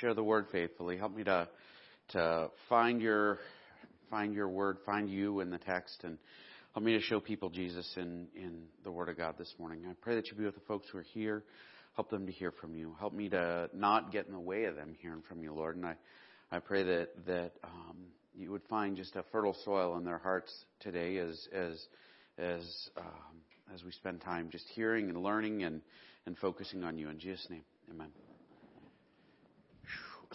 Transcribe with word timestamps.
share 0.00 0.14
the 0.14 0.22
word 0.22 0.46
faithfully. 0.50 0.96
Help 0.98 1.14
me 1.14 1.24
to 1.24 1.48
to 2.08 2.50
find 2.68 3.00
your 3.00 3.38
find 4.10 4.34
your 4.34 4.48
word, 4.48 4.78
find 4.84 5.08
you 5.08 5.40
in 5.40 5.50
the 5.50 5.58
text, 5.58 6.04
and 6.04 6.18
help 6.72 6.84
me 6.84 6.92
to 6.92 7.00
show 7.00 7.20
people 7.20 7.50
Jesus 7.50 7.90
in 7.96 8.28
in 8.36 8.64
the 8.84 8.90
Word 8.90 9.08
of 9.08 9.16
God 9.16 9.36
this 9.38 9.52
morning. 9.58 9.84
I 9.88 9.94
pray 10.00 10.16
that 10.16 10.28
you 10.28 10.36
be 10.36 10.44
with 10.44 10.54
the 10.54 10.60
folks 10.62 10.86
who 10.90 10.98
are 10.98 11.02
here. 11.02 11.44
Help 11.96 12.10
them 12.10 12.26
to 12.26 12.32
hear 12.32 12.50
from 12.50 12.74
you. 12.74 12.94
Help 12.98 13.12
me 13.12 13.28
to 13.28 13.68
not 13.72 14.10
get 14.10 14.26
in 14.26 14.32
the 14.32 14.40
way 14.40 14.64
of 14.64 14.76
them 14.76 14.94
hearing 15.00 15.22
from 15.28 15.42
you, 15.42 15.52
Lord. 15.52 15.76
And 15.76 15.86
I 15.86 15.96
I 16.50 16.58
pray 16.58 16.82
that 16.82 17.08
that 17.26 17.52
um, 17.64 17.96
you 18.34 18.50
would 18.50 18.64
find 18.68 18.96
just 18.96 19.16
a 19.16 19.24
fertile 19.32 19.56
soil 19.64 19.96
in 19.96 20.04
their 20.04 20.18
hearts 20.18 20.52
today 20.80 21.18
as 21.18 21.48
as 21.52 21.86
as 22.38 22.90
um, 22.96 23.74
as 23.74 23.82
we 23.84 23.92
spend 23.92 24.20
time 24.20 24.48
just 24.50 24.66
hearing 24.74 25.08
and 25.08 25.22
learning 25.22 25.62
and 25.62 25.80
and 26.26 26.36
focusing 26.38 26.84
on 26.84 26.98
you. 26.98 27.08
In 27.08 27.18
Jesus' 27.18 27.46
name, 27.50 27.64
Amen. 27.90 28.23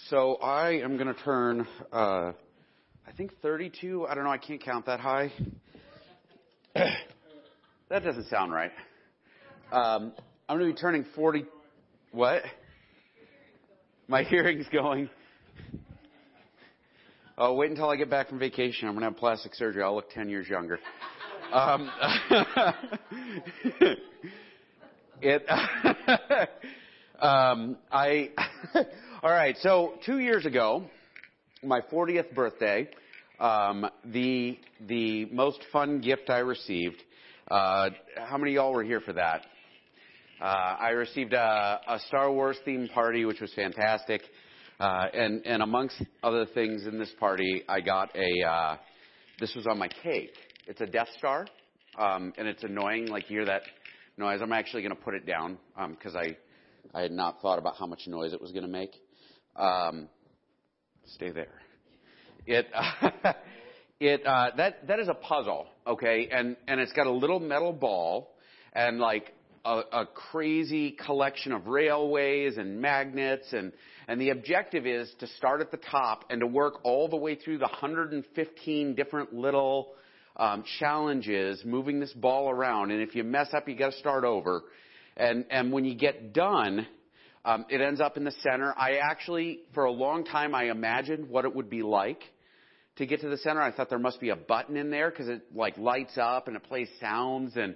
So 0.08 0.36
I 0.36 0.80
am 0.82 0.96
going 0.98 1.14
to 1.14 1.22
turn, 1.24 1.68
uh, 1.92 2.32
I 3.06 3.12
think 3.18 3.32
32. 3.42 4.08
I 4.08 4.16
don't 4.16 4.24
know. 4.24 4.30
I 4.30 4.38
can't 4.38 4.64
count 4.64 4.86
that 4.86 5.00
high. 5.02 5.32
that 6.74 8.04
doesn't 8.04 8.28
sound 8.30 8.54
right. 8.54 8.72
Um, 9.72 10.14
I'm 10.48 10.58
going 10.58 10.70
to 10.70 10.76
be 10.76 10.80
turning 10.80 11.06
40. 11.16 11.44
What? 12.12 12.44
My 14.08 14.24
hearing's 14.24 14.68
going. 14.72 15.10
Oh, 17.38 17.56
wait 17.56 17.70
until 17.70 17.90
I 17.90 17.98
get 17.98 18.10
back 18.10 18.30
from 18.30 18.40
vacation. 18.40 18.88
I'm 18.88 18.94
going 18.94 19.04
to 19.04 19.10
have 19.10 19.18
plastic 19.18 19.54
surgery. 19.54 19.84
I'll 19.84 19.96
look 19.96 20.10
10 20.12 20.30
years 20.30 20.48
younger. 20.48 20.80
Um, 21.52 21.92
it. 25.22 25.46
um, 27.22 27.78
I. 27.92 28.30
All 29.24 29.32
right. 29.32 29.56
So 29.62 29.94
two 30.06 30.20
years 30.20 30.46
ago, 30.46 30.84
my 31.64 31.82
40th 31.82 32.34
birthday, 32.34 32.90
um, 33.40 33.86
the 34.06 34.58
the 34.88 35.26
most 35.26 35.60
fun 35.72 36.02
gift 36.02 36.30
I 36.30 36.40
received. 36.40 37.02
Uh, 37.50 37.90
how 38.16 38.38
many 38.38 38.52
of 38.52 38.56
y'all 38.56 38.74
were 38.74 38.84
here 38.84 39.02
for 39.02 39.14
that? 39.14 39.46
Uh, 40.40 40.46
I 40.80 40.90
received 40.90 41.34
a, 41.34 41.82
a 41.88 42.00
Star 42.08 42.32
Wars 42.32 42.58
themed 42.66 42.94
party, 42.94 43.26
which 43.26 43.42
was 43.42 43.52
fantastic. 43.54 44.22
Uh, 44.80 45.08
and 45.14 45.46
and 45.46 45.62
amongst 45.62 46.02
other 46.24 46.46
things 46.46 46.86
in 46.86 46.98
this 46.98 47.12
party, 47.20 47.64
I 47.68 47.82
got 47.82 48.16
a. 48.16 48.48
Uh, 48.48 48.78
this 49.40 49.54
was 49.56 49.68
on 49.68 49.78
my 49.78 49.90
cake. 50.04 50.34
It's 50.68 50.82
a 50.82 50.86
Death 50.86 51.10
Star, 51.18 51.48
um, 51.98 52.34
and 52.38 52.48
it's 52.48 52.64
annoying. 52.64 53.08
Like 53.08 53.30
you 53.30 53.38
hear 53.38 53.46
that 53.46 53.64
noise. 54.18 54.40
I'm 54.42 54.54
actually 54.54 54.84
going 54.84 54.96
to 54.96 55.02
put 55.02 55.16
it 55.16 55.26
down 55.26 55.58
because 55.92 56.16
um, 56.16 56.22
I 56.22 56.38
I 56.94 57.02
had 57.02 57.12
not 57.12 57.42
thought 57.42 57.60
about 57.60 57.76
how 57.78 57.86
much 57.86 58.08
noise 58.08 58.34
it 58.34 58.42
was 58.42 58.52
going 58.52 58.64
to 58.64 58.70
make. 58.70 58.94
Um, 59.56 60.10
stay 61.16 61.32
there. 61.32 61.62
It 62.46 62.68
uh, 62.74 63.34
it 64.00 64.26
uh, 64.26 64.52
that 64.58 64.88
that 64.88 65.00
is 65.00 65.08
a 65.08 65.14
puzzle, 65.14 65.68
okay, 65.86 66.30
and 66.32 66.56
and 66.68 66.80
it's 66.80 66.94
got 66.94 67.08
a 67.08 67.12
little 67.12 67.40
metal 67.40 67.74
ball 67.74 68.36
and 68.74 69.00
like 69.00 69.34
a, 69.66 69.82
a 69.92 70.06
crazy 70.06 70.92
collection 70.92 71.52
of 71.52 71.68
railways 71.68 72.58
and 72.58 72.82
magnets 72.82 73.52
and 73.52 73.74
and 74.08 74.20
the 74.20 74.32
objective 74.32 74.88
is 74.88 75.14
to 75.20 75.28
start 75.28 75.62
at 75.62 75.70
the 75.70 75.78
top 75.78 76.26
and 76.32 76.40
to 76.40 76.48
work 76.48 76.80
all 76.84 77.08
the 77.08 77.16
way 77.16 77.36
through 77.36 77.60
the 77.60 77.68
115 77.68 78.96
different 78.96 79.34
little 79.34 79.90
um, 80.38 80.64
challenges 80.80 81.62
moving 81.64 82.00
this 82.00 82.14
ball 82.14 82.50
around. 82.50 82.90
And 82.90 83.02
if 83.02 83.14
you 83.14 83.24
mess 83.24 83.50
up, 83.54 83.68
you 83.68 83.76
got 83.76 83.92
to 83.92 83.98
start 84.00 84.24
over. 84.24 84.64
And 85.20 85.46
and 85.52 85.72
when 85.74 85.84
you 85.84 85.96
get 85.96 86.34
done, 86.34 86.88
um, 87.44 87.66
it 87.70 87.82
ends 87.82 88.00
up 88.00 88.16
in 88.16 88.24
the 88.24 88.32
center. 88.42 88.74
I 88.78 88.96
actually, 88.96 89.60
for 89.74 89.84
a 89.84 89.92
long 89.92 90.24
time, 90.24 90.56
I 90.56 90.72
imagined 90.72 91.30
what 91.30 91.44
it 91.44 91.54
would 91.54 91.70
be 91.70 91.84
like 91.84 92.22
to 92.96 93.06
get 93.06 93.20
to 93.22 93.30
the 93.30 93.38
center. 93.38 93.62
I 93.62 93.72
thought 93.72 93.90
there 93.90 94.00
must 94.00 94.22
be 94.22 94.30
a 94.30 94.36
button 94.38 94.78
in 94.78 94.90
there 94.90 95.10
because 95.10 95.28
it 95.28 95.42
like 95.54 95.78
lights 95.78 96.18
up 96.18 96.48
and 96.48 96.56
it 96.56 96.64
plays 96.64 96.88
sounds 97.02 97.58
and 97.58 97.76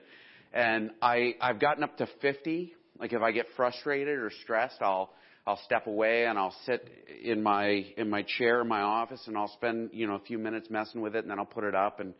and 0.53 0.91
I 1.01 1.35
I've 1.41 1.59
gotten 1.59 1.83
up 1.83 1.97
to 1.97 2.07
50. 2.21 2.73
Like 2.97 3.11
if 3.11 3.21
I 3.21 3.31
get 3.31 3.47
frustrated 3.57 4.19
or 4.19 4.31
stressed, 4.43 4.81
I'll 4.81 5.11
I'll 5.45 5.59
step 5.65 5.87
away 5.87 6.25
and 6.25 6.39
I'll 6.39 6.55
sit 6.65 6.89
in 7.21 7.43
my 7.43 7.85
in 7.97 8.09
my 8.09 8.23
chair 8.37 8.61
in 8.61 8.69
my 8.69 8.81
office 8.81 9.21
and 9.27 9.37
I'll 9.37 9.51
spend 9.51 9.89
you 9.91 10.07
know 10.07 10.15
a 10.15 10.19
few 10.19 10.37
minutes 10.37 10.69
messing 10.69 11.01
with 11.01 11.13
it 11.15 11.23
and 11.23 11.31
then 11.31 11.39
I'll 11.39 11.45
put 11.45 11.65
it 11.65 11.75
up 11.75 11.99
and 11.99 12.13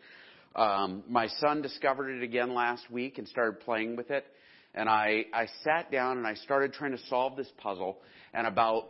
um, 0.55 1.03
my 1.07 1.27
son 1.39 1.61
discovered 1.61 2.09
it 2.09 2.23
again 2.23 2.53
last 2.53 2.91
week 2.91 3.17
and 3.19 3.27
started 3.27 3.61
playing 3.61 3.95
with 3.95 4.11
it 4.11 4.25
and 4.73 4.89
I, 4.89 5.25
I 5.33 5.47
sat 5.63 5.91
down 5.91 6.17
and 6.17 6.25
I 6.25 6.33
started 6.35 6.73
trying 6.73 6.91
to 6.91 7.03
solve 7.09 7.35
this 7.35 7.51
puzzle. 7.57 7.97
And 8.33 8.47
about 8.47 8.85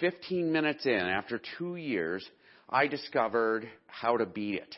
15 0.00 0.52
minutes 0.52 0.84
in, 0.86 0.92
after 0.92 1.40
two 1.58 1.76
years, 1.76 2.28
I 2.68 2.86
discovered 2.88 3.68
how 3.86 4.16
to 4.16 4.26
beat 4.26 4.54
it. 4.54 4.76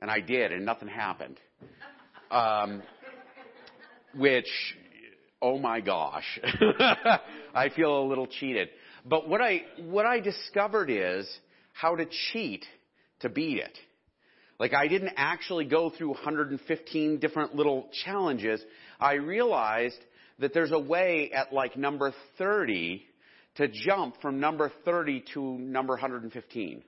And 0.00 0.10
I 0.10 0.20
did, 0.20 0.52
and 0.52 0.64
nothing 0.64 0.88
happened. 0.88 1.38
Um, 2.30 2.82
which, 4.14 4.48
oh 5.42 5.58
my 5.58 5.80
gosh, 5.80 6.40
I 7.54 7.68
feel 7.74 8.02
a 8.02 8.06
little 8.06 8.26
cheated. 8.26 8.68
But 9.04 9.28
what 9.28 9.40
I, 9.40 9.62
what 9.78 10.06
I 10.06 10.20
discovered 10.20 10.90
is 10.90 11.28
how 11.72 11.96
to 11.96 12.06
cheat 12.32 12.64
to 13.20 13.28
beat 13.28 13.58
it. 13.58 13.78
Like 14.58 14.74
I 14.74 14.88
didn't 14.88 15.12
actually 15.16 15.64
go 15.66 15.90
through 15.90 16.08
115 16.08 17.18
different 17.18 17.54
little 17.54 17.88
challenges. 18.04 18.60
I 19.00 19.14
realized 19.14 19.98
that 20.40 20.52
there's 20.52 20.72
a 20.72 20.78
way 20.78 21.30
at 21.32 21.52
like 21.52 21.76
number 21.76 22.12
30 22.38 23.04
to 23.56 23.68
jump 23.68 24.20
from 24.20 24.40
number 24.40 24.72
30 24.84 25.24
to 25.34 25.58
number 25.58 25.94
115. 25.94 26.82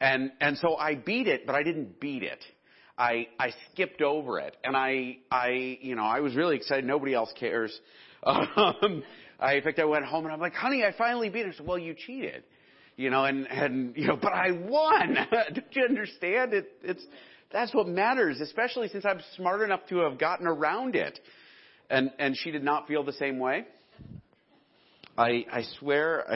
And, 0.00 0.32
and 0.40 0.56
so 0.58 0.76
I 0.76 0.94
beat 0.94 1.28
it, 1.28 1.46
but 1.46 1.54
I 1.54 1.62
didn't 1.62 2.00
beat 2.00 2.22
it. 2.22 2.42
I, 2.96 3.28
I 3.38 3.52
skipped 3.72 4.02
over 4.02 4.38
it. 4.40 4.56
And 4.64 4.76
I, 4.76 5.18
I, 5.30 5.78
you 5.80 5.94
know, 5.94 6.04
I 6.04 6.20
was 6.20 6.34
really 6.34 6.56
excited. 6.56 6.84
Nobody 6.84 7.14
else 7.14 7.32
cares. 7.38 7.78
Um, 8.26 9.02
I, 9.38 9.54
in 9.54 9.62
fact, 9.62 9.78
I 9.78 9.86
went 9.86 10.04
home 10.04 10.24
and 10.24 10.34
I'm 10.34 10.40
like, 10.40 10.52
honey, 10.52 10.84
I 10.84 10.92
finally 10.92 11.30
beat 11.30 11.46
it. 11.46 11.54
I 11.54 11.56
said, 11.56 11.66
well, 11.66 11.78
you 11.78 11.94
cheated. 11.94 12.44
You 13.00 13.08
know, 13.08 13.24
and, 13.24 13.46
and, 13.50 13.96
you 13.96 14.08
know, 14.08 14.18
but 14.20 14.34
I 14.34 14.50
won. 14.50 15.16
Don't 15.30 15.64
you 15.74 15.84
understand? 15.88 16.52
It, 16.52 16.70
it's, 16.82 17.02
that's 17.50 17.74
what 17.74 17.88
matters, 17.88 18.42
especially 18.42 18.88
since 18.88 19.06
I'm 19.06 19.20
smart 19.36 19.62
enough 19.62 19.80
to 19.88 20.00
have 20.00 20.18
gotten 20.18 20.46
around 20.46 20.96
it. 20.96 21.18
And, 21.88 22.10
and 22.18 22.36
she 22.36 22.50
did 22.50 22.62
not 22.62 22.88
feel 22.88 23.02
the 23.02 23.14
same 23.14 23.38
way. 23.38 23.64
I, 25.16 25.46
I 25.50 25.62
swear. 25.78 26.26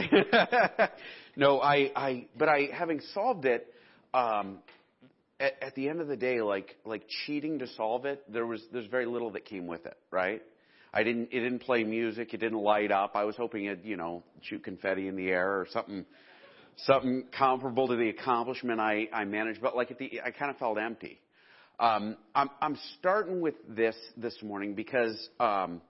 no, 1.37 1.61
I, 1.61 1.93
I, 1.95 2.27
but 2.35 2.49
I, 2.49 2.71
having 2.73 3.03
solved 3.13 3.45
it, 3.45 3.67
um, 4.15 4.61
at, 5.39 5.63
at 5.63 5.75
the 5.75 5.91
end 5.91 6.01
of 6.01 6.09
the 6.09 6.17
day, 6.17 6.41
like, 6.41 6.77
like 6.87 7.03
cheating 7.27 7.59
to 7.59 7.69
solve 7.75 8.07
it, 8.07 8.23
there 8.33 8.47
was, 8.47 8.63
there's 8.73 8.87
very 8.87 9.05
little 9.05 9.33
that 9.33 9.45
came 9.45 9.67
with 9.67 9.85
it, 9.85 9.99
right? 10.11 10.41
I 10.95 11.03
didn't, 11.03 11.29
it 11.31 11.41
didn't 11.41 11.59
play 11.59 11.85
music, 11.85 12.33
it 12.33 12.39
didn't 12.39 12.63
light 12.63 12.91
up. 12.91 13.17
I 13.17 13.25
was 13.25 13.37
hoping 13.37 13.67
it, 13.67 13.81
you 13.85 13.99
know, 13.99 14.23
shoot 14.41 14.65
confetti 14.65 15.09
in 15.09 15.17
the 15.17 15.29
air 15.29 15.61
or 15.61 15.67
something 15.71 16.07
something 16.79 17.25
comparable 17.37 17.89
to 17.89 17.97
the 17.97 18.09
accomplishment 18.09 18.81
I, 18.81 19.09
I 19.13 19.25
managed, 19.25 19.61
but 19.61 19.77
like 19.77 19.91
at 19.91 19.99
the, 19.99 20.21
I 20.25 20.31
kind 20.31 20.51
of 20.51 20.59
felt 20.59 20.79
empty. 20.79 21.21
Um, 21.79 22.17
I'm, 22.35 22.51
I'm 22.61 22.79
starting 22.99 23.41
with 23.41 23.55
this 23.69 23.97
this 24.17 24.37
morning 24.43 24.75
because 24.75 25.29
um, 25.41 25.81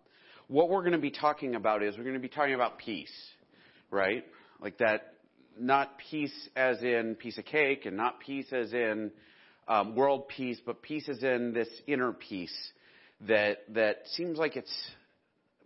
what 0.48 0.70
we're 0.70 0.80
going 0.80 0.92
to 0.92 0.98
be 0.98 1.10
talking 1.10 1.54
about 1.54 1.82
is 1.82 1.96
we're 1.96 2.04
going 2.04 2.14
to 2.14 2.20
be 2.20 2.28
talking 2.28 2.54
about 2.54 2.78
peace, 2.78 3.12
right? 3.90 4.24
Like 4.60 4.78
that, 4.78 5.14
not 5.58 5.98
peace 6.10 6.34
as 6.56 6.82
in 6.82 7.16
piece 7.16 7.38
of 7.38 7.44
cake, 7.44 7.86
and 7.86 7.96
not 7.96 8.20
peace 8.20 8.46
as 8.52 8.72
in 8.72 9.10
um, 9.68 9.94
world 9.94 10.28
peace, 10.28 10.58
but 10.64 10.82
peace 10.82 11.08
as 11.08 11.22
in 11.22 11.52
this 11.52 11.68
inner 11.86 12.12
peace 12.12 12.54
that 13.22 13.58
that 13.74 14.02
seems 14.14 14.38
like 14.38 14.56
it's 14.56 14.72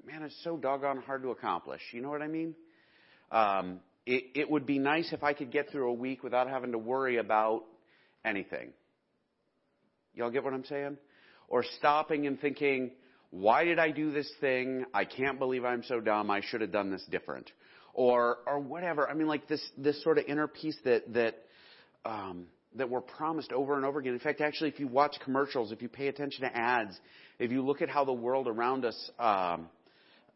man, 0.07 0.23
it's 0.23 0.37
so 0.43 0.57
doggone 0.57 0.99
hard 1.03 1.23
to 1.23 1.31
accomplish. 1.31 1.81
You 1.93 2.03
know 2.03 2.11
what 2.11 2.23
I 2.23 2.29
mean? 2.29 2.55
Um, 3.31 3.81
it, 4.09 4.25
it 4.35 4.51
would 4.51 4.65
be 4.65 4.79
nice 4.79 5.13
if 5.13 5.23
I 5.23 5.35
could 5.35 5.53
get 5.53 5.71
through 5.71 5.91
a 5.91 5.93
week 5.93 6.23
without 6.23 6.49
having 6.49 6.73
to 6.73 6.79
worry 6.79 7.19
about 7.19 7.65
anything. 8.25 8.71
Y'all 10.15 10.31
get 10.31 10.43
what 10.43 10.55
I'm 10.55 10.65
saying? 10.65 10.97
Or 11.47 11.63
stopping 11.79 12.27
and 12.27 12.41
thinking, 12.41 12.93
why 13.31 13.65
did 13.65 13.79
I 13.79 13.91
do 13.91 14.11
this 14.11 14.31
thing? 14.41 14.87
I 14.95 15.05
can't 15.05 15.39
believe 15.39 15.63
I'm 15.63 15.83
so 15.83 16.01
dumb. 16.01 16.31
I 16.31 16.41
should 16.41 16.63
have 16.63 16.73
done 16.73 16.91
this 16.91 17.05
different. 17.11 17.51
Or, 17.93 18.39
or 18.47 18.59
whatever. 18.59 19.09
I 19.09 19.13
mean, 19.13 19.27
like 19.27 19.47
this, 19.47 19.61
this 19.77 20.03
sort 20.03 20.17
of 20.17 20.25
inner 20.27 20.49
peace 20.49 20.79
that, 20.85 21.13
that, 21.13 21.35
um, 22.07 22.47
that 22.77 22.89
we're 22.89 23.03
promised 23.03 23.53
over 23.53 23.77
and 23.77 23.85
over 23.85 23.99
again. 23.99 24.15
In 24.15 24.21
fact, 24.21 24.41
actually, 24.41 24.71
if 24.71 24.81
you 24.81 24.89
watch 24.89 25.17
commercials, 25.23 25.71
if 25.71 25.83
you 25.83 25.89
pay 25.91 26.09
attention 26.09 26.43
to 26.43 26.57
ads, 26.57 26.99
if 27.39 27.51
you 27.51 27.61
look 27.61 27.83
at 27.83 27.91
how 27.91 28.07
the 28.07 28.13
world 28.13 28.49
around 28.49 28.87
us, 28.87 29.11
um, 29.19 29.69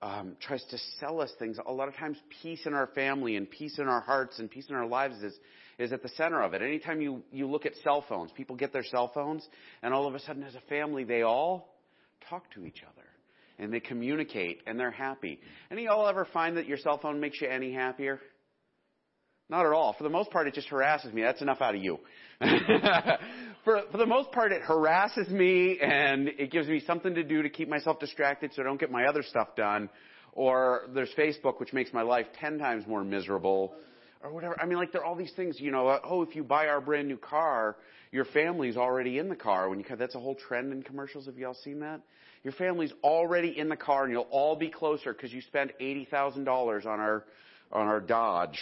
um, 0.03 0.37
tries 0.41 0.65
to 0.65 0.79
sell 1.01 1.21
us 1.21 1.31
things. 1.39 1.59
A 1.65 1.73
lot 1.73 1.89
of 1.89 1.95
times, 1.95 2.19
peace 2.43 2.67
in 2.67 2.75
our 2.75 2.89
family 2.89 3.37
and 3.37 3.49
peace 3.49 3.79
in 3.79 3.87
our 3.87 4.01
hearts 4.01 4.39
and 4.41 4.51
peace 4.51 4.67
in 4.69 4.75
our 4.75 4.87
lives 4.87 5.23
is 5.23 5.35
is 5.79 5.93
at 5.93 6.03
the 6.03 6.09
center 6.11 6.43
of 6.43 6.53
it. 6.55 6.61
Anytime 6.61 7.01
you 7.01 7.23
you 7.31 7.47
look 7.49 7.65
at 7.65 7.73
cell 7.83 8.05
phones, 8.09 8.31
people 8.33 8.57
get 8.57 8.73
their 8.73 8.85
cell 8.85 9.11
phones, 9.15 9.47
and 9.83 9.95
all 9.95 10.07
of 10.07 10.15
a 10.15 10.21
sudden, 10.21 10.43
as 10.43 10.55
a 10.55 10.61
family, 10.69 11.05
they 11.05 11.23
all 11.23 11.75
talk 12.29 12.51
to 12.55 12.67
each 12.67 12.83
other. 12.83 13.07
and 13.59 13.73
they 13.73 13.81
communicate 13.81 14.61
and 14.67 14.79
they're 14.79 14.91
happy. 14.91 15.39
Any 15.71 15.85
y'all 15.85 16.09
ever 16.09 16.27
find 16.33 16.57
that 16.57 16.67
your 16.67 16.79
cell 16.79 16.99
phone 16.99 17.21
makes 17.21 17.41
you 17.41 17.49
any 17.49 17.73
happier? 17.73 18.21
Not 19.49 19.67
at 19.67 19.73
all. 19.73 19.93
For 19.93 20.03
the 20.05 20.11
most 20.11 20.31
part, 20.31 20.49
it 20.49 20.55
just 20.55 20.69
harasses 20.69 21.13
me. 21.13 21.23
That's 21.23 21.43
enough 21.43 21.61
out 21.61 21.75
of 21.75 21.83
you. 21.83 21.99
for, 23.65 23.81
for 23.91 23.99
the 23.99 24.07
most 24.07 24.33
part, 24.33 24.53
it 24.53 24.63
harasses 24.63 25.29
me 25.29 25.79
and 25.81 26.29
it 26.29 26.51
gives 26.51 26.69
me 26.69 26.83
something 26.87 27.15
to 27.15 27.23
do 27.23 27.43
to 27.43 27.49
keep 27.49 27.69
myself 27.69 28.01
distracted 28.01 28.53
so 28.55 28.63
I 28.63 28.65
don't 28.65 28.81
get 28.81 28.91
my 28.91 29.05
other 29.05 29.23
stuff 29.23 29.55
done. 29.57 29.89
Or 30.33 30.89
there's 30.95 31.11
Facebook, 31.17 31.61
which 31.61 31.73
makes 31.73 31.93
my 31.93 32.03
life 32.03 32.27
ten 32.41 32.59
times 32.59 32.87
more 32.87 33.05
miserable. 33.05 33.75
Or 34.23 34.33
whatever. 34.33 34.61
I 34.61 34.67
mean, 34.67 34.79
like, 34.79 34.93
there 34.93 35.03
are 35.03 35.05
all 35.05 35.17
these 35.17 35.33
things, 35.35 35.61
you 35.61 35.71
know, 35.71 35.99
oh, 36.05 36.23
if 36.23 36.35
you 36.35 36.45
buy 36.45 36.69
our 36.69 36.81
brand 36.81 37.09
new 37.09 37.17
car, 37.17 37.77
your 38.13 38.25
family's 38.25 38.77
already 38.77 39.19
in 39.19 39.29
the 39.29 39.37
car. 39.37 39.69
When 39.69 39.79
you, 39.81 39.85
that's 39.97 40.15
a 40.15 40.21
whole 40.21 40.37
trend 40.37 40.73
in 40.73 40.83
commercials. 40.83 41.27
Have 41.27 41.37
y'all 41.39 41.57
seen 41.65 41.81
that? 41.81 42.01
Your 42.45 42.53
family's 42.55 42.93
already 43.05 43.59
in 43.59 43.69
the 43.69 43.77
car 43.77 44.05
and 44.05 44.13
you'll 44.13 44.29
all 44.31 44.57
be 44.57 44.69
closer 44.69 45.13
because 45.13 45.33
you 45.33 45.41
spent 45.43 45.73
$80,000 45.81 46.87
on 46.87 47.01
our, 47.01 47.25
on 47.71 47.87
our 47.87 48.01
Dodge. 48.01 48.59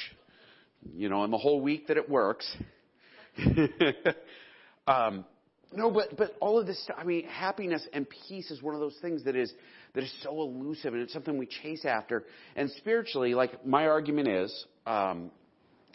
You 0.95 1.09
know, 1.09 1.25
in 1.25 1.31
the 1.31 1.39
whole 1.39 1.61
week 1.61 1.89
that 1.89 1.99
it 1.99 2.09
works. 2.09 2.51
um, 4.91 5.25
no, 5.73 5.91
but 5.91 6.17
but 6.17 6.35
all 6.41 6.59
of 6.59 6.67
this 6.67 6.83
stuff. 6.83 6.97
I 6.99 7.05
mean, 7.05 7.27
happiness 7.29 7.87
and 7.93 8.07
peace 8.29 8.51
is 8.51 8.61
one 8.61 8.75
of 8.75 8.81
those 8.81 8.97
things 9.01 9.25
that 9.25 9.37
is 9.37 9.53
that 9.95 10.03
is 10.03 10.13
so 10.23 10.41
elusive, 10.43 10.95
and 10.95 11.03
it's 11.03 11.13
something 11.13 11.39
we 11.39 11.47
chase 11.47 11.85
after. 11.85 12.25
And 12.57 12.71
spiritually, 12.73 13.35
like 13.35 13.65
my 13.65 13.87
argument 13.87 14.29
is, 14.29 14.67
um, 14.87 15.31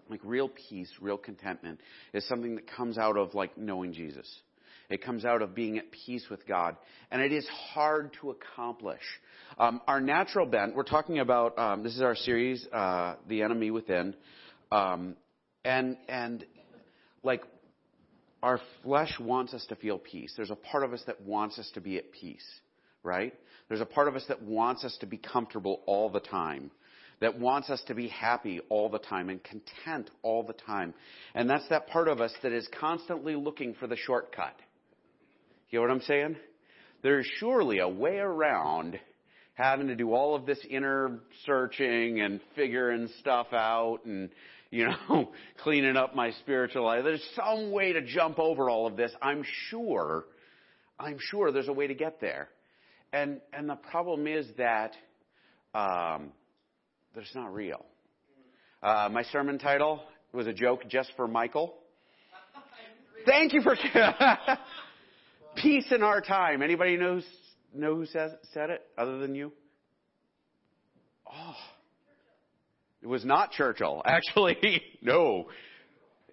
like 0.10 0.22
real 0.24 0.50
peace, 0.70 0.90
real 1.02 1.18
contentment 1.18 1.82
is 2.14 2.26
something 2.28 2.56
that 2.56 2.72
comes 2.72 2.98
out 2.98 3.18
of 3.18 3.36
like 3.36 3.58
knowing 3.58 3.92
Jesus. 3.92 4.34
It 4.90 5.04
comes 5.04 5.26
out 5.26 5.42
of 5.42 5.56
being 5.56 5.78
at 5.78 5.92
peace 5.92 6.26
with 6.30 6.48
God, 6.48 6.78
and 7.12 7.22
it 7.22 7.34
is 7.34 7.46
hard 7.74 8.16
to 8.22 8.30
accomplish. 8.30 9.02
Um, 9.58 9.82
our 9.88 10.00
natural 10.00 10.46
bent. 10.46 10.76
We're 10.76 10.84
talking 10.84 11.20
about 11.20 11.58
um, 11.58 11.84
this 11.84 11.96
is 11.96 12.02
our 12.02 12.16
series, 12.16 12.66
uh, 12.72 13.16
"The 13.28 13.42
Enemy 13.42 13.72
Within," 13.72 14.16
um, 14.72 15.16
and 15.66 15.98
and 16.08 16.46
like 17.24 17.42
our 18.46 18.60
flesh 18.84 19.20
wants 19.20 19.56
us 19.56 19.66
to 19.70 19.76
feel 19.76 19.98
peace. 19.98 20.32
There's 20.38 20.52
a 20.52 20.56
part 20.56 20.84
of 20.84 20.94
us 20.94 21.02
that 21.08 21.20
wants 21.20 21.58
us 21.58 21.68
to 21.74 21.82
be 21.82 21.98
at 21.98 22.12
peace, 22.12 22.46
right? 23.02 23.34
There's 23.68 23.82
a 23.82 23.88
part 23.88 24.08
of 24.08 24.16
us 24.16 24.24
that 24.28 24.44
wants 24.44 24.84
us 24.84 24.96
to 25.00 25.08
be 25.08 25.18
comfortable 25.18 25.82
all 25.88 26.12
the 26.12 26.20
time, 26.20 26.70
that 27.22 27.40
wants 27.40 27.72
us 27.72 27.82
to 27.88 27.96
be 27.96 28.08
happy 28.08 28.62
all 28.70 28.88
the 28.88 29.00
time 29.00 29.30
and 29.30 29.44
content 29.44 30.12
all 30.22 30.44
the 30.44 30.54
time. 30.54 30.94
And 31.34 31.50
that's 31.50 31.68
that 31.70 31.88
part 31.88 32.08
of 32.08 32.22
us 32.22 32.32
that 32.44 32.52
is 32.52 32.70
constantly 32.80 33.36
looking 33.36 33.74
for 33.74 33.88
the 33.88 33.98
shortcut. 33.98 34.56
You 35.72 35.80
know 35.80 35.88
what 35.88 35.96
I'm 35.96 36.02
saying? 36.02 36.36
There's 37.02 37.26
surely 37.40 37.80
a 37.80 37.90
way 37.90 38.20
around 38.20 39.00
having 39.56 39.88
to 39.88 39.96
do 39.96 40.14
all 40.14 40.36
of 40.36 40.46
this 40.46 40.60
inner 40.70 41.18
searching 41.48 42.22
and 42.22 42.40
figuring 42.56 43.10
stuff 43.22 43.48
out 43.54 44.02
and 44.06 44.30
you 44.76 44.88
know, 44.88 45.32
cleaning 45.64 45.96
up 45.96 46.16
my 46.16 46.32
spiritual 46.32 46.84
life. 46.84 47.04
There's 47.06 47.24
some 47.36 47.72
way 47.72 47.94
to 47.94 48.02
jump 48.02 48.40
over 48.40 48.70
all 48.70 48.88
of 48.88 48.98
this. 48.98 49.12
I'm 49.22 49.44
sure, 49.70 50.26
I'm 51.00 51.18
sure 51.20 51.52
there's 51.52 51.70
a 51.70 51.74
way 51.74 51.88
to 51.88 51.96
get 51.96 52.20
there. 52.20 52.50
And, 53.14 53.40
and 53.54 53.70
the 53.70 53.76
problem 53.76 54.28
is 54.28 54.46
that, 54.58 54.92
um, 55.74 56.34
that 57.14 57.22
it's 57.22 57.34
not 57.34 57.54
real. 57.54 57.86
Uh, 58.84 59.08
my 59.10 59.24
sermon 59.24 59.58
title 59.60 60.02
was 60.34 60.46
a 60.46 60.54
joke 60.54 60.82
just 60.90 61.12
for 61.16 61.26
Michael. 61.26 61.74
Thank 63.26 63.54
you 63.54 63.62
for 63.62 63.78
peace 65.56 65.86
in 65.92 66.04
our 66.04 66.20
time. 66.20 66.62
Anybody 66.62 66.98
knows 66.98 67.24
know 67.74 67.96
who 67.96 68.06
says, 68.06 68.32
said 68.54 68.70
it 68.70 68.82
other 68.98 69.20
than 69.20 69.36
you? 69.36 69.52
Oh, 71.28 71.56
it 73.06 73.08
was 73.08 73.24
not 73.24 73.52
Churchill, 73.52 74.02
actually. 74.06 74.82
no. 75.02 75.46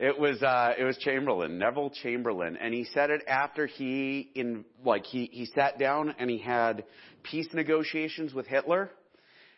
It 0.01 0.19
was 0.19 0.43
uh, 0.43 0.73
it 0.77 0.85
was 0.85 0.97
Chamberlain, 0.97 1.59
Neville 1.59 1.91
Chamberlain, 1.91 2.57
and 2.57 2.73
he 2.73 2.85
said 2.85 3.11
it 3.11 3.21
after 3.29 3.67
he 3.67 4.31
in 4.35 4.65
like 4.83 5.05
he 5.05 5.29
he 5.31 5.45
sat 5.45 5.79
down 5.79 6.15
and 6.19 6.31
he 6.31 6.39
had 6.39 6.85
peace 7.23 7.47
negotiations 7.53 8.33
with 8.33 8.47
Hitler, 8.47 8.91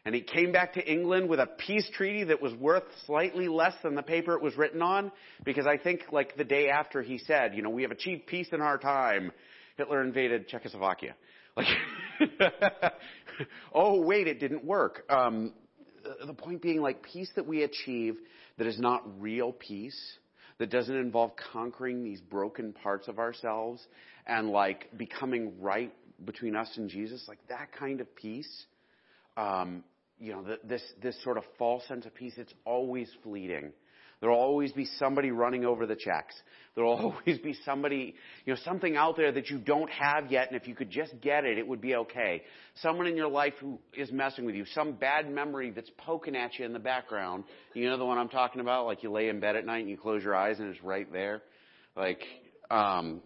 and 0.04 0.12
he 0.12 0.22
came 0.22 0.50
back 0.50 0.74
to 0.74 0.84
England 0.84 1.30
with 1.30 1.38
a 1.38 1.46
peace 1.46 1.88
treaty 1.94 2.24
that 2.24 2.42
was 2.42 2.52
worth 2.54 2.82
slightly 3.06 3.46
less 3.46 3.74
than 3.84 3.94
the 3.94 4.02
paper 4.02 4.34
it 4.34 4.42
was 4.42 4.56
written 4.56 4.82
on, 4.82 5.12
because 5.44 5.66
I 5.68 5.78
think 5.78 6.00
like 6.10 6.36
the 6.36 6.44
day 6.44 6.68
after 6.68 7.00
he 7.00 7.18
said, 7.18 7.54
you 7.54 7.62
know, 7.62 7.70
we 7.70 7.82
have 7.82 7.92
achieved 7.92 8.26
peace 8.26 8.48
in 8.52 8.60
our 8.60 8.76
time, 8.76 9.30
Hitler 9.76 10.02
invaded 10.02 10.48
Czechoslovakia. 10.48 11.14
Like, 11.56 11.68
oh 13.72 14.00
wait, 14.02 14.26
it 14.26 14.40
didn't 14.40 14.64
work. 14.64 15.04
Um, 15.08 15.52
the 16.26 16.34
point 16.34 16.62
being 16.62 16.80
like 16.80 17.02
peace 17.02 17.30
that 17.36 17.46
we 17.46 17.62
achieve 17.62 18.16
that 18.58 18.66
is 18.66 18.78
not 18.78 19.02
real 19.20 19.52
peace, 19.52 19.98
that 20.58 20.70
doesn't 20.70 20.94
involve 20.94 21.32
conquering 21.52 22.04
these 22.04 22.20
broken 22.20 22.72
parts 22.72 23.08
of 23.08 23.18
ourselves 23.18 23.84
and 24.26 24.50
like 24.50 24.96
becoming 24.96 25.60
right 25.60 25.92
between 26.24 26.54
us 26.54 26.70
and 26.76 26.88
Jesus, 26.88 27.24
like 27.26 27.38
that 27.48 27.72
kind 27.72 28.00
of 28.00 28.14
peace, 28.14 28.66
um, 29.36 29.82
you 30.20 30.32
know, 30.32 30.42
the, 30.42 30.58
this, 30.64 30.82
this 31.02 31.20
sort 31.24 31.36
of 31.36 31.44
false 31.58 31.86
sense 31.88 32.06
of 32.06 32.14
peace, 32.14 32.34
it's 32.36 32.54
always 32.64 33.10
fleeting. 33.22 33.72
There'll 34.24 34.40
always 34.40 34.72
be 34.72 34.86
somebody 34.98 35.32
running 35.32 35.66
over 35.66 35.84
the 35.84 35.96
checks. 35.96 36.34
There'll 36.74 36.94
always 37.26 37.38
be 37.40 37.54
somebody, 37.62 38.14
you 38.46 38.54
know, 38.54 38.58
something 38.64 38.96
out 38.96 39.18
there 39.18 39.30
that 39.30 39.50
you 39.50 39.58
don't 39.58 39.90
have 39.90 40.32
yet, 40.32 40.48
and 40.50 40.58
if 40.58 40.66
you 40.66 40.74
could 40.74 40.88
just 40.88 41.12
get 41.20 41.44
it, 41.44 41.58
it 41.58 41.68
would 41.68 41.82
be 41.82 41.94
okay. 41.94 42.42
Someone 42.76 43.06
in 43.06 43.18
your 43.18 43.28
life 43.28 43.52
who 43.60 43.78
is 43.94 44.10
messing 44.10 44.46
with 44.46 44.54
you, 44.54 44.64
some 44.72 44.92
bad 44.92 45.30
memory 45.30 45.72
that's 45.72 45.90
poking 45.98 46.36
at 46.36 46.58
you 46.58 46.64
in 46.64 46.72
the 46.72 46.78
background. 46.78 47.44
You 47.74 47.90
know 47.90 47.98
the 47.98 48.06
one 48.06 48.16
I'm 48.16 48.30
talking 48.30 48.62
about? 48.62 48.86
Like 48.86 49.02
you 49.02 49.12
lay 49.12 49.28
in 49.28 49.40
bed 49.40 49.56
at 49.56 49.66
night 49.66 49.80
and 49.80 49.90
you 49.90 49.98
close 49.98 50.24
your 50.24 50.34
eyes 50.34 50.58
and 50.58 50.74
it's 50.74 50.82
right 50.82 51.12
there. 51.12 51.42
Like, 51.94 52.22
um, 52.70 53.20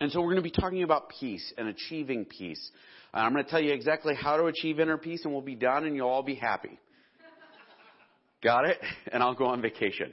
and 0.00 0.12
so 0.12 0.20
we're 0.20 0.34
going 0.34 0.36
to 0.36 0.42
be 0.42 0.50
talking 0.50 0.82
about 0.82 1.08
peace 1.18 1.50
and 1.56 1.68
achieving 1.68 2.26
peace. 2.26 2.70
I'm 3.14 3.32
going 3.32 3.42
to 3.42 3.50
tell 3.50 3.62
you 3.62 3.72
exactly 3.72 4.14
how 4.14 4.36
to 4.36 4.44
achieve 4.48 4.80
inner 4.80 4.98
peace, 4.98 5.22
and 5.24 5.32
we'll 5.32 5.40
be 5.40 5.54
done, 5.54 5.86
and 5.86 5.96
you'll 5.96 6.10
all 6.10 6.22
be 6.22 6.34
happy. 6.34 6.78
Got 8.44 8.66
it? 8.66 8.78
And 9.12 9.22
I'll 9.22 9.34
go 9.34 9.46
on 9.46 9.62
vacation. 9.62 10.12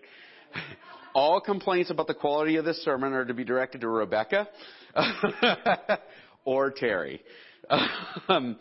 All 1.14 1.42
complaints 1.42 1.90
about 1.90 2.08
the 2.08 2.14
quality 2.14 2.56
of 2.56 2.66
this 2.66 2.82
sermon 2.84 3.14
are 3.14 3.26
to 3.26 3.34
be 3.34 3.44
directed 3.44 3.82
to 3.82 3.90
Rebecca 3.90 4.48
or 6.46 6.72
Terry. 6.72 7.22
Um, 8.30 8.58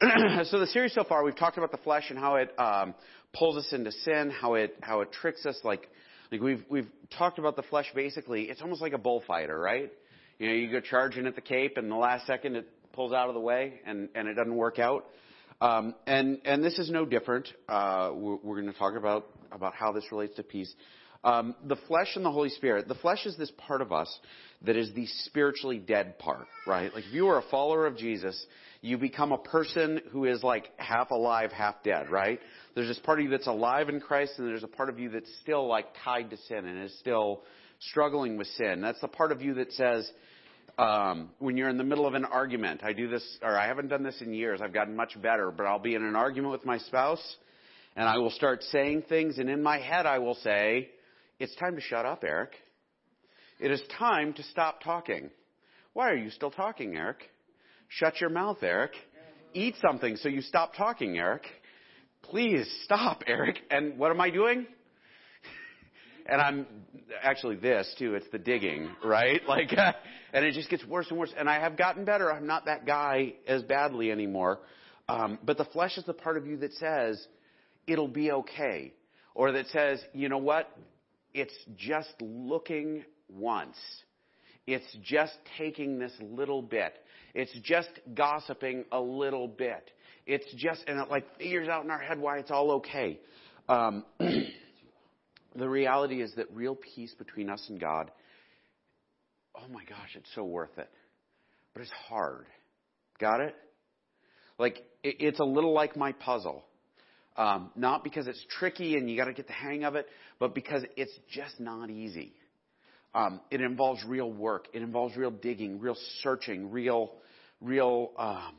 so 0.44 0.60
the 0.60 0.68
series 0.68 0.94
so 0.94 1.02
far, 1.04 1.24
we've 1.24 1.36
talked 1.36 1.58
about 1.58 1.72
the 1.72 1.78
flesh 1.78 2.10
and 2.10 2.18
how 2.18 2.36
it 2.36 2.56
um, 2.58 2.94
pulls 3.32 3.56
us 3.56 3.72
into 3.72 3.90
sin, 3.90 4.30
how 4.30 4.54
it 4.54 4.76
how 4.82 5.00
it 5.00 5.10
tricks 5.10 5.44
us. 5.46 5.58
Like 5.64 5.88
like 6.30 6.40
we've 6.40 6.64
we've 6.68 6.88
talked 7.18 7.40
about 7.40 7.56
the 7.56 7.62
flesh. 7.62 7.86
Basically, 7.94 8.44
it's 8.44 8.62
almost 8.62 8.82
like 8.82 8.92
a 8.92 8.98
bullfighter, 8.98 9.58
right? 9.58 9.90
You 10.38 10.48
know, 10.48 10.54
you 10.54 10.70
go 10.70 10.80
charging 10.80 11.26
at 11.26 11.34
the 11.34 11.40
cape, 11.40 11.76
and 11.76 11.90
the 11.90 11.96
last 11.96 12.26
second 12.26 12.56
it 12.56 12.68
pulls 12.92 13.12
out 13.12 13.28
of 13.28 13.34
the 13.34 13.40
way, 13.40 13.80
and 13.84 14.08
and 14.14 14.28
it 14.28 14.34
doesn't 14.34 14.54
work 14.54 14.78
out. 14.78 15.06
Um, 15.62 15.94
and 16.08 16.40
and 16.44 16.64
this 16.64 16.76
is 16.80 16.90
no 16.90 17.06
different. 17.06 17.48
Uh, 17.68 18.10
we're, 18.12 18.36
we're 18.42 18.60
going 18.60 18.72
to 18.72 18.78
talk 18.78 18.96
about 18.96 19.26
about 19.52 19.74
how 19.74 19.92
this 19.92 20.02
relates 20.10 20.34
to 20.34 20.42
peace. 20.42 20.74
Um, 21.22 21.54
the 21.68 21.76
flesh 21.86 22.16
and 22.16 22.24
the 22.24 22.32
Holy 22.32 22.48
Spirit. 22.48 22.88
The 22.88 22.96
flesh 22.96 23.26
is 23.26 23.36
this 23.36 23.52
part 23.56 23.80
of 23.80 23.92
us 23.92 24.12
that 24.62 24.76
is 24.76 24.92
the 24.94 25.06
spiritually 25.24 25.78
dead 25.78 26.18
part, 26.18 26.48
right? 26.66 26.92
Like 26.92 27.04
if 27.04 27.12
you 27.12 27.28
are 27.28 27.38
a 27.38 27.44
follower 27.48 27.86
of 27.86 27.96
Jesus, 27.96 28.44
you 28.80 28.98
become 28.98 29.30
a 29.30 29.38
person 29.38 30.00
who 30.10 30.24
is 30.24 30.42
like 30.42 30.68
half 30.78 31.12
alive, 31.12 31.52
half 31.52 31.76
dead, 31.84 32.10
right? 32.10 32.40
There's 32.74 32.88
this 32.88 32.98
part 32.98 33.20
of 33.20 33.24
you 33.26 33.30
that's 33.30 33.46
alive 33.46 33.88
in 33.88 34.00
Christ, 34.00 34.32
and 34.38 34.48
there's 34.48 34.64
a 34.64 34.68
part 34.68 34.88
of 34.88 34.98
you 34.98 35.10
that's 35.10 35.30
still 35.42 35.68
like 35.68 35.86
tied 36.02 36.30
to 36.30 36.36
sin 36.48 36.66
and 36.66 36.82
is 36.82 36.98
still 36.98 37.42
struggling 37.78 38.36
with 38.36 38.48
sin. 38.48 38.80
That's 38.80 39.00
the 39.00 39.06
part 39.06 39.30
of 39.30 39.42
you 39.42 39.54
that 39.54 39.72
says, 39.74 40.10
um, 40.78 41.30
when 41.38 41.56
you're 41.56 41.68
in 41.68 41.76
the 41.76 41.84
middle 41.84 42.06
of 42.06 42.14
an 42.14 42.24
argument. 42.24 42.82
I 42.82 42.92
do 42.92 43.08
this, 43.08 43.38
or 43.42 43.56
I 43.58 43.66
haven't 43.66 43.88
done 43.88 44.02
this 44.02 44.20
in 44.20 44.32
years. 44.32 44.60
I've 44.62 44.72
gotten 44.72 44.96
much 44.96 45.20
better, 45.20 45.50
but 45.50 45.66
I'll 45.66 45.78
be 45.78 45.94
in 45.94 46.04
an 46.04 46.16
argument 46.16 46.52
with 46.52 46.64
my 46.64 46.78
spouse, 46.78 47.36
and 47.96 48.08
I 48.08 48.18
will 48.18 48.30
start 48.30 48.62
saying 48.64 49.04
things, 49.08 49.38
and 49.38 49.48
in 49.50 49.62
my 49.62 49.78
head 49.78 50.06
I 50.06 50.18
will 50.18 50.34
say, 50.36 50.90
"It's 51.38 51.54
time 51.56 51.74
to 51.74 51.80
shut 51.80 52.06
up, 52.06 52.24
Eric. 52.24 52.52
It 53.60 53.70
is 53.70 53.82
time 53.98 54.32
to 54.34 54.42
stop 54.44 54.82
talking. 54.82 55.30
Why 55.92 56.10
are 56.10 56.16
you 56.16 56.30
still 56.30 56.50
talking, 56.50 56.96
Eric? 56.96 57.30
Shut 57.88 58.20
your 58.20 58.30
mouth, 58.30 58.62
Eric. 58.62 58.92
Eat 59.54 59.76
something 59.82 60.16
so 60.16 60.28
you 60.28 60.40
stop 60.40 60.74
talking, 60.74 61.18
Eric. 61.18 61.46
Please 62.22 62.66
stop, 62.84 63.22
Eric." 63.26 63.58
And 63.70 63.98
what 63.98 64.10
am 64.10 64.20
I 64.20 64.30
doing? 64.30 64.66
And 66.26 66.40
I'm 66.40 66.66
actually 67.22 67.56
this 67.56 67.92
too. 67.98 68.14
It's 68.14 68.26
the 68.32 68.38
digging, 68.38 68.90
right? 69.04 69.40
Like, 69.48 69.76
uh, 69.76 69.92
and 70.32 70.44
it 70.44 70.54
just 70.54 70.70
gets 70.70 70.84
worse 70.86 71.06
and 71.10 71.18
worse. 71.18 71.32
And 71.36 71.48
I 71.48 71.60
have 71.60 71.76
gotten 71.76 72.04
better. 72.04 72.32
I'm 72.32 72.46
not 72.46 72.66
that 72.66 72.86
guy 72.86 73.34
as 73.46 73.62
badly 73.62 74.10
anymore. 74.10 74.60
Um, 75.08 75.38
but 75.44 75.58
the 75.58 75.64
flesh 75.66 75.98
is 75.98 76.04
the 76.04 76.14
part 76.14 76.36
of 76.36 76.46
you 76.46 76.56
that 76.58 76.72
says 76.74 77.26
it'll 77.86 78.08
be 78.08 78.30
okay, 78.32 78.92
or 79.34 79.52
that 79.52 79.66
says, 79.68 80.02
you 80.14 80.28
know 80.28 80.38
what? 80.38 80.70
It's 81.34 81.54
just 81.76 82.14
looking 82.20 83.04
once. 83.28 83.76
It's 84.66 84.96
just 85.02 85.34
taking 85.58 85.98
this 85.98 86.12
little 86.20 86.62
bit. 86.62 86.94
It's 87.34 87.52
just 87.62 87.90
gossiping 88.14 88.84
a 88.92 89.00
little 89.00 89.48
bit. 89.48 89.90
It's 90.26 90.46
just, 90.54 90.84
and 90.86 91.00
it 91.00 91.10
like 91.10 91.36
figures 91.38 91.68
out 91.68 91.84
in 91.84 91.90
our 91.90 91.98
head 91.98 92.18
why 92.18 92.38
it's 92.38 92.50
all 92.50 92.72
okay. 92.72 93.18
Um, 93.68 94.04
the 95.56 95.68
reality 95.68 96.22
is 96.22 96.32
that 96.36 96.46
real 96.52 96.76
peace 96.76 97.14
between 97.14 97.50
us 97.50 97.64
and 97.68 97.80
God, 97.80 98.10
oh 99.56 99.68
my 99.72 99.84
gosh, 99.84 100.10
it's 100.14 100.30
so 100.34 100.44
worth 100.44 100.76
it. 100.78 100.88
But 101.74 101.82
it's 101.82 101.92
hard. 102.08 102.46
Got 103.18 103.40
it? 103.40 103.54
Like, 104.58 104.76
it, 105.02 105.16
it's 105.20 105.40
a 105.40 105.44
little 105.44 105.72
like 105.72 105.96
my 105.96 106.12
puzzle. 106.12 106.64
Um, 107.36 107.70
not 107.76 108.04
because 108.04 108.26
it's 108.26 108.44
tricky 108.58 108.96
and 108.96 109.10
you 109.10 109.16
got 109.16 109.24
to 109.24 109.32
get 109.32 109.46
the 109.46 109.54
hang 109.54 109.84
of 109.84 109.94
it, 109.94 110.06
but 110.38 110.54
because 110.54 110.84
it's 110.96 111.16
just 111.30 111.58
not 111.58 111.88
easy. 111.88 112.34
Um, 113.14 113.40
it 113.50 113.60
involves 113.60 114.02
real 114.06 114.30
work. 114.30 114.68
It 114.72 114.82
involves 114.82 115.16
real 115.16 115.30
digging, 115.30 115.80
real 115.80 115.96
searching, 116.22 116.70
real, 116.70 117.12
real, 117.60 118.10
um, 118.18 118.54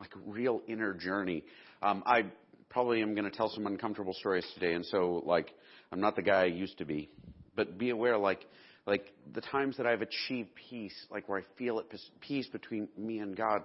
like 0.00 0.10
real 0.26 0.62
inner 0.66 0.94
journey. 0.94 1.44
Um, 1.82 2.02
I 2.06 2.24
probably 2.70 3.02
am 3.02 3.14
going 3.14 3.30
to 3.30 3.36
tell 3.36 3.50
some 3.50 3.66
uncomfortable 3.66 4.14
stories 4.14 4.46
today, 4.54 4.74
and 4.74 4.84
so 4.86 5.22
like 5.24 5.50
I'm 5.94 6.00
not 6.00 6.16
the 6.16 6.22
guy 6.22 6.42
I 6.42 6.46
used 6.46 6.78
to 6.78 6.84
be. 6.84 7.08
But 7.54 7.78
be 7.78 7.90
aware, 7.90 8.18
like, 8.18 8.44
like 8.84 9.12
the 9.32 9.40
times 9.40 9.76
that 9.76 9.86
I've 9.86 10.02
achieved 10.02 10.48
peace, 10.68 11.06
like 11.08 11.28
where 11.28 11.38
I 11.38 11.42
feel 11.56 11.78
at 11.78 11.84
peace 12.20 12.48
between 12.48 12.88
me 12.98 13.20
and 13.20 13.36
God, 13.36 13.62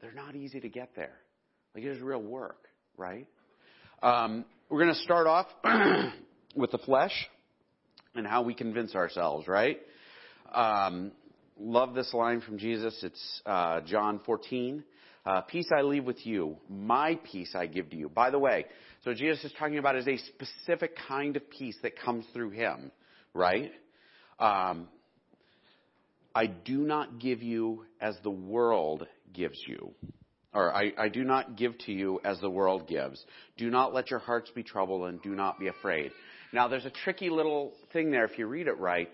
they're 0.00 0.14
not 0.14 0.36
easy 0.36 0.60
to 0.60 0.68
get 0.68 0.90
there. 0.94 1.16
Like 1.74 1.82
it 1.82 1.88
is 1.88 2.00
real 2.00 2.22
work, 2.22 2.68
right? 2.96 3.26
Um, 4.04 4.44
we're 4.70 4.82
going 4.82 4.94
to 4.94 5.00
start 5.00 5.26
off 5.26 5.48
with 6.54 6.70
the 6.70 6.78
flesh 6.78 7.28
and 8.14 8.24
how 8.24 8.42
we 8.42 8.54
convince 8.54 8.94
ourselves, 8.94 9.48
right? 9.48 9.80
Um, 10.52 11.10
love 11.58 11.92
this 11.92 12.14
line 12.14 12.40
from 12.40 12.56
Jesus. 12.56 12.96
It's 13.02 13.42
uh, 13.46 13.80
John 13.80 14.20
14. 14.24 14.84
Uh, 15.26 15.40
peace 15.40 15.68
I 15.76 15.82
leave 15.82 16.04
with 16.04 16.26
you. 16.26 16.56
My 16.68 17.18
peace 17.30 17.54
I 17.54 17.66
give 17.66 17.90
to 17.90 17.96
you. 17.96 18.08
By 18.08 18.30
the 18.30 18.38
way, 18.38 18.66
so 19.04 19.14
Jesus 19.14 19.44
is 19.44 19.52
talking 19.58 19.78
about 19.78 19.96
is 19.96 20.06
a 20.06 20.18
specific 20.18 20.96
kind 21.08 21.36
of 21.36 21.48
peace 21.50 21.76
that 21.82 21.98
comes 21.98 22.26
through 22.34 22.50
Him, 22.50 22.90
right? 23.32 23.72
Um, 24.38 24.88
I 26.34 26.46
do 26.46 26.78
not 26.78 27.20
give 27.20 27.42
you 27.42 27.84
as 28.00 28.16
the 28.22 28.30
world 28.30 29.06
gives 29.32 29.58
you. 29.66 29.94
Or 30.52 30.72
I, 30.74 30.92
I 30.98 31.08
do 31.08 31.24
not 31.24 31.56
give 31.56 31.76
to 31.78 31.92
you 31.92 32.20
as 32.24 32.40
the 32.40 32.50
world 32.50 32.86
gives. 32.86 33.22
Do 33.56 33.70
not 33.70 33.92
let 33.92 34.10
your 34.10 34.20
hearts 34.20 34.50
be 34.54 34.62
troubled 34.62 35.08
and 35.08 35.20
do 35.22 35.30
not 35.30 35.58
be 35.58 35.68
afraid. 35.68 36.12
Now 36.52 36.68
there's 36.68 36.84
a 36.84 36.90
tricky 36.90 37.30
little 37.30 37.72
thing 37.92 38.10
there 38.10 38.24
if 38.24 38.38
you 38.38 38.46
read 38.46 38.68
it 38.68 38.78
right. 38.78 39.08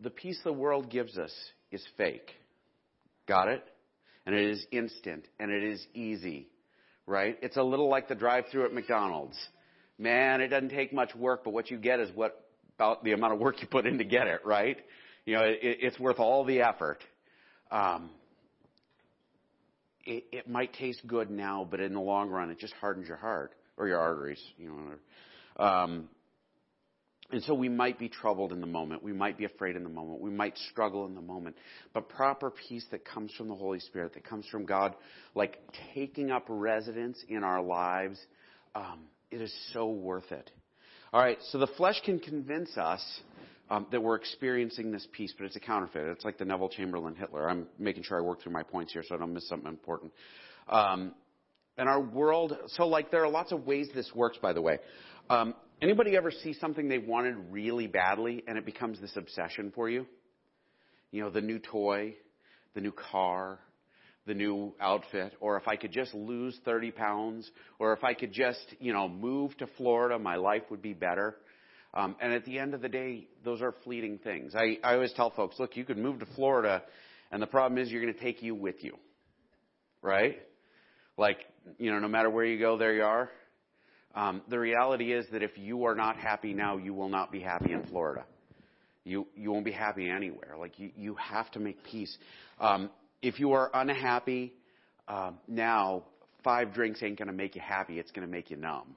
The 0.00 0.10
peace 0.10 0.38
the 0.44 0.52
world 0.52 0.90
gives 0.90 1.18
us 1.18 1.32
is 1.72 1.84
fake. 1.96 2.30
Got 3.26 3.48
it? 3.48 3.64
And 4.26 4.34
it 4.34 4.50
is 4.50 4.66
instant 4.72 5.24
and 5.38 5.50
it 5.50 5.62
is 5.62 5.86
easy, 5.94 6.48
right? 7.06 7.38
It's 7.40 7.56
a 7.56 7.62
little 7.62 7.88
like 7.88 8.08
the 8.08 8.14
drive-through 8.14 8.66
at 8.66 8.74
McDonald's. 8.74 9.38
Man, 9.98 10.40
it 10.40 10.48
doesn't 10.48 10.70
take 10.70 10.92
much 10.92 11.14
work, 11.14 11.44
but 11.44 11.52
what 11.52 11.70
you 11.70 11.78
get 11.78 12.00
is 12.00 12.10
what 12.14 12.44
about 12.76 13.02
the 13.04 13.12
amount 13.12 13.32
of 13.32 13.38
work 13.38 13.62
you 13.62 13.68
put 13.68 13.86
in 13.86 13.98
to 13.98 14.04
get 14.04 14.26
it, 14.26 14.44
right? 14.44 14.76
You 15.24 15.36
know, 15.36 15.44
it, 15.44 15.58
it's 15.62 15.98
worth 15.98 16.18
all 16.18 16.44
the 16.44 16.60
effort. 16.60 16.98
Um, 17.70 18.10
it, 20.04 20.24
it 20.32 20.48
might 20.48 20.72
taste 20.74 21.06
good 21.06 21.30
now, 21.30 21.66
but 21.68 21.80
in 21.80 21.94
the 21.94 22.00
long 22.00 22.28
run, 22.30 22.50
it 22.50 22.58
just 22.58 22.74
hardens 22.74 23.08
your 23.08 23.16
heart 23.16 23.52
or 23.76 23.88
your 23.88 23.98
arteries. 23.98 24.42
You 24.58 24.68
know, 25.58 25.64
um, 25.64 26.08
and 27.32 27.42
so 27.42 27.54
we 27.54 27.68
might 27.68 27.98
be 27.98 28.08
troubled 28.08 28.52
in 28.52 28.60
the 28.60 28.66
moment. 28.66 29.02
We 29.02 29.12
might 29.12 29.36
be 29.36 29.44
afraid 29.44 29.74
in 29.74 29.82
the 29.82 29.88
moment. 29.88 30.20
We 30.20 30.30
might 30.30 30.56
struggle 30.70 31.06
in 31.06 31.14
the 31.14 31.20
moment. 31.20 31.56
But 31.92 32.08
proper 32.08 32.52
peace 32.68 32.84
that 32.92 33.04
comes 33.04 33.32
from 33.36 33.48
the 33.48 33.54
Holy 33.54 33.80
Spirit, 33.80 34.14
that 34.14 34.24
comes 34.24 34.46
from 34.46 34.64
God, 34.64 34.94
like 35.34 35.58
taking 35.94 36.30
up 36.30 36.44
residence 36.48 37.18
in 37.28 37.42
our 37.42 37.60
lives, 37.60 38.18
um, 38.74 39.00
it 39.30 39.40
is 39.40 39.52
so 39.72 39.88
worth 39.88 40.30
it. 40.30 40.50
All 41.12 41.20
right, 41.20 41.38
so 41.50 41.58
the 41.58 41.66
flesh 41.66 42.00
can 42.04 42.20
convince 42.20 42.76
us 42.76 43.02
um, 43.70 43.86
that 43.90 44.02
we're 44.02 44.16
experiencing 44.16 44.92
this 44.92 45.06
peace, 45.12 45.34
but 45.36 45.46
it's 45.46 45.56
a 45.56 45.60
counterfeit. 45.60 46.06
It's 46.08 46.24
like 46.24 46.38
the 46.38 46.44
Neville 46.44 46.68
Chamberlain 46.68 47.16
Hitler. 47.16 47.48
I'm 47.48 47.66
making 47.78 48.04
sure 48.04 48.18
I 48.18 48.20
work 48.20 48.42
through 48.42 48.52
my 48.52 48.62
points 48.62 48.92
here 48.92 49.02
so 49.06 49.14
I 49.14 49.18
don't 49.18 49.32
miss 49.32 49.48
something 49.48 49.68
important. 49.68 50.12
Um, 50.68 51.14
and 51.78 51.88
our 51.88 52.00
world, 52.00 52.56
so 52.68 52.86
like 52.86 53.10
there 53.10 53.24
are 53.24 53.28
lots 53.28 53.52
of 53.52 53.66
ways 53.66 53.88
this 53.94 54.10
works, 54.14 54.38
by 54.40 54.52
the 54.52 54.62
way. 54.62 54.78
Um, 55.28 55.54
Anybody 55.82 56.16
ever 56.16 56.30
see 56.30 56.54
something 56.54 56.88
they 56.88 56.98
wanted 56.98 57.36
really 57.50 57.86
badly 57.86 58.42
and 58.46 58.56
it 58.56 58.64
becomes 58.64 59.00
this 59.00 59.14
obsession 59.16 59.72
for 59.74 59.90
you? 59.90 60.06
You 61.10 61.22
know, 61.22 61.30
the 61.30 61.42
new 61.42 61.58
toy, 61.58 62.14
the 62.74 62.80
new 62.80 62.92
car, 62.92 63.58
the 64.26 64.34
new 64.34 64.74
outfit, 64.80 65.34
or 65.40 65.56
if 65.58 65.68
I 65.68 65.76
could 65.76 65.92
just 65.92 66.14
lose 66.14 66.58
30 66.64 66.90
pounds, 66.92 67.50
or 67.78 67.92
if 67.92 68.02
I 68.02 68.14
could 68.14 68.32
just, 68.32 68.74
you 68.80 68.92
know, 68.92 69.08
move 69.08 69.56
to 69.58 69.66
Florida, 69.76 70.18
my 70.18 70.36
life 70.36 70.62
would 70.70 70.82
be 70.82 70.94
better. 70.94 71.36
Um, 71.94 72.16
and 72.20 72.32
at 72.32 72.44
the 72.44 72.58
end 72.58 72.74
of 72.74 72.80
the 72.80 72.88
day, 72.88 73.28
those 73.44 73.62
are 73.62 73.74
fleeting 73.84 74.18
things. 74.18 74.54
I, 74.54 74.78
I 74.82 74.94
always 74.94 75.12
tell 75.12 75.30
folks, 75.30 75.58
look, 75.58 75.76
you 75.76 75.84
could 75.84 75.98
move 75.98 76.20
to 76.20 76.26
Florida, 76.34 76.82
and 77.30 77.40
the 77.40 77.46
problem 77.46 77.78
is 77.78 77.90
you're 77.90 78.02
going 78.02 78.14
to 78.14 78.20
take 78.20 78.42
you 78.42 78.54
with 78.54 78.82
you. 78.82 78.96
Right? 80.02 80.38
Like, 81.16 81.38
you 81.78 81.90
know, 81.90 81.98
no 81.98 82.08
matter 82.08 82.30
where 82.30 82.44
you 82.44 82.58
go, 82.58 82.76
there 82.76 82.94
you 82.94 83.04
are. 83.04 83.30
Um, 84.16 84.40
the 84.48 84.58
reality 84.58 85.12
is 85.12 85.26
that 85.32 85.42
if 85.42 85.58
you 85.58 85.84
are 85.84 85.94
not 85.94 86.16
happy 86.16 86.54
now, 86.54 86.78
you 86.78 86.94
will 86.94 87.10
not 87.10 87.30
be 87.30 87.40
happy 87.40 87.72
in 87.72 87.84
Florida. 87.84 88.24
You 89.04 89.26
you 89.36 89.52
won't 89.52 89.64
be 89.66 89.72
happy 89.72 90.08
anywhere. 90.08 90.56
Like 90.58 90.78
you 90.78 90.90
you 90.96 91.14
have 91.16 91.50
to 91.52 91.60
make 91.60 91.84
peace. 91.84 92.16
Um, 92.58 92.90
if 93.20 93.38
you 93.38 93.52
are 93.52 93.70
unhappy 93.74 94.54
uh, 95.06 95.32
now, 95.46 96.04
five 96.42 96.72
drinks 96.72 97.02
ain't 97.02 97.18
going 97.18 97.28
to 97.28 97.34
make 97.34 97.54
you 97.54 97.60
happy. 97.60 97.98
It's 97.98 98.10
going 98.10 98.26
to 98.26 98.32
make 98.32 98.50
you 98.50 98.56
numb, 98.56 98.96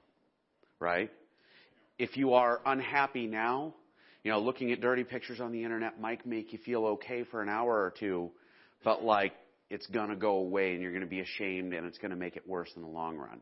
right? 0.80 1.10
If 1.98 2.16
you 2.16 2.32
are 2.32 2.60
unhappy 2.64 3.26
now, 3.26 3.74
you 4.24 4.32
know, 4.32 4.40
looking 4.40 4.72
at 4.72 4.80
dirty 4.80 5.04
pictures 5.04 5.38
on 5.38 5.52
the 5.52 5.62
internet 5.62 6.00
might 6.00 6.24
make 6.26 6.52
you 6.52 6.58
feel 6.64 6.86
okay 6.86 7.24
for 7.24 7.42
an 7.42 7.50
hour 7.50 7.72
or 7.72 7.92
two, 7.98 8.30
but 8.82 9.04
like 9.04 9.34
it's 9.68 9.86
going 9.86 10.08
to 10.08 10.16
go 10.16 10.36
away 10.36 10.72
and 10.72 10.82
you're 10.82 10.92
going 10.92 11.04
to 11.04 11.08
be 11.08 11.20
ashamed 11.20 11.74
and 11.74 11.86
it's 11.86 11.98
going 11.98 12.10
to 12.10 12.16
make 12.16 12.36
it 12.36 12.48
worse 12.48 12.70
in 12.74 12.82
the 12.82 12.88
long 12.88 13.16
run. 13.16 13.40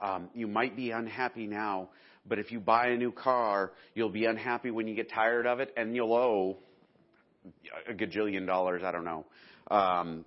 Um, 0.00 0.30
you 0.34 0.46
might 0.46 0.76
be 0.76 0.90
unhappy 0.90 1.46
now, 1.46 1.88
but 2.26 2.38
if 2.38 2.52
you 2.52 2.60
buy 2.60 2.88
a 2.88 2.96
new 2.96 3.12
car, 3.12 3.72
you'll 3.94 4.10
be 4.10 4.26
unhappy 4.26 4.70
when 4.70 4.86
you 4.86 4.94
get 4.94 5.10
tired 5.10 5.46
of 5.46 5.60
it, 5.60 5.72
and 5.76 5.94
you'll 5.94 6.14
owe 6.14 6.58
a 7.88 7.94
gajillion 7.94 8.46
dollars. 8.46 8.82
I 8.84 8.92
don't 8.92 9.04
know. 9.04 9.24
Um, 9.70 10.24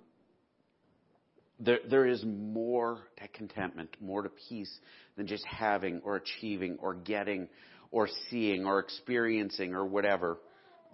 there, 1.60 1.78
there 1.88 2.06
is 2.06 2.24
more 2.24 2.98
to 3.18 3.28
contentment, 3.28 3.96
more 4.00 4.22
to 4.22 4.30
peace 4.48 4.72
than 5.16 5.26
just 5.26 5.44
having 5.44 6.00
or 6.04 6.16
achieving 6.16 6.78
or 6.80 6.94
getting 6.94 7.48
or 7.90 8.08
seeing 8.30 8.66
or 8.66 8.78
experiencing 8.78 9.74
or 9.74 9.84
whatever. 9.84 10.38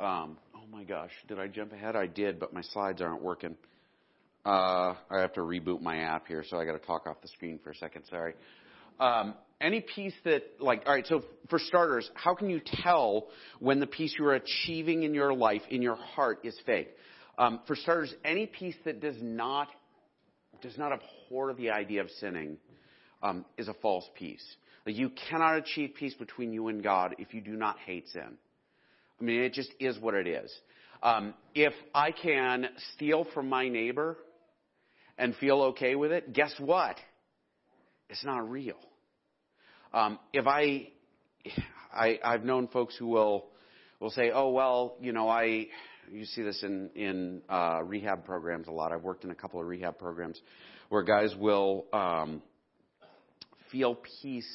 Um, 0.00 0.38
oh 0.54 0.66
my 0.70 0.84
gosh, 0.84 1.12
did 1.28 1.38
I 1.38 1.46
jump 1.46 1.72
ahead? 1.72 1.96
I 1.96 2.06
did, 2.06 2.40
but 2.40 2.52
my 2.52 2.62
slides 2.62 3.00
aren't 3.00 3.22
working. 3.22 3.56
Uh, 4.44 4.94
I 5.10 5.20
have 5.20 5.32
to 5.34 5.40
reboot 5.40 5.80
my 5.80 5.98
app 5.98 6.26
here, 6.28 6.44
so 6.48 6.58
I 6.58 6.64
got 6.64 6.72
to 6.72 6.86
talk 6.86 7.06
off 7.06 7.20
the 7.20 7.28
screen 7.28 7.58
for 7.62 7.70
a 7.70 7.74
second. 7.74 8.04
Sorry. 8.10 8.34
Um, 8.98 9.34
any 9.60 9.80
piece 9.80 10.14
that, 10.24 10.42
like, 10.60 10.82
all 10.86 10.92
right, 10.92 11.06
so 11.06 11.24
for 11.48 11.58
starters, 11.58 12.10
how 12.14 12.34
can 12.34 12.50
you 12.50 12.60
tell 12.82 13.28
when 13.58 13.80
the 13.80 13.86
peace 13.86 14.14
you're 14.18 14.34
achieving 14.34 15.02
in 15.02 15.14
your 15.14 15.32
life, 15.32 15.62
in 15.70 15.80
your 15.82 15.96
heart, 15.96 16.40
is 16.44 16.58
fake? 16.66 16.88
Um, 17.38 17.60
for 17.66 17.76
starters, 17.76 18.14
any 18.24 18.46
peace 18.46 18.76
that 18.84 19.00
does 19.00 19.16
not 19.20 19.68
does 20.62 20.78
not 20.78 20.90
abhor 20.92 21.52
the 21.54 21.70
idea 21.70 22.00
of 22.00 22.10
sinning 22.18 22.56
um, 23.22 23.44
is 23.58 23.68
a 23.68 23.74
false 23.74 24.04
peace. 24.14 24.44
Like 24.86 24.96
you 24.96 25.10
cannot 25.28 25.56
achieve 25.56 25.92
peace 25.98 26.14
between 26.14 26.52
you 26.52 26.68
and 26.68 26.82
God 26.82 27.16
if 27.18 27.34
you 27.34 27.40
do 27.40 27.52
not 27.52 27.78
hate 27.84 28.08
sin. 28.08 28.38
I 29.20 29.24
mean, 29.24 29.42
it 29.42 29.52
just 29.52 29.70
is 29.80 29.98
what 29.98 30.14
it 30.14 30.26
is. 30.26 30.52
Um, 31.02 31.34
if 31.54 31.72
I 31.94 32.10
can 32.10 32.68
steal 32.94 33.26
from 33.34 33.48
my 33.48 33.68
neighbor 33.68 34.16
and 35.18 35.34
feel 35.36 35.62
okay 35.62 35.94
with 35.94 36.12
it, 36.12 36.32
guess 36.32 36.54
what? 36.58 36.96
It's 38.08 38.24
not 38.24 38.48
real. 38.48 38.78
Um, 39.92 40.18
if 40.32 40.46
I, 40.46 40.88
I, 41.92 42.18
I've 42.22 42.44
known 42.44 42.68
folks 42.68 42.96
who 42.96 43.06
will, 43.06 43.46
will 44.00 44.10
say, 44.10 44.30
oh, 44.32 44.50
well, 44.50 44.96
you 45.00 45.12
know, 45.12 45.28
I, 45.28 45.66
you 46.10 46.24
see 46.24 46.42
this 46.42 46.62
in, 46.62 46.90
in, 46.94 47.42
uh, 47.48 47.80
rehab 47.82 48.24
programs 48.24 48.68
a 48.68 48.72
lot. 48.72 48.92
I've 48.92 49.02
worked 49.02 49.24
in 49.24 49.30
a 49.30 49.34
couple 49.34 49.60
of 49.60 49.66
rehab 49.66 49.98
programs 49.98 50.40
where 50.88 51.02
guys 51.02 51.34
will, 51.38 51.86
um, 51.92 52.42
feel 53.72 53.98
peace 54.22 54.48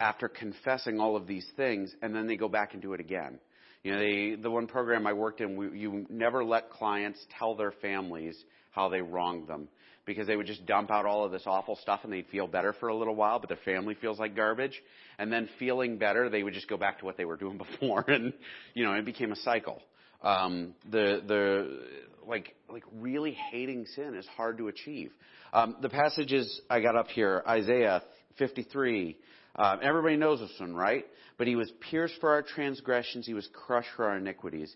after 0.00 0.28
confessing 0.28 0.98
all 0.98 1.16
of 1.16 1.26
these 1.26 1.46
things 1.56 1.94
and 2.02 2.14
then 2.14 2.26
they 2.26 2.36
go 2.36 2.48
back 2.48 2.72
and 2.72 2.82
do 2.82 2.92
it 2.92 3.00
again. 3.00 3.38
You 3.82 3.92
know, 3.92 3.98
they, 3.98 4.34
the 4.34 4.50
one 4.50 4.66
program 4.66 5.06
I 5.06 5.12
worked 5.12 5.40
in, 5.40 5.56
we, 5.56 5.78
you 5.78 6.06
never 6.08 6.42
let 6.42 6.70
clients 6.70 7.18
tell 7.38 7.54
their 7.54 7.72
families 7.72 8.36
how 8.70 8.88
they 8.88 9.02
wronged 9.02 9.46
them 9.46 9.68
because 10.06 10.26
they 10.26 10.36
would 10.36 10.46
just 10.46 10.66
dump 10.66 10.90
out 10.90 11.06
all 11.06 11.24
of 11.24 11.32
this 11.32 11.42
awful 11.46 11.76
stuff 11.76 12.00
and 12.04 12.12
they'd 12.12 12.26
feel 12.26 12.46
better 12.46 12.72
for 12.74 12.88
a 12.88 12.96
little 12.96 13.14
while, 13.14 13.38
but 13.38 13.48
their 13.48 13.58
family 13.64 13.94
feels 13.94 14.18
like 14.18 14.36
garbage. 14.36 14.80
And 15.18 15.32
then 15.32 15.48
feeling 15.58 15.98
better, 15.98 16.28
they 16.28 16.42
would 16.42 16.54
just 16.54 16.68
go 16.68 16.76
back 16.76 16.98
to 16.98 17.04
what 17.04 17.16
they 17.16 17.24
were 17.24 17.36
doing 17.36 17.58
before 17.80 18.04
and, 18.08 18.32
you 18.74 18.84
know, 18.84 18.92
it 18.94 19.04
became 19.04 19.32
a 19.32 19.36
cycle. 19.36 19.80
Um, 20.22 20.74
the 20.90 21.22
the 21.26 21.80
like 22.26 22.54
like 22.70 22.84
really 22.94 23.32
hating 23.32 23.84
sin 23.94 24.14
is 24.14 24.26
hard 24.26 24.56
to 24.58 24.68
achieve. 24.68 25.12
Um, 25.52 25.76
the 25.82 25.90
passages 25.90 26.62
I 26.70 26.80
got 26.80 26.96
up 26.96 27.08
here, 27.08 27.42
Isaiah 27.46 28.02
53. 28.38 29.18
Um, 29.56 29.78
everybody 29.82 30.16
knows 30.16 30.40
this 30.40 30.50
one, 30.58 30.74
right? 30.74 31.04
But 31.36 31.46
he 31.46 31.56
was 31.56 31.70
pierced 31.90 32.14
for 32.20 32.30
our 32.30 32.42
transgressions, 32.42 33.26
he 33.26 33.34
was 33.34 33.48
crushed 33.52 33.88
for 33.96 34.06
our 34.06 34.16
iniquities. 34.16 34.74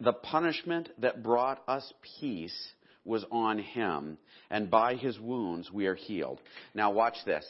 The 0.00 0.12
punishment 0.12 0.88
that 0.98 1.22
brought 1.22 1.62
us 1.66 1.92
peace 2.20 2.72
was 3.04 3.24
on 3.30 3.58
him, 3.58 4.18
and 4.50 4.70
by 4.70 4.94
his 4.94 5.18
wounds 5.18 5.70
we 5.72 5.86
are 5.86 5.94
healed. 5.94 6.40
Now, 6.74 6.90
watch 6.90 7.16
this. 7.24 7.46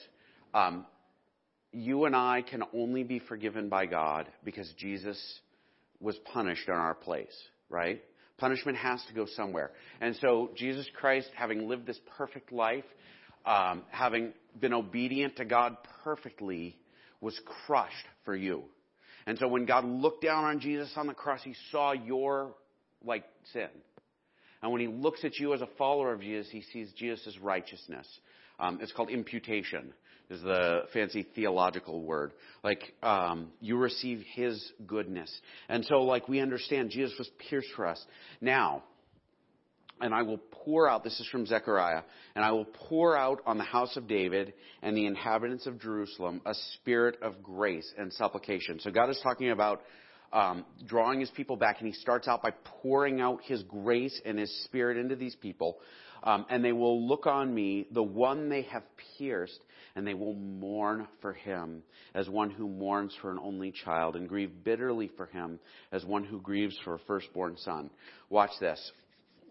Um, 0.55 0.87
you 1.73 2.05
and 2.05 2.17
I 2.17 2.43
can 2.43 2.63
only 2.75 3.05
be 3.05 3.19
forgiven 3.19 3.69
by 3.69 3.87
God 3.87 4.27
because 4.45 4.73
Jesus 4.79 5.19
was 6.01 6.17
punished 6.33 6.69
in 6.69 6.75
our 6.75 6.95
place, 6.95 7.37
right? 7.69 8.03
Punishment 8.39 8.79
has 8.79 9.03
to 9.09 9.15
go 9.15 9.27
somewhere. 9.37 9.71
And 10.01 10.17
so, 10.17 10.51
Jesus 10.57 10.87
Christ, 10.95 11.29
having 11.35 11.69
lived 11.69 11.87
this 11.87 12.01
perfect 12.17 12.53
life, 12.53 12.85
um, 13.45 13.83
having 13.91 14.33
been 14.59 14.73
obedient 14.73 15.37
to 15.37 15.45
God 15.45 15.77
perfectly, 16.03 16.77
was 17.21 17.39
crushed 17.67 17.95
for 18.25 18.35
you. 18.35 18.65
And 19.27 19.39
so 19.39 19.47
when 19.49 19.67
God 19.67 19.85
looked 19.85 20.23
down 20.23 20.45
on 20.45 20.61
Jesus 20.61 20.91
on 20.97 21.07
the 21.07 21.15
cross, 21.15 21.41
he 21.43 21.55
saw 21.71 21.93
your 21.93 22.55
like 23.05 23.25
sin. 23.53 23.69
And 24.63 24.73
when 24.73 24.81
he 24.81 24.89
looks 24.89 25.25
at 25.25 25.39
you 25.39 25.55
as 25.55 25.63
a 25.63 25.69
follower 25.79 26.13
of 26.13 26.21
Jesus, 26.21 26.51
he 26.51 26.63
sees 26.73 26.93
Jesus' 26.97 27.39
righteousness. 27.41 28.07
Um, 28.59 28.79
it's 28.83 28.93
called 28.93 29.09
imputation, 29.09 29.95
is 30.29 30.43
the 30.43 30.83
fancy 30.93 31.27
theological 31.35 32.03
word. 32.03 32.33
Like 32.63 32.83
um, 33.03 33.49
you 33.61 33.79
receive 33.79 34.23
his 34.35 34.63
goodness, 34.87 35.35
and 35.69 35.85
so 35.87 36.03
like 36.03 36.29
we 36.29 36.41
understand 36.41 36.91
Jesus 36.91 37.15
was 37.19 37.31
pierced 37.49 37.71
for 37.75 37.87
us. 37.87 38.05
Now, 38.41 38.83
and 40.01 40.15
I 40.15 40.23
will 40.23 40.41
pour 40.65 40.89
out, 40.89 41.05
this 41.05 41.19
is 41.21 41.29
from 41.29 41.47
Zechariah, 41.47 42.03
and 42.35 42.45
I 42.45 42.53
will 42.53 42.67
pour 42.89 43.17
out 43.17 43.41
on 43.47 43.59
the 43.59 43.65
house 43.65 43.97
of 43.97 44.07
David 44.07 44.55
and 44.83 44.97
the 44.97 45.07
inhabitants 45.07 45.67
of 45.67 45.81
Jerusalem 45.81 46.41
a 46.47 46.55
spirit 46.75 47.17
of 47.23 47.43
grace 47.43 47.91
and 47.99 48.13
supplication. 48.13 48.81
So 48.81 48.91
God 48.91 49.11
is 49.11 49.21
talking 49.23 49.51
about 49.51 49.83
um, 50.33 50.65
drawing 50.87 51.21
his 51.21 51.31
people 51.31 51.57
back, 51.57 51.79
and 51.79 51.87
he 51.87 51.95
starts 51.95 52.29
out 52.29 52.43
by 52.43 52.53
pouring 52.83 53.21
out 53.21 53.41
his 53.43 53.63
grace 53.65 54.21
and 54.25 54.39
his 54.39 54.65
spirit 54.65 54.97
into 54.97 55.17
these 55.17 55.35
people. 55.37 55.79
Um, 56.23 56.45
and 56.51 56.65
they 56.65 56.73
will 56.73 57.07
look 57.09 57.27
on 57.27 57.53
me, 57.55 57.87
the 57.93 58.03
one 58.03 58.49
they 58.49 58.63
have 58.63 58.83
pierced, 59.19 59.59
and 59.97 60.07
they 60.07 60.15
will 60.15 60.35
mourn 60.35 61.09
for 61.23 61.33
him 61.33 61.83
as 62.15 62.29
one 62.29 62.51
who 62.51 62.69
mourns 62.69 63.17
for 63.21 63.31
an 63.31 63.39
only 63.43 63.73
child, 63.73 64.17
and 64.17 64.29
grieve 64.29 64.63
bitterly 64.63 65.11
for 65.17 65.27
him 65.27 65.59
as 65.93 66.05
one 66.05 66.25
who 66.25 66.41
grieves 66.41 66.77
for 66.85 66.95
a 66.95 66.99
firstborn 67.07 67.57
son. 67.57 67.91
Watch 68.29 68.51
this. 68.61 68.93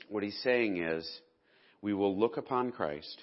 What 0.09 0.23
he's 0.23 0.39
saying 0.43 0.81
is, 0.81 1.09
we 1.81 1.93
will 1.93 2.17
look 2.17 2.37
upon 2.37 2.71
Christ. 2.71 3.19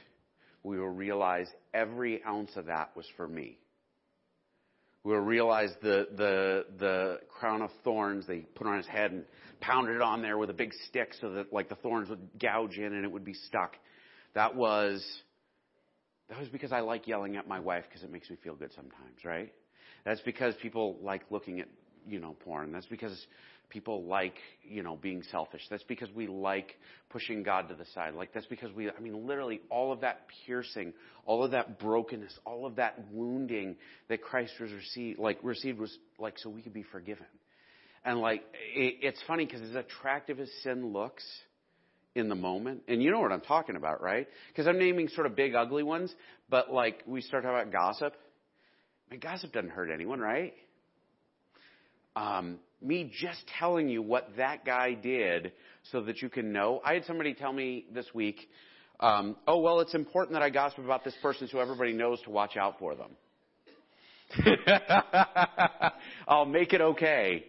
We 0.62 0.78
will 0.78 0.88
realize 0.88 1.46
every 1.72 2.25
ounce 2.25 2.50
of 2.56 2.66
that 2.66 2.96
was 2.96 3.06
for 3.16 3.28
me. 3.28 3.58
We 5.06 5.12
will 5.12 5.20
realize 5.20 5.70
the, 5.82 6.08
the, 6.16 6.64
the 6.80 7.20
crown 7.28 7.62
of 7.62 7.70
thorns 7.84 8.26
they 8.26 8.40
put 8.40 8.66
on 8.66 8.76
his 8.76 8.88
head 8.88 9.12
and 9.12 9.25
pounded 9.60 9.94
it 9.94 10.02
on 10.02 10.20
there 10.20 10.36
with 10.36 10.50
a 10.50 10.52
big 10.52 10.72
stick 10.88 11.14
so 11.20 11.30
that 11.34 11.52
like 11.52 11.68
the 11.68 11.76
thorns 11.76 12.08
would 12.08 12.28
gouge 12.40 12.76
in 12.76 12.92
and 12.92 13.04
it 13.04 13.12
would 13.12 13.25
be 13.25 13.32
stuck. 13.32 13.76
That 14.34 14.56
was, 14.56 15.06
that 16.28 16.40
was 16.40 16.48
because 16.48 16.72
I 16.72 16.80
like 16.80 17.06
yelling 17.06 17.36
at 17.36 17.46
my 17.46 17.60
wife 17.60 17.84
because 17.88 18.02
it 18.02 18.10
makes 18.10 18.28
me 18.28 18.36
feel 18.42 18.56
good 18.56 18.72
sometimes, 18.75 19.25
right? 19.25 19.52
That's 20.04 20.20
because 20.22 20.56
people 20.60 20.98
like 21.00 21.22
looking 21.30 21.60
at, 21.60 21.68
you 22.06 22.20
know, 22.20 22.36
porn. 22.44 22.72
That's 22.72 22.86
because 22.86 23.26
people 23.68 24.04
like, 24.04 24.34
you 24.62 24.82
know, 24.82 24.96
being 24.96 25.22
selfish. 25.30 25.62
That's 25.70 25.82
because 25.84 26.08
we 26.14 26.26
like 26.26 26.76
pushing 27.10 27.42
God 27.42 27.68
to 27.68 27.75
the 27.75 27.84
side. 27.94 28.14
Like 28.14 28.32
that's 28.32 28.46
because 28.46 28.72
we, 28.72 28.90
I 28.90 29.00
mean, 29.00 29.26
literally 29.26 29.60
all 29.70 29.92
of 29.92 30.00
that 30.00 30.26
piercing, 30.46 30.92
all 31.25 31.44
of 31.44 31.50
that 31.52 31.78
brokenness, 31.78 32.38
all 32.44 32.66
of 32.66 32.76
that 32.76 32.98
wounding 33.12 33.76
that 34.08 34.22
Christ 34.22 34.52
was 34.60 34.72
received, 34.72 35.18
like 35.18 35.38
received 35.42 35.78
was 35.78 35.96
like 36.18 36.38
so 36.38 36.50
we 36.50 36.62
could 36.62 36.75
be 36.75 36.84
forgiven. 36.84 37.26
And 38.04 38.20
like, 38.20 38.42
it, 38.75 38.98
it's 39.02 39.21
funny 39.26 39.47
because 39.47 39.62
as 39.62 39.75
attractive 39.75 40.38
as 40.38 40.49
sin 40.62 40.92
looks 40.92 41.25
in 42.14 42.28
the 42.28 42.34
moment, 42.34 42.82
and 42.88 43.02
you 43.02 43.10
know 43.10 43.21
what 43.21 43.32
I'm 43.32 43.40
talking 43.40 43.76
about, 43.76 44.00
right? 44.00 44.28
Because 44.49 44.66
I'm 44.66 44.78
naming 44.78 45.08
sort 45.08 45.26
of 45.26 45.36
big 45.36 45.54
ugly 45.54 45.82
ones, 45.82 46.14
but 46.49 46.73
like 46.73 47.02
we 47.06 47.21
start 47.21 47.42
talking 47.42 47.58
about 47.58 47.73
gossip. 47.73 48.14
I 49.08 49.14
mean, 49.14 49.21
gossip 49.21 49.52
doesn't 49.52 49.71
hurt 49.71 49.90
anyone, 49.92 50.21
right? 50.21 50.54
Um, 52.16 52.58
me 52.82 53.12
just 53.20 53.40
telling 53.58 53.88
you 53.88 54.02
what 54.02 54.28
that 54.36 54.64
guy 54.64 54.94
did 54.94 55.52
so 55.92 56.00
that 56.02 56.22
you 56.22 56.28
can 56.28 56.52
know. 56.52 56.80
I 56.84 56.94
had 56.94 57.04
somebody 57.04 57.34
tell 57.34 57.52
me 57.52 57.86
this 57.92 58.06
week, 58.14 58.48
um, 59.00 59.36
oh, 59.46 59.58
well, 59.58 59.80
it's 59.80 59.94
important 59.94 60.32
that 60.32 60.42
I 60.42 60.50
gossip 60.50 60.78
about 60.78 61.04
this 61.04 61.14
person 61.20 61.48
so 61.48 61.60
everybody 61.60 61.92
knows 61.92 62.20
to 62.22 62.30
watch 62.30 62.56
out 62.56 62.78
for 62.78 62.94
them. 62.94 63.10
I'll 66.26 66.46
make 66.46 66.72
it 66.72 66.80
okay. 66.80 67.44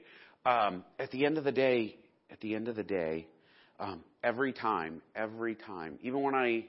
Um, 0.45 0.84
at 0.99 1.12
the 1.12 1.25
end 1.25 1.38
of 1.38 1.43
the 1.43 1.51
day, 1.51 1.95
at 2.30 2.39
the 2.41 2.53
end 2.53 2.67
of 2.67 2.75
the 2.75 2.84
day, 2.84 3.27
um, 3.80 4.03
every 4.23 4.53
time, 4.53 5.01
every 5.15 5.56
time, 5.56 5.97
even 6.01 6.21
when 6.21 6.36
I, 6.36 6.65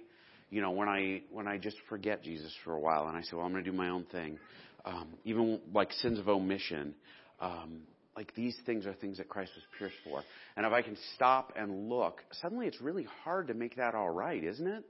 you 0.51 0.63
know, 0.63 0.71
when 0.71 0.89
I 0.89 1.23
when 1.31 1.47
I 1.47 1.59
just 1.59 1.77
forget 1.89 2.23
Jesus 2.23 2.53
for 2.65 2.75
a 2.75 2.81
while 2.81 3.09
and 3.09 3.17
I 3.17 3.23
say, 3.23 3.31
well, 3.35 3.45
I'm 3.45 3.53
going 3.53 3.65
to 3.65 3.71
do 3.71 3.77
my 3.77 3.89
own 3.89 4.05
thing, 4.05 4.39
um, 4.85 5.09
even 5.25 5.61
like 5.75 5.93
sins 5.93 6.19
of 6.19 6.29
omission, 6.29 6.95
um, 7.41 7.83
like 8.17 8.35
these 8.35 8.57
things 8.67 8.85
are 8.87 8.95
things 8.95 9.19
that 9.19 9.29
Christ 9.29 9.53
was 9.55 9.65
pierced 9.79 9.97
for. 10.03 10.23
And 10.57 10.67
if 10.67 10.73
I 10.73 10.83
can 10.83 10.97
stop 11.15 11.53
and 11.57 11.89
look, 11.89 12.25
suddenly 12.43 12.67
it's 12.67 12.81
really 12.81 13.07
hard 13.23 13.47
to 13.49 13.55
make 13.55 13.77
that 13.77 13.95
all 13.95 14.11
right, 14.11 14.43
isn't 14.43 14.67
it? 14.67 14.85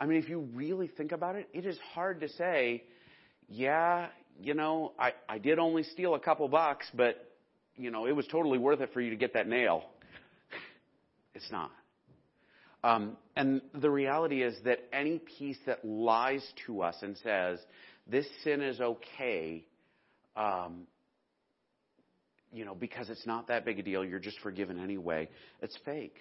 I 0.00 0.06
mean, 0.06 0.18
if 0.18 0.28
you 0.28 0.48
really 0.52 0.88
think 0.88 1.12
about 1.12 1.36
it, 1.36 1.48
it 1.52 1.64
is 1.64 1.78
hard 1.94 2.20
to 2.20 2.28
say, 2.30 2.84
yeah, 3.48 4.08
you 4.40 4.54
know, 4.54 4.92
I, 4.98 5.12
I 5.28 5.38
did 5.38 5.58
only 5.58 5.82
steal 5.82 6.14
a 6.14 6.20
couple 6.20 6.48
bucks, 6.48 6.86
but, 6.94 7.36
you 7.76 7.90
know, 7.90 8.06
it 8.06 8.12
was 8.12 8.26
totally 8.26 8.58
worth 8.58 8.80
it 8.80 8.92
for 8.92 9.00
you 9.00 9.10
to 9.10 9.16
get 9.16 9.34
that 9.34 9.48
nail. 9.48 9.84
it's 11.34 11.50
not. 11.50 11.70
Um, 12.84 13.16
and 13.34 13.60
the 13.74 13.90
reality 13.90 14.42
is 14.42 14.56
that 14.64 14.78
any 14.92 15.18
piece 15.18 15.58
that 15.66 15.84
lies 15.84 16.46
to 16.66 16.82
us 16.82 16.96
and 17.02 17.16
says, 17.18 17.58
this 18.06 18.26
sin 18.44 18.62
is 18.62 18.80
okay, 18.80 19.64
um, 20.36 20.86
you 22.52 22.64
know, 22.64 22.74
because 22.74 23.10
it's 23.10 23.26
not 23.26 23.48
that 23.48 23.64
big 23.64 23.78
a 23.78 23.82
deal, 23.82 24.04
you're 24.04 24.18
just 24.18 24.40
forgiven 24.40 24.78
anyway. 24.78 25.28
It's 25.60 25.76
fake. 25.84 26.16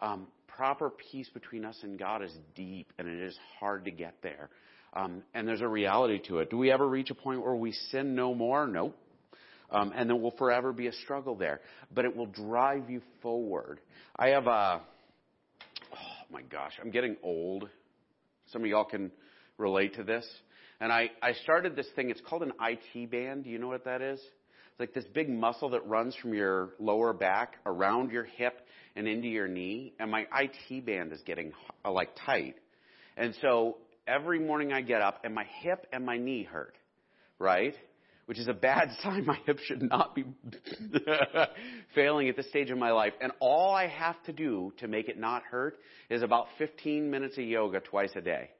Um, 0.00 0.26
proper 0.48 0.90
peace 0.90 1.28
between 1.32 1.64
us 1.64 1.78
and 1.82 1.98
God 1.98 2.22
is 2.22 2.32
deep, 2.54 2.92
and 2.98 3.08
it 3.08 3.20
is 3.20 3.36
hard 3.58 3.84
to 3.84 3.90
get 3.90 4.14
there. 4.22 4.50
Um, 4.92 5.22
and 5.34 5.46
there's 5.46 5.60
a 5.60 5.68
reality 5.68 6.20
to 6.28 6.38
it. 6.38 6.50
Do 6.50 6.58
we 6.58 6.72
ever 6.72 6.86
reach 6.86 7.10
a 7.10 7.14
point 7.14 7.42
where 7.42 7.54
we 7.54 7.72
sin 7.72 8.14
no 8.14 8.34
more? 8.34 8.66
Nope. 8.66 8.96
Um, 9.70 9.92
and 9.94 10.08
there 10.08 10.16
will 10.16 10.32
forever 10.32 10.72
be 10.72 10.88
a 10.88 10.92
struggle 10.92 11.36
there. 11.36 11.60
But 11.94 12.04
it 12.04 12.16
will 12.16 12.26
drive 12.26 12.90
you 12.90 13.02
forward. 13.22 13.80
I 14.16 14.28
have 14.28 14.48
a, 14.48 14.80
oh 15.92 16.32
my 16.32 16.42
gosh, 16.42 16.72
I'm 16.82 16.90
getting 16.90 17.16
old. 17.22 17.68
Some 18.52 18.62
of 18.62 18.68
y'all 18.68 18.84
can 18.84 19.12
relate 19.58 19.94
to 19.94 20.02
this. 20.02 20.26
And 20.80 20.90
I, 20.92 21.10
I 21.22 21.34
started 21.34 21.76
this 21.76 21.86
thing, 21.94 22.10
it's 22.10 22.22
called 22.22 22.42
an 22.42 22.52
IT 22.60 23.10
band. 23.10 23.44
Do 23.44 23.50
you 23.50 23.58
know 23.58 23.68
what 23.68 23.84
that 23.84 24.02
is? 24.02 24.20
Like 24.80 24.94
this 24.94 25.04
big 25.14 25.28
muscle 25.28 25.70
that 25.70 25.86
runs 25.86 26.16
from 26.16 26.34
your 26.34 26.70
lower 26.78 27.12
back 27.12 27.56
around 27.66 28.10
your 28.10 28.24
hip 28.24 28.66
and 28.96 29.06
into 29.06 29.28
your 29.28 29.46
knee. 29.46 29.92
And 30.00 30.10
my 30.10 30.26
IT 30.34 30.86
band 30.86 31.12
is 31.12 31.20
getting 31.22 31.52
uh, 31.84 31.92
like 31.92 32.10
tight. 32.26 32.56
And 33.16 33.34
so 33.40 33.76
every 34.06 34.40
morning 34.40 34.72
I 34.72 34.80
get 34.80 35.02
up 35.02 35.20
and 35.24 35.34
my 35.34 35.44
hip 35.60 35.86
and 35.92 36.04
my 36.04 36.16
knee 36.16 36.42
hurt, 36.42 36.74
right? 37.38 37.74
Which 38.26 38.38
is 38.38 38.48
a 38.48 38.54
bad 38.54 38.90
sign. 39.02 39.26
My 39.26 39.38
hip 39.46 39.58
should 39.58 39.82
not 39.82 40.14
be 40.14 40.24
failing 41.94 42.28
at 42.28 42.36
this 42.36 42.48
stage 42.48 42.70
of 42.70 42.78
my 42.78 42.90
life. 42.90 43.12
And 43.20 43.32
all 43.40 43.74
I 43.74 43.86
have 43.86 44.20
to 44.24 44.32
do 44.32 44.72
to 44.78 44.88
make 44.88 45.08
it 45.08 45.18
not 45.18 45.42
hurt 45.42 45.78
is 46.08 46.22
about 46.22 46.46
15 46.58 47.10
minutes 47.10 47.38
of 47.38 47.44
yoga 47.44 47.80
twice 47.80 48.12
a 48.16 48.20
day. 48.20 48.50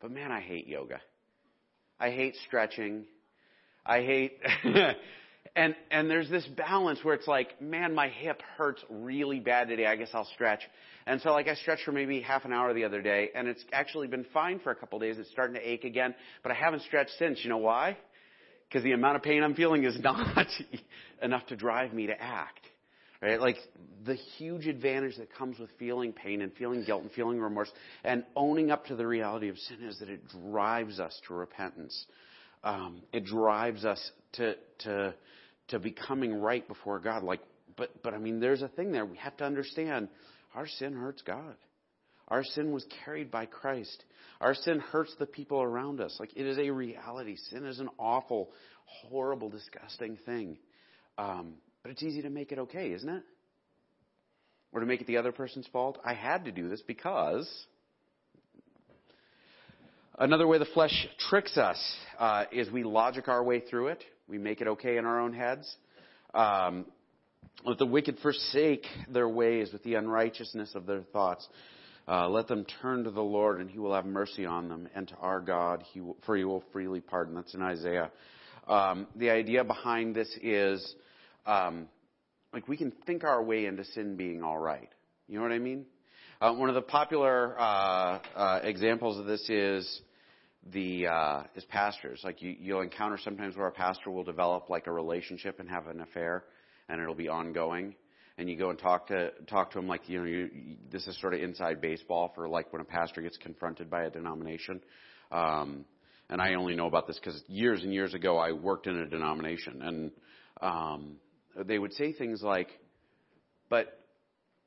But 0.00 0.10
man, 0.10 0.30
I 0.30 0.40
hate 0.40 0.66
yoga. 0.66 1.00
I 2.00 2.10
hate 2.10 2.36
stretching. 2.46 3.04
I 3.84 4.02
hate 4.02 4.38
and 5.56 5.74
and 5.90 6.10
there's 6.10 6.30
this 6.30 6.46
balance 6.46 7.00
where 7.02 7.14
it's 7.14 7.26
like, 7.26 7.60
man, 7.60 7.94
my 7.94 8.08
hip 8.08 8.42
hurts 8.56 8.82
really 8.88 9.40
bad 9.40 9.68
today. 9.68 9.86
I 9.86 9.96
guess 9.96 10.10
I'll 10.12 10.28
stretch. 10.34 10.60
And 11.06 11.20
so 11.20 11.30
like 11.30 11.48
I 11.48 11.54
stretched 11.54 11.84
for 11.84 11.92
maybe 11.92 12.20
half 12.20 12.44
an 12.44 12.52
hour 12.52 12.74
the 12.74 12.84
other 12.84 13.02
day, 13.02 13.30
and 13.34 13.48
it's 13.48 13.64
actually 13.72 14.08
been 14.08 14.26
fine 14.32 14.60
for 14.60 14.70
a 14.70 14.74
couple 14.74 14.96
of 14.96 15.02
days. 15.02 15.18
It's 15.18 15.30
starting 15.30 15.54
to 15.54 15.68
ache 15.68 15.84
again, 15.84 16.14
but 16.42 16.52
I 16.52 16.54
haven't 16.54 16.82
stretched 16.82 17.12
since. 17.18 17.40
You 17.42 17.50
know 17.50 17.58
why? 17.58 17.96
Because 18.68 18.84
the 18.84 18.92
amount 18.92 19.16
of 19.16 19.22
pain 19.22 19.42
I'm 19.42 19.54
feeling 19.54 19.84
is 19.84 19.98
not 20.02 20.46
enough 21.22 21.46
to 21.46 21.56
drive 21.56 21.92
me 21.92 22.06
to 22.08 22.20
act. 22.20 22.60
Right? 23.20 23.40
Like 23.40 23.56
the 24.06 24.14
huge 24.14 24.68
advantage 24.68 25.16
that 25.16 25.34
comes 25.34 25.58
with 25.58 25.70
feeling 25.78 26.12
pain 26.12 26.40
and 26.40 26.52
feeling 26.52 26.84
guilt 26.84 27.02
and 27.02 27.10
feeling 27.10 27.40
remorse 27.40 27.70
and 28.04 28.22
owning 28.36 28.70
up 28.70 28.86
to 28.86 28.96
the 28.96 29.06
reality 29.06 29.48
of 29.48 29.58
sin 29.58 29.82
is 29.82 29.98
that 29.98 30.08
it 30.08 30.20
drives 30.28 31.00
us 31.00 31.20
to 31.26 31.34
repentance. 31.34 32.06
Um, 32.62 33.02
it 33.12 33.24
drives 33.24 33.84
us 33.84 34.10
to 34.34 34.54
to 34.80 35.14
to 35.68 35.78
becoming 35.78 36.40
right 36.40 36.66
before 36.66 36.98
God, 36.98 37.22
like 37.22 37.40
but, 37.78 38.02
but 38.02 38.12
I 38.12 38.18
mean, 38.18 38.40
there's 38.40 38.60
a 38.60 38.68
thing 38.68 38.92
there. 38.92 39.06
We 39.06 39.16
have 39.18 39.36
to 39.38 39.44
understand 39.44 40.08
our 40.54 40.66
sin 40.66 40.94
hurts 40.94 41.22
God. 41.22 41.54
Our 42.26 42.44
sin 42.44 42.72
was 42.72 42.84
carried 43.04 43.30
by 43.30 43.46
Christ. 43.46 44.04
Our 44.40 44.54
sin 44.54 44.80
hurts 44.80 45.14
the 45.18 45.26
people 45.26 45.62
around 45.62 46.00
us. 46.00 46.14
Like, 46.20 46.36
it 46.36 46.44
is 46.44 46.58
a 46.58 46.70
reality. 46.70 47.36
Sin 47.50 47.64
is 47.64 47.78
an 47.78 47.88
awful, 47.98 48.50
horrible, 48.84 49.48
disgusting 49.48 50.18
thing. 50.26 50.58
Um, 51.16 51.54
but 51.82 51.92
it's 51.92 52.02
easy 52.02 52.22
to 52.22 52.30
make 52.30 52.52
it 52.52 52.58
okay, 52.58 52.92
isn't 52.92 53.08
it? 53.08 53.22
Or 54.72 54.80
to 54.80 54.86
make 54.86 55.00
it 55.00 55.06
the 55.06 55.16
other 55.16 55.32
person's 55.32 55.66
fault. 55.68 55.98
I 56.04 56.12
had 56.12 56.44
to 56.44 56.52
do 56.52 56.68
this 56.68 56.82
because 56.82 57.48
another 60.18 60.46
way 60.46 60.58
the 60.58 60.66
flesh 60.66 61.08
tricks 61.30 61.56
us 61.56 61.82
uh, 62.18 62.44
is 62.52 62.70
we 62.70 62.82
logic 62.82 63.28
our 63.28 63.42
way 63.42 63.60
through 63.60 63.88
it. 63.88 64.04
We 64.28 64.36
make 64.36 64.60
it 64.60 64.68
okay 64.68 64.98
in 64.98 65.06
our 65.06 65.20
own 65.20 65.32
heads. 65.32 65.74
Um, 66.34 66.84
let 67.64 67.78
the 67.78 67.86
wicked 67.86 68.18
forsake 68.18 68.86
their 69.10 69.28
ways 69.28 69.72
with 69.72 69.82
the 69.84 69.94
unrighteousness 69.94 70.74
of 70.74 70.84
their 70.84 71.00
thoughts. 71.00 71.48
Uh, 72.06 72.28
let 72.28 72.46
them 72.46 72.66
turn 72.82 73.04
to 73.04 73.10
the 73.10 73.22
Lord, 73.22 73.58
and 73.60 73.70
He 73.70 73.78
will 73.78 73.94
have 73.94 74.04
mercy 74.04 74.44
on 74.44 74.68
them, 74.68 74.86
and 74.94 75.08
to 75.08 75.16
our 75.16 75.40
God, 75.40 75.82
he 75.92 76.00
will, 76.00 76.16
for 76.26 76.36
He 76.36 76.44
will 76.44 76.62
freely 76.72 77.00
pardon. 77.00 77.34
That's 77.34 77.54
in 77.54 77.62
Isaiah. 77.62 78.10
Um, 78.66 79.06
the 79.16 79.30
idea 79.30 79.64
behind 79.64 80.14
this 80.14 80.28
is, 80.42 80.94
um, 81.46 81.88
like 82.52 82.68
we 82.68 82.76
can 82.76 82.92
think 83.06 83.24
our 83.24 83.42
way 83.42 83.64
into 83.64 83.84
sin 83.84 84.16
being 84.16 84.42
all 84.42 84.58
right. 84.58 84.90
You 85.26 85.36
know 85.36 85.42
what 85.42 85.52
I 85.52 85.58
mean? 85.58 85.86
Uh, 86.40 86.52
one 86.52 86.68
of 86.68 86.74
the 86.74 86.82
popular 86.82 87.58
uh, 87.58 88.20
uh 88.36 88.60
examples 88.62 89.18
of 89.18 89.24
this 89.24 89.48
is 89.48 90.02
the 90.72 91.06
uh, 91.06 91.42
is 91.54 91.64
pastors. 91.64 92.20
Like 92.24 92.42
you, 92.42 92.54
you'll 92.60 92.80
encounter 92.82 93.18
sometimes 93.22 93.56
where 93.56 93.68
a 93.68 93.72
pastor 93.72 94.10
will 94.10 94.24
develop 94.24 94.70
like 94.70 94.86
a 94.86 94.92
relationship 94.92 95.60
and 95.60 95.68
have 95.68 95.86
an 95.86 96.00
affair, 96.00 96.44
and 96.88 97.00
it'll 97.00 97.14
be 97.14 97.28
ongoing 97.28 97.94
and 98.38 98.48
you 98.48 98.56
go 98.56 98.70
and 98.70 98.78
talk 98.78 99.08
to 99.08 99.30
talk 99.48 99.72
to 99.72 99.78
them 99.78 99.88
like 99.88 100.08
you 100.08 100.18
know 100.18 100.24
you, 100.24 100.48
you, 100.54 100.76
this 100.90 101.06
is 101.06 101.20
sort 101.20 101.34
of 101.34 101.42
inside 101.42 101.80
baseball 101.80 102.32
for 102.34 102.48
like 102.48 102.72
when 102.72 102.80
a 102.80 102.84
pastor 102.84 103.20
gets 103.20 103.36
confronted 103.36 103.90
by 103.90 104.04
a 104.04 104.10
denomination. 104.10 104.80
Um, 105.30 105.84
and 106.30 106.40
I 106.40 106.54
only 106.54 106.76
know 106.76 106.86
about 106.86 107.06
this 107.06 107.18
because 107.18 107.42
years 107.48 107.82
and 107.82 107.92
years 107.92 108.14
ago 108.14 108.38
I 108.38 108.52
worked 108.52 108.86
in 108.86 108.96
a 108.96 109.06
denomination, 109.06 109.82
and 109.82 110.10
um, 110.62 111.16
they 111.66 111.78
would 111.78 111.92
say 111.94 112.12
things 112.12 112.42
like, 112.42 112.68
"But 113.68 113.98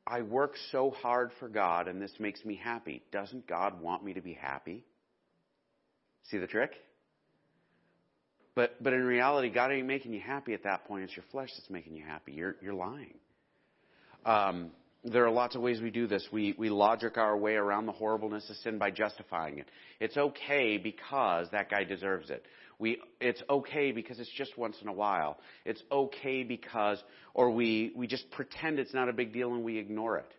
I 0.06 0.22
work 0.22 0.56
so 0.72 0.92
hard 0.92 1.32
for 1.40 1.48
God, 1.48 1.88
and 1.88 2.02
this 2.02 2.14
makes 2.20 2.44
me 2.44 2.60
happy. 2.62 3.02
Doesn't 3.12 3.48
God 3.48 3.80
want 3.80 4.04
me 4.04 4.14
to 4.14 4.22
be 4.22 4.34
happy?" 4.34 4.84
See 6.29 6.38
the 6.38 6.47
trick? 6.47 6.71
But 8.55 8.81
but 8.84 8.93
in 8.93 9.03
reality, 9.03 9.49
God 9.49 9.71
ain't 9.71 9.88
making 9.88 10.13
you 10.13 10.19
happy 10.19 10.53
at 10.53 10.63
that 10.63 10.86
point. 10.86 11.03
It's 11.05 11.15
your 11.15 11.25
flesh 11.31 11.49
that's 11.57 11.69
making 11.69 11.95
you 11.95 12.03
happy. 12.05 12.34
You're 12.34 12.55
you're 12.62 12.73
lying. 12.73 13.15
Um, 14.25 14.71
there 15.03 15.25
are 15.25 15.31
lots 15.31 15.55
of 15.55 15.62
ways 15.62 15.81
we 15.81 15.89
do 15.89 16.05
this. 16.05 16.27
We, 16.31 16.53
we 16.57 16.69
logic 16.69 17.17
our 17.17 17.36
way 17.36 17.55
around 17.55 17.88
the 17.88 17.91
horribleness 17.91 18.47
of 18.49 18.55
sin 18.57 18.77
by 18.77 18.91
justifying 18.91 19.57
it. 19.57 19.67
It's 19.99 20.15
okay 20.15 20.77
because 20.77 21.47
that 21.51 21.71
guy 21.71 21.84
deserves 21.84 22.29
it. 22.29 22.45
We, 22.77 22.99
it's 23.19 23.41
okay 23.49 23.91
because 23.91 24.19
it's 24.19 24.31
just 24.38 24.57
once 24.57 24.75
in 24.81 24.88
a 24.88 24.93
while. 24.93 25.38
It's 25.65 25.81
okay 25.91 26.43
because, 26.43 27.01
or 27.34 27.49
we, 27.51 27.93
we 27.95 28.05
just 28.05 28.29
pretend 28.31 28.79
it's 28.79 28.93
not 28.93 29.10
a 29.10 29.13
big 29.13 29.34
deal 29.34 29.53
and 29.53 29.63
we 29.63 29.77
ignore 29.79 30.17
it. 30.17 30.31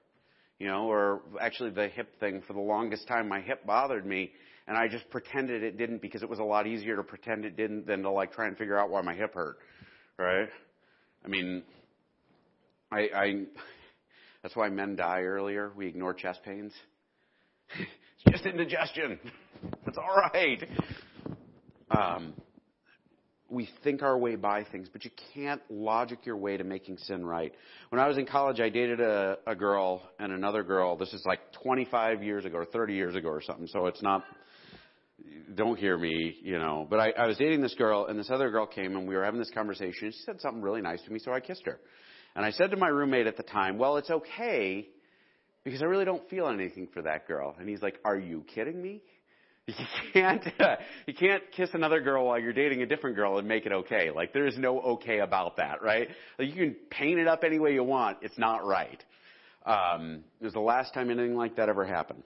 You 0.58 0.68
know, 0.68 0.88
or 0.88 1.22
actually 1.40 1.70
the 1.70 1.88
hip 1.88 2.20
thing, 2.20 2.42
for 2.46 2.52
the 2.52 2.60
longest 2.60 3.08
time 3.08 3.28
my 3.28 3.40
hip 3.40 3.66
bothered 3.66 4.06
me 4.06 4.30
and 4.66 4.76
I 4.76 4.88
just 4.88 5.08
pretended 5.10 5.62
it 5.62 5.76
didn't 5.76 6.02
because 6.02 6.22
it 6.22 6.28
was 6.28 6.38
a 6.38 6.44
lot 6.44 6.66
easier 6.66 6.96
to 6.96 7.02
pretend 7.02 7.44
it 7.44 7.56
didn't 7.56 7.86
than 7.86 8.02
to 8.02 8.10
like 8.10 8.32
try 8.32 8.46
and 8.46 8.56
figure 8.56 8.78
out 8.78 8.90
why 8.90 9.02
my 9.02 9.14
hip 9.14 9.34
hurt. 9.34 9.58
Right? 10.18 10.48
I 11.24 11.28
mean, 11.28 11.62
I, 12.90 13.00
I 13.14 13.44
that's 14.42 14.56
why 14.56 14.68
men 14.68 14.96
die 14.96 15.22
earlier. 15.22 15.72
We 15.76 15.86
ignore 15.86 16.14
chest 16.14 16.40
pains. 16.44 16.72
it's 17.78 18.30
just 18.30 18.46
indigestion. 18.46 19.18
It's 19.86 19.96
all 19.96 20.16
right. 20.34 20.60
Um, 21.88 22.34
we 23.48 23.68
think 23.84 24.02
our 24.02 24.16
way 24.18 24.34
by 24.34 24.64
things, 24.64 24.88
but 24.92 25.04
you 25.04 25.10
can't 25.34 25.60
logic 25.70 26.24
your 26.24 26.36
way 26.36 26.56
to 26.56 26.64
making 26.64 26.96
sin 26.98 27.24
right. 27.24 27.52
When 27.90 28.00
I 28.00 28.08
was 28.08 28.16
in 28.16 28.26
college, 28.26 28.58
I 28.58 28.70
dated 28.70 29.00
a, 29.00 29.38
a 29.46 29.54
girl 29.54 30.02
and 30.18 30.32
another 30.32 30.64
girl. 30.64 30.96
This 30.96 31.12
is 31.12 31.24
like 31.24 31.40
25 31.62 32.22
years 32.24 32.44
ago 32.44 32.58
or 32.58 32.64
30 32.64 32.94
years 32.94 33.14
ago 33.14 33.28
or 33.28 33.42
something. 33.42 33.66
So 33.68 33.86
it's 33.86 34.02
not. 34.02 34.24
Don't 35.54 35.78
hear 35.78 35.98
me, 35.98 36.36
you 36.42 36.58
know. 36.58 36.86
But 36.88 37.00
I, 37.00 37.10
I 37.10 37.26
was 37.26 37.36
dating 37.36 37.60
this 37.60 37.74
girl, 37.74 38.06
and 38.06 38.18
this 38.18 38.30
other 38.30 38.50
girl 38.50 38.66
came, 38.66 38.96
and 38.96 39.06
we 39.06 39.14
were 39.14 39.24
having 39.24 39.40
this 39.40 39.50
conversation. 39.50 40.12
She 40.12 40.22
said 40.24 40.40
something 40.40 40.62
really 40.62 40.80
nice 40.80 41.02
to 41.02 41.12
me, 41.12 41.18
so 41.18 41.32
I 41.32 41.40
kissed 41.40 41.66
her. 41.66 41.78
And 42.34 42.44
I 42.44 42.50
said 42.50 42.70
to 42.70 42.76
my 42.76 42.88
roommate 42.88 43.26
at 43.26 43.36
the 43.36 43.42
time, 43.42 43.78
well, 43.78 43.96
it's 43.96 44.10
okay 44.10 44.88
because 45.64 45.82
I 45.82 45.84
really 45.84 46.04
don't 46.04 46.28
feel 46.28 46.48
anything 46.48 46.88
for 46.92 47.02
that 47.02 47.28
girl. 47.28 47.54
And 47.58 47.68
he's 47.68 47.82
like, 47.82 47.98
are 48.04 48.18
you 48.18 48.44
kidding 48.54 48.80
me? 48.80 49.02
You 49.68 49.74
can't, 50.12 50.44
you 51.06 51.14
can't 51.14 51.42
kiss 51.56 51.70
another 51.72 52.00
girl 52.00 52.26
while 52.26 52.38
you're 52.38 52.52
dating 52.52 52.82
a 52.82 52.86
different 52.86 53.14
girl 53.14 53.38
and 53.38 53.46
make 53.46 53.64
it 53.64 53.72
okay. 53.72 54.10
Like 54.10 54.32
there 54.32 54.46
is 54.46 54.58
no 54.58 54.80
okay 54.80 55.20
about 55.20 55.58
that, 55.58 55.82
right? 55.82 56.08
Like 56.36 56.48
you 56.48 56.54
can 56.54 56.76
paint 56.90 57.20
it 57.20 57.28
up 57.28 57.44
any 57.44 57.60
way 57.60 57.72
you 57.72 57.84
want. 57.84 58.18
It's 58.22 58.36
not 58.36 58.66
right. 58.66 59.02
Um, 59.64 60.24
it 60.40 60.44
was 60.44 60.52
the 60.52 60.60
last 60.60 60.92
time 60.94 61.10
anything 61.10 61.36
like 61.36 61.56
that 61.56 61.68
ever 61.68 61.86
happened. 61.86 62.24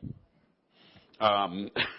Um, 1.21 1.71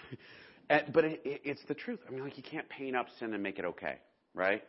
and, 0.70 0.84
but 0.92 1.04
it, 1.04 1.22
it, 1.24 1.40
it's 1.44 1.62
the 1.68 1.74
truth. 1.74 2.00
I 2.06 2.10
mean, 2.10 2.22
like 2.22 2.36
you 2.36 2.42
can't 2.42 2.68
paint 2.68 2.96
up 2.96 3.06
sin 3.18 3.34
and 3.34 3.42
make 3.42 3.58
it 3.58 3.64
okay, 3.64 3.96
right? 4.34 4.62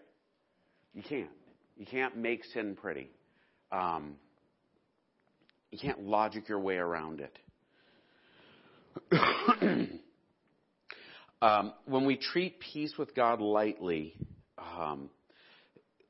You 0.94 1.04
can't. 1.04 1.30
You 1.78 1.86
can't 1.86 2.18
make 2.18 2.44
sin 2.46 2.76
pretty. 2.80 3.10
Um, 3.72 4.16
you 5.72 5.78
can't 5.80 6.02
logic 6.04 6.50
your 6.50 6.60
way 6.60 6.76
around 6.76 7.22
it. 7.22 7.40
um, 11.42 11.74
when 11.86 12.06
we 12.06 12.18
treat 12.18 12.60
peace 12.60 12.98
with 12.98 13.16
God 13.16 13.40
lightly, 13.40 14.16
um, 14.58 15.10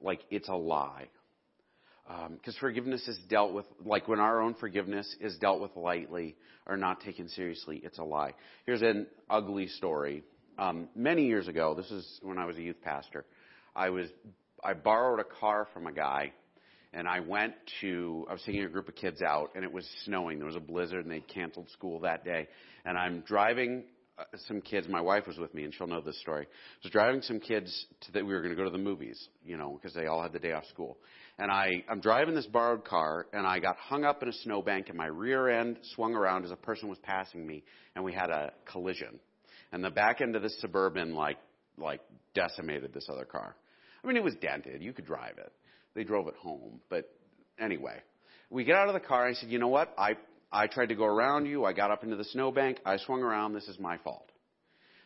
like 0.02 0.22
it's 0.30 0.50
a 0.50 0.56
lie. 0.56 1.08
Because 2.10 2.56
um, 2.56 2.60
forgiveness 2.60 3.08
is 3.08 3.20
dealt 3.30 3.54
with, 3.54 3.66
like 3.86 4.08
when 4.08 4.20
our 4.20 4.42
own 4.42 4.56
forgiveness 4.56 5.16
is 5.22 5.38
dealt 5.38 5.62
with 5.62 5.76
lightly 5.76 6.36
or 6.66 6.76
not 6.76 7.02
taken 7.02 7.30
seriously, 7.30 7.80
it's 7.84 8.00
a 8.00 8.04
lie. 8.04 8.34
Here's 8.66 8.82
an 8.82 9.06
ugly 9.30 9.68
story. 9.68 10.24
Um, 10.58 10.90
many 10.96 11.28
years 11.28 11.48
ago, 11.48 11.76
this 11.76 11.90
is 11.92 12.20
when 12.24 12.40
I 12.40 12.46
was 12.46 12.58
a 12.58 12.62
youth 12.62 12.82
pastor, 12.82 13.26
I 13.76 13.92
was 13.92 14.08
I 14.64 14.74
borrowed 14.74 15.20
a 15.20 15.40
car 15.40 15.68
from 15.74 15.86
a 15.86 15.92
guy 15.94 16.34
and 16.94 17.08
I 17.08 17.20
went 17.20 17.54
to, 17.82 18.26
I 18.30 18.34
was 18.34 18.42
taking 18.46 18.64
a 18.64 18.70
group 18.70 18.88
of 18.88 18.96
kids 18.96 19.22
out, 19.22 19.52
and 19.56 19.64
it 19.64 19.72
was 19.72 19.88
snowing. 20.06 20.40
There 20.40 20.48
was 20.48 20.56
a 20.56 20.62
blizzard, 20.62 21.06
and 21.06 21.12
they 21.12 21.20
canceled 21.20 21.70
school 21.70 22.00
that 22.00 22.26
day. 22.26 22.48
And 22.84 22.98
I'm 22.98 23.22
driving 23.22 23.84
uh, 24.18 24.24
some 24.48 24.60
kids. 24.60 24.88
My 24.88 25.02
wife 25.02 25.28
was 25.28 25.38
with 25.38 25.54
me, 25.54 25.64
and 25.66 25.74
she'll 25.74 25.88
know 25.88 26.02
this 26.02 26.20
story. 26.20 26.46
I 26.46 26.78
was 26.84 26.92
driving 26.92 27.22
some 27.22 27.40
kids 27.40 27.86
to 28.02 28.12
that 28.14 28.26
we 28.26 28.34
were 28.34 28.42
going 28.42 28.56
to 28.56 28.58
go 28.58 28.64
to 28.64 28.72
the 28.72 28.80
movies, 28.80 29.28
you 29.46 29.56
know, 29.56 29.80
because 29.80 29.94
they 29.94 30.08
all 30.08 30.24
had 30.24 30.34
the 30.34 30.40
day 30.40 30.52
off 30.52 30.66
school. 30.66 30.98
And 31.40 31.50
I, 31.50 31.86
I'm 31.88 32.02
driving 32.02 32.36
this 32.36 32.46
borrowed 32.46 32.84
car, 32.84 33.26
and 33.32 33.48
I 33.48 33.60
got 33.60 33.78
hung 33.78 34.04
up 34.04 34.22
in 34.22 34.28
a 34.28 34.34
snowbank, 34.34 34.90
and 34.90 34.98
my 34.98 35.06
rear 35.06 35.48
end 35.48 35.80
swung 35.96 36.14
around 36.14 36.44
as 36.44 36.52
a 36.52 36.58
person 36.58 36.90
was 36.90 36.98
passing 37.00 37.48
me, 37.48 37.64
and 37.96 38.04
we 38.04 38.12
had 38.12 38.30
a 38.30 38.52
collision. 38.70 39.22
And 39.72 39.82
the 39.82 39.90
back 39.90 40.20
end 40.20 40.36
of 40.36 40.42
the 40.42 40.50
suburban, 40.50 41.16
like, 41.16 41.38
like 41.78 42.02
decimated 42.34 42.94
this 42.94 43.08
other 43.10 43.24
car. 43.24 43.56
I 44.04 44.08
mean, 44.08 44.18
it 44.18 44.24
was 44.24 44.36
dented. 44.42 44.84
You 44.84 44.92
could 44.92 45.06
drive 45.06 45.38
it. 45.38 45.52
They 45.96 46.04
drove 46.04 46.28
it 46.28 46.36
home. 46.36 46.82
But 46.90 47.10
anyway, 47.58 48.02
we 48.50 48.66
get 48.66 48.76
out 48.76 48.90
of 48.90 48.94
the 48.94 49.00
car. 49.00 49.28
And 49.28 49.36
I 49.36 49.40
said, 49.40 49.50
you 49.50 49.60
know 49.60 49.70
what? 49.70 49.94
I, 49.98 50.18
I 50.52 50.68
tried 50.68 50.90
to 50.90 50.96
go 50.96 51.06
around 51.06 51.46
you. 51.46 51.64
I 51.64 51.72
got 51.72 51.90
up 51.90 52.04
into 52.04 52.18
the 52.18 52.26
snowbank. 52.26 52.80
I 52.86 52.98
swung 52.98 53.22
around. 53.22 53.54
This 53.54 53.68
is 53.70 53.80
my 53.80 53.98
fault. 53.98 54.30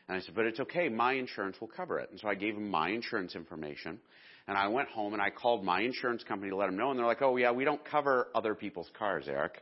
And 0.08 0.18
I 0.18 0.22
said, 0.22 0.36
but 0.36 0.46
it's 0.46 0.60
okay. 0.60 0.90
My 0.90 1.14
insurance 1.14 1.58
will 1.62 1.70
cover 1.70 2.00
it. 2.00 2.10
And 2.10 2.20
so 2.20 2.28
I 2.28 2.36
gave 2.36 2.56
him 2.56 2.70
my 2.70 2.90
insurance 2.90 3.36
information. 3.36 4.00
And 4.48 4.58
I 4.58 4.68
went 4.68 4.90
home 4.90 5.14
and 5.14 5.22
I 5.22 5.30
called 5.30 5.64
my 5.64 5.82
insurance 5.82 6.24
company 6.24 6.50
to 6.50 6.56
let 6.56 6.66
them 6.66 6.76
know. 6.76 6.90
And 6.90 7.00
they're 7.00 7.06
like, 7.06 7.22
oh, 7.22 7.38
yeah, 7.38 7.52
we 7.52 7.64
don't 7.64 7.84
cover 7.86 8.28
other 8.36 8.56
people's 8.56 8.90
cars, 8.98 9.26
Eric. 9.28 9.62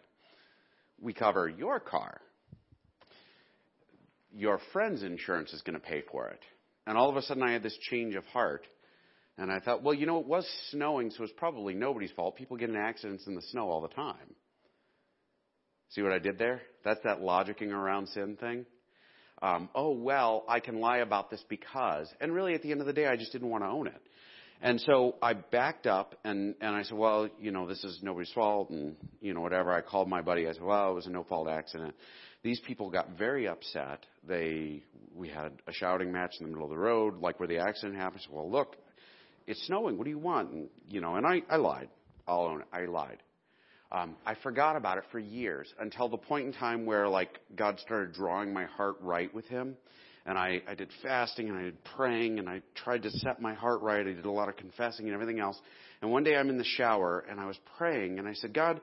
We 1.00 1.13
cover 1.13 1.48
your 1.48 1.80
car. 1.80 2.20
Your 4.34 4.60
friend's 4.74 5.04
insurance 5.04 5.54
is 5.54 5.62
going 5.62 5.80
to 5.80 5.86
pay 5.86 6.04
for 6.12 6.28
it. 6.30 6.39
And 6.88 6.98
all 6.98 7.10
of 7.10 7.17
a 7.17 7.22
sudden 7.22 7.44
I 7.44 7.52
had 7.52 7.63
this 7.63 7.78
change 7.89 8.15
of 8.15 8.26
heart. 8.26 8.65
And 9.38 9.52
I 9.52 9.60
thought, 9.60 9.84
well, 9.84 9.94
you 9.94 10.06
know, 10.06 10.20
it 10.20 10.28
was 10.28 10.48
snowing, 10.70 11.12
so 11.12 11.24
it's 11.24 11.34
probably 11.38 11.74
nobody's 11.74 12.12
fault. 12.12 12.36
People 12.36 12.58
get 12.58 12.70
in 12.70 12.76
accidents 12.76 13.28
in 13.28 13.36
the 13.36 13.41
snow 13.52 13.70
all 13.70 13.82
the 13.82 13.88
time. 13.88 14.36
See 15.89 16.02
what 16.02 16.12
I 16.12 16.20
did 16.20 16.38
there? 16.38 16.62
That's 16.84 17.00
that 17.04 17.22
logicking 17.22 17.72
around 17.72 18.08
sin 18.10 18.38
thing. 18.39 18.65
Um, 19.41 19.70
oh, 19.74 19.91
well, 19.91 20.44
I 20.48 20.60
can 20.60 20.80
lie 20.80 21.00
about 21.00 21.30
this 21.30 21.44
because. 21.50 22.08
And 22.20 22.34
really, 22.34 22.54
at 22.54 22.62
the 22.62 22.72
end 22.72 22.82
of 22.82 22.88
the 22.88 22.94
day, 22.94 23.08
I 23.08 23.15
just 23.15 23.32
didn't 23.32 23.50
want 23.50 23.63
to 23.63 23.70
own 23.70 23.88
it. 23.88 24.02
And 24.63 24.80
so 24.82 25.15
I 25.21 25.34
backed 25.34 25.88
up 25.88 26.15
and, 26.24 26.54
and 26.62 26.76
I 26.76 26.84
said, 26.84 26.95
well, 26.95 27.28
you 27.39 27.52
know, 27.52 27.67
this 27.67 27.84
is 27.84 28.00
nobody's 28.04 28.32
fault 28.32 28.69
and, 28.69 28.95
you 29.19 29.34
know, 29.34 29.41
whatever. 29.41 29.71
I 29.71 29.82
called 29.82 30.08
my 30.08 30.21
buddy. 30.21 30.47
I 30.47 30.54
said, 30.54 30.62
well, 30.62 30.91
it 30.91 30.93
was 30.93 31.08
a 31.08 31.10
no 31.10 31.24
fault 31.24 31.50
accident. 31.50 31.95
These 32.43 32.60
people 32.60 32.91
got 32.91 33.17
very 33.17 33.47
upset. 33.47 34.06
They, 34.28 34.84
we 35.15 35.30
had 35.30 35.54
a 35.67 35.74
shouting 35.74 36.12
match 36.12 36.36
in 36.39 36.45
the 36.45 36.52
middle 36.52 36.65
of 36.65 36.69
the 36.69 36.78
road, 36.78 37.21
like 37.21 37.39
where 37.39 37.47
the 37.47 37.58
accident 37.58 37.95
happened. 37.95 38.21
I 38.21 38.26
said, 38.26 38.36
well, 38.36 38.52
look, 38.52 38.76
it's 39.47 39.65
snowing. 39.65 39.97
What 39.97 40.04
do 40.04 40.12
you 40.12 40.19
want? 40.19 40.52
And, 40.52 40.69
you 40.89 41.02
know, 41.02 41.15
and 41.15 41.26
I, 41.26 41.41
I 41.50 41.56
lied. 41.56 41.89
I'll 42.28 42.41
own 42.41 42.62
it. 42.62 42.67
I 42.71 42.86
lied. 42.86 43.17
Um, 43.91 44.15
I 44.26 44.36
forgot 44.36 44.76
about 44.76 45.00
it 45.00 45.04
for 45.12 45.19
years 45.19 45.74
until 45.80 46.08
the 46.08 46.17
point 46.17 46.45
in 46.45 46.54
time 46.54 46.86
where 46.86 47.10
like 47.10 47.39
God 47.56 47.80
started 47.80 48.13
drawing 48.13 48.54
my 48.54 48.65
heart 48.65 48.95
right 49.02 49.34
with 49.34 49.45
Him, 49.47 49.76
and 50.26 50.38
I, 50.38 50.62
I 50.68 50.76
did 50.76 50.90
fasting 51.02 51.50
and 51.50 51.58
I 51.58 51.64
did 51.64 51.84
praying 51.96 52.40
and 52.40 52.48
I 52.48 52.62
tried 52.76 53.04
to 53.04 53.12
set 53.12 53.42
my 53.42 53.54
heart 53.54 53.82
right. 53.82 54.02
I 54.02 54.14
did 54.14 54.26
a 54.26 54.32
lot 54.32 54.50
of 54.50 54.58
confessing 54.58 55.06
and 55.06 55.14
everything 55.14 55.40
else. 55.40 55.60
And 56.02 56.12
one 56.12 56.24
day 56.24 56.36
I'm 56.36 56.50
in 56.50 56.58
the 56.58 56.64
shower 56.64 57.26
and 57.30 57.40
I 57.40 57.46
was 57.48 57.58
praying 57.78 58.20
and 58.20 58.28
I 58.28 58.34
said, 58.34 58.54
God, 58.54 58.82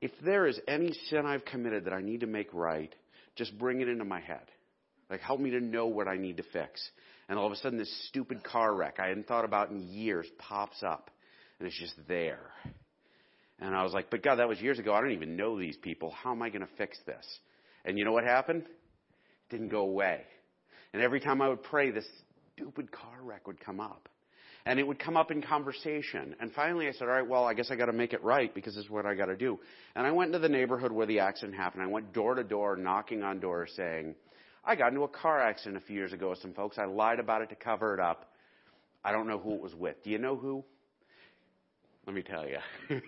if 0.00 0.12
there 0.24 0.46
is 0.46 0.58
any 0.66 0.92
sin 1.08 1.26
I've 1.26 1.44
committed 1.44 1.84
that 1.84 1.92
I 1.92 2.00
need 2.00 2.20
to 2.20 2.26
make 2.26 2.52
right, 2.54 2.94
just 3.36 3.58
bring 3.58 3.80
it 3.80 3.88
into 3.88 4.04
my 4.04 4.20
head. 4.20 4.44
Like 5.10 5.20
help 5.20 5.40
me 5.40 5.50
to 5.50 5.60
know 5.60 5.86
what 5.86 6.08
I 6.08 6.16
need 6.16 6.38
to 6.38 6.44
fix. 6.52 6.80
And 7.28 7.38
all 7.38 7.46
of 7.46 7.52
a 7.52 7.56
sudden 7.56 7.78
this 7.78 8.08
stupid 8.08 8.42
car 8.42 8.74
wreck 8.74 8.98
I 8.98 9.08
hadn't 9.08 9.26
thought 9.26 9.44
about 9.44 9.70
in 9.70 9.80
years 9.80 10.26
pops 10.38 10.82
up 10.82 11.10
and 11.58 11.68
it's 11.68 11.78
just 11.78 11.94
there. 12.08 12.50
And 13.58 13.74
I 13.74 13.82
was 13.82 13.92
like, 13.92 14.08
but 14.10 14.22
God, 14.22 14.36
that 14.36 14.48
was 14.48 14.58
years 14.60 14.78
ago. 14.78 14.94
I 14.94 15.00
don't 15.02 15.12
even 15.12 15.36
know 15.36 15.58
these 15.58 15.76
people. 15.76 16.10
How 16.10 16.32
am 16.32 16.40
I 16.40 16.48
going 16.48 16.62
to 16.62 16.72
fix 16.78 16.96
this? 17.04 17.26
And 17.84 17.98
you 17.98 18.06
know 18.06 18.12
what 18.12 18.24
happened? 18.24 18.62
It 18.62 19.50
didn't 19.50 19.68
go 19.68 19.80
away. 19.80 20.22
And 20.92 21.02
every 21.02 21.20
time 21.20 21.40
I 21.40 21.48
would 21.48 21.62
pray, 21.62 21.90
this 21.90 22.06
stupid 22.54 22.90
car 22.90 23.18
wreck 23.22 23.46
would 23.46 23.60
come 23.60 23.80
up. 23.80 24.08
And 24.66 24.78
it 24.78 24.86
would 24.86 24.98
come 24.98 25.16
up 25.16 25.30
in 25.30 25.40
conversation. 25.40 26.36
And 26.38 26.52
finally 26.52 26.86
I 26.86 26.92
said, 26.92 27.08
all 27.08 27.14
right, 27.14 27.26
well, 27.26 27.44
I 27.44 27.54
guess 27.54 27.70
I 27.70 27.76
got 27.76 27.86
to 27.86 27.92
make 27.92 28.12
it 28.12 28.22
right 28.22 28.54
because 28.54 28.74
this 28.74 28.84
is 28.84 28.90
what 28.90 29.06
I 29.06 29.14
got 29.14 29.26
to 29.26 29.36
do. 29.36 29.58
And 29.96 30.06
I 30.06 30.12
went 30.12 30.28
into 30.28 30.38
the 30.38 30.50
neighborhood 30.50 30.92
where 30.92 31.06
the 31.06 31.20
accident 31.20 31.56
happened. 31.56 31.82
I 31.82 31.86
went 31.86 32.12
door 32.12 32.34
to 32.34 32.44
door, 32.44 32.76
knocking 32.76 33.22
on 33.22 33.40
doors 33.40 33.72
saying, 33.74 34.14
I 34.64 34.76
got 34.76 34.88
into 34.88 35.04
a 35.04 35.08
car 35.08 35.40
accident 35.40 35.82
a 35.82 35.86
few 35.86 35.96
years 35.96 36.12
ago 36.12 36.30
with 36.30 36.40
some 36.40 36.52
folks. 36.52 36.76
I 36.78 36.84
lied 36.84 37.20
about 37.20 37.40
it 37.40 37.48
to 37.48 37.54
cover 37.54 37.94
it 37.94 38.00
up. 38.00 38.30
I 39.02 39.12
don't 39.12 39.26
know 39.26 39.38
who 39.38 39.54
it 39.54 39.62
was 39.62 39.74
with. 39.74 39.96
Do 40.04 40.10
you 40.10 40.18
know 40.18 40.36
who? 40.36 40.62
Let 42.06 42.14
me 42.14 42.22
tell 42.22 42.46
you. 42.46 42.58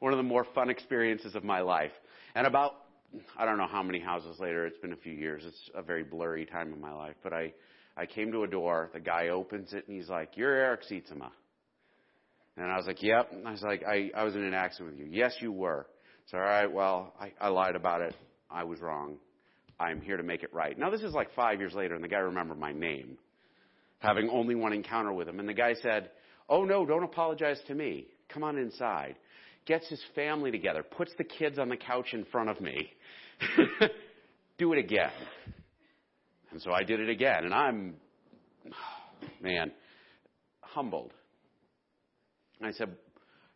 One 0.00 0.12
of 0.12 0.16
the 0.16 0.24
more 0.24 0.46
fun 0.54 0.70
experiences 0.70 1.36
of 1.36 1.44
my 1.44 1.60
life. 1.60 1.92
And 2.34 2.46
about, 2.46 2.72
I 3.38 3.44
don't 3.44 3.58
know 3.58 3.66
how 3.66 3.82
many 3.82 4.00
houses 4.00 4.38
later, 4.38 4.66
it's 4.66 4.78
been 4.78 4.92
a 4.92 4.96
few 4.96 5.12
years. 5.12 5.42
It's 5.46 5.70
a 5.74 5.82
very 5.82 6.04
blurry 6.04 6.46
time 6.46 6.72
in 6.72 6.80
my 6.80 6.92
life. 6.92 7.16
But 7.22 7.32
I, 7.32 7.52
I 7.96 8.06
came 8.06 8.32
to 8.32 8.42
a 8.44 8.46
door. 8.46 8.90
The 8.92 9.00
guy 9.00 9.28
opens 9.28 9.72
it 9.72 9.86
and 9.86 9.96
he's 9.96 10.08
like, 10.08 10.36
You're 10.36 10.54
Eric 10.54 10.82
Sietsema. 10.90 11.30
And 12.56 12.70
I 12.70 12.76
was 12.76 12.86
like, 12.86 13.02
Yep. 13.02 13.32
And 13.32 13.48
I 13.48 13.52
was 13.52 13.62
like, 13.62 13.82
I, 13.84 14.10
I 14.16 14.24
was 14.24 14.34
in 14.34 14.42
an 14.42 14.54
accident 14.54 14.96
with 14.96 15.06
you. 15.06 15.12
Yes, 15.12 15.34
you 15.40 15.52
were. 15.52 15.86
So, 16.30 16.38
all 16.38 16.42
right, 16.42 16.70
well, 16.70 17.14
I, 17.20 17.32
I 17.40 17.48
lied 17.48 17.76
about 17.76 18.00
it. 18.00 18.14
I 18.50 18.64
was 18.64 18.80
wrong. 18.80 19.16
I'm 19.78 20.00
here 20.00 20.16
to 20.16 20.22
make 20.22 20.42
it 20.42 20.52
right. 20.52 20.76
Now, 20.76 20.90
this 20.90 21.02
is 21.02 21.12
like 21.12 21.34
five 21.34 21.60
years 21.60 21.74
later, 21.74 21.94
and 21.94 22.02
the 22.02 22.08
guy 22.08 22.18
remembered 22.18 22.58
my 22.58 22.72
name, 22.72 23.18
having 23.98 24.28
only 24.30 24.54
one 24.54 24.72
encounter 24.72 25.12
with 25.12 25.28
him. 25.28 25.38
And 25.38 25.48
the 25.48 25.54
guy 25.54 25.74
said, 25.82 26.10
Oh, 26.48 26.64
no, 26.64 26.86
don't 26.86 27.02
apologize 27.02 27.58
to 27.68 27.74
me. 27.74 28.06
Come 28.28 28.42
on 28.42 28.58
inside. 28.58 29.16
Gets 29.66 29.88
his 29.88 30.00
family 30.14 30.50
together, 30.50 30.82
puts 30.82 31.12
the 31.18 31.24
kids 31.24 31.58
on 31.58 31.68
the 31.68 31.76
couch 31.76 32.12
in 32.12 32.24
front 32.26 32.50
of 32.50 32.60
me. 32.60 32.90
Do 34.58 34.72
it 34.72 34.78
again. 34.78 35.10
And 36.52 36.62
so 36.62 36.72
I 36.72 36.84
did 36.84 37.00
it 37.00 37.10
again, 37.10 37.44
and 37.44 37.52
I'm, 37.52 37.94
man, 39.42 39.72
humbled. 40.60 41.12
And 42.60 42.68
I 42.68 42.72
said, 42.72 42.96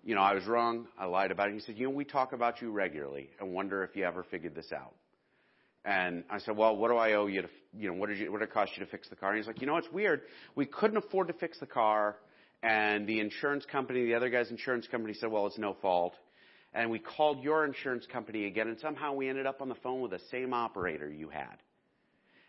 you 0.05 0.14
know, 0.14 0.23
I 0.23 0.35
was 0.35 0.46
wrong. 0.46 0.87
I 0.99 1.07
lied 1.07 1.31
about 1.31 1.49
it. 1.49 1.53
And 1.53 1.61
He 1.61 1.66
said, 1.66 1.79
you 1.79 1.85
know, 1.85 1.90
we 1.90 2.05
talk 2.05 2.33
about 2.33 2.61
you 2.61 2.70
regularly 2.70 3.31
and 3.38 3.53
wonder 3.53 3.85
if 3.85 3.94
you 3.94 4.05
ever 4.05 4.25
figured 4.25 4.55
this 4.55 4.73
out. 4.73 4.94
And 5.85 6.25
I 6.29 6.38
said, 6.40 6.57
well, 6.57 6.77
what 6.77 6.90
do 6.90 6.96
I 6.96 7.14
owe 7.14 7.27
you 7.27 7.42
to, 7.42 7.49
you 7.79 7.88
know, 7.90 7.96
what 7.96 8.11
did, 8.11 8.18
you, 8.18 8.31
what 8.31 8.40
did 8.40 8.49
it 8.49 8.53
cost 8.53 8.73
you 8.77 8.85
to 8.85 8.90
fix 8.90 9.09
the 9.09 9.16
car? 9.16 9.31
And 9.31 9.38
he's 9.38 9.46
like, 9.46 9.61
you 9.61 9.66
know, 9.66 9.77
it's 9.77 9.90
weird. 9.90 10.23
We 10.55 10.66
couldn't 10.66 10.99
afford 10.99 11.29
to 11.29 11.33
fix 11.35 11.59
the 11.59 11.66
car. 11.66 12.16
And 12.62 13.07
the 13.07 13.20
insurance 13.20 13.64
company, 13.70 14.05
the 14.05 14.14
other 14.14 14.29
guy's 14.29 14.51
insurance 14.51 14.87
company 14.90 15.14
said, 15.14 15.31
well, 15.31 15.46
it's 15.46 15.59
no 15.59 15.77
fault. 15.81 16.14
And 16.75 16.90
we 16.90 16.99
called 16.99 17.42
your 17.42 17.64
insurance 17.64 18.07
company 18.12 18.46
again, 18.46 18.68
and 18.68 18.79
somehow 18.79 19.14
we 19.14 19.29
ended 19.29 19.46
up 19.46 19.61
on 19.61 19.68
the 19.68 19.75
phone 19.77 20.01
with 20.01 20.12
the 20.12 20.20
same 20.31 20.53
operator 20.53 21.11
you 21.11 21.29
had. 21.29 21.57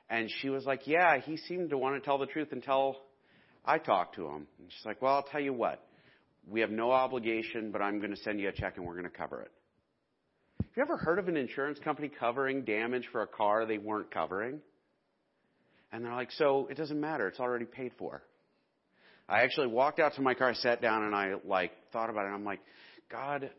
And 0.10 0.30
she 0.42 0.50
was 0.50 0.66
like, 0.66 0.86
yeah, 0.86 1.20
he 1.20 1.38
seemed 1.38 1.70
to 1.70 1.78
want 1.78 1.96
to 1.96 2.06
tell 2.06 2.18
the 2.18 2.26
truth 2.26 2.50
until 2.52 2.98
I 3.66 3.78
talked 3.78 4.16
to 4.16 4.28
him. 4.28 4.48
And 4.60 4.70
she's 4.70 4.86
like, 4.86 5.02
well, 5.02 5.16
I'll 5.16 5.24
tell 5.24 5.40
you 5.40 5.54
what. 5.54 5.82
We 6.48 6.60
have 6.62 6.72
no 6.72 6.92
obligation, 6.92 7.72
but 7.72 7.82
I'm 7.82 8.00
going 8.00 8.12
to 8.12 8.22
send 8.22 8.40
you 8.40 8.50
a 8.50 8.52
check 8.52 8.78
and 8.78 8.86
we're 8.86 8.98
going 8.98 9.10
to 9.10 9.18
cover 9.18 9.42
it. 9.42 9.52
Have 10.60 10.70
you 10.76 10.84
ever 10.84 10.98
heard 10.98 11.20
of 11.20 11.28
an 11.28 11.38
insurance 11.38 11.80
company 11.80 12.10
covering 12.10 12.64
damage 12.64 13.08
for 13.12 13.22
a 13.22 13.28
car 13.28 13.66
they 13.66 13.78
weren't 13.78 14.12
covering? 14.12 14.60
And 15.92 16.04
they're 16.04 16.14
like, 16.14 16.32
so 16.32 16.68
it 16.70 16.78
doesn't 16.78 17.00
matter. 17.00 17.28
It's 17.28 17.40
already 17.40 17.66
paid 17.66 17.92
for. 17.98 18.24
I 19.32 19.44
actually 19.44 19.68
walked 19.68 20.00
out 20.00 20.14
to 20.16 20.22
my 20.22 20.34
car, 20.34 20.54
sat 20.54 20.82
down, 20.82 21.04
and 21.04 21.16
I 21.16 21.36
like 21.46 21.72
thought 21.94 22.10
about 22.10 22.26
it. 22.26 22.30
I'm 22.30 22.44
like, 22.44 22.60
God 23.10 23.50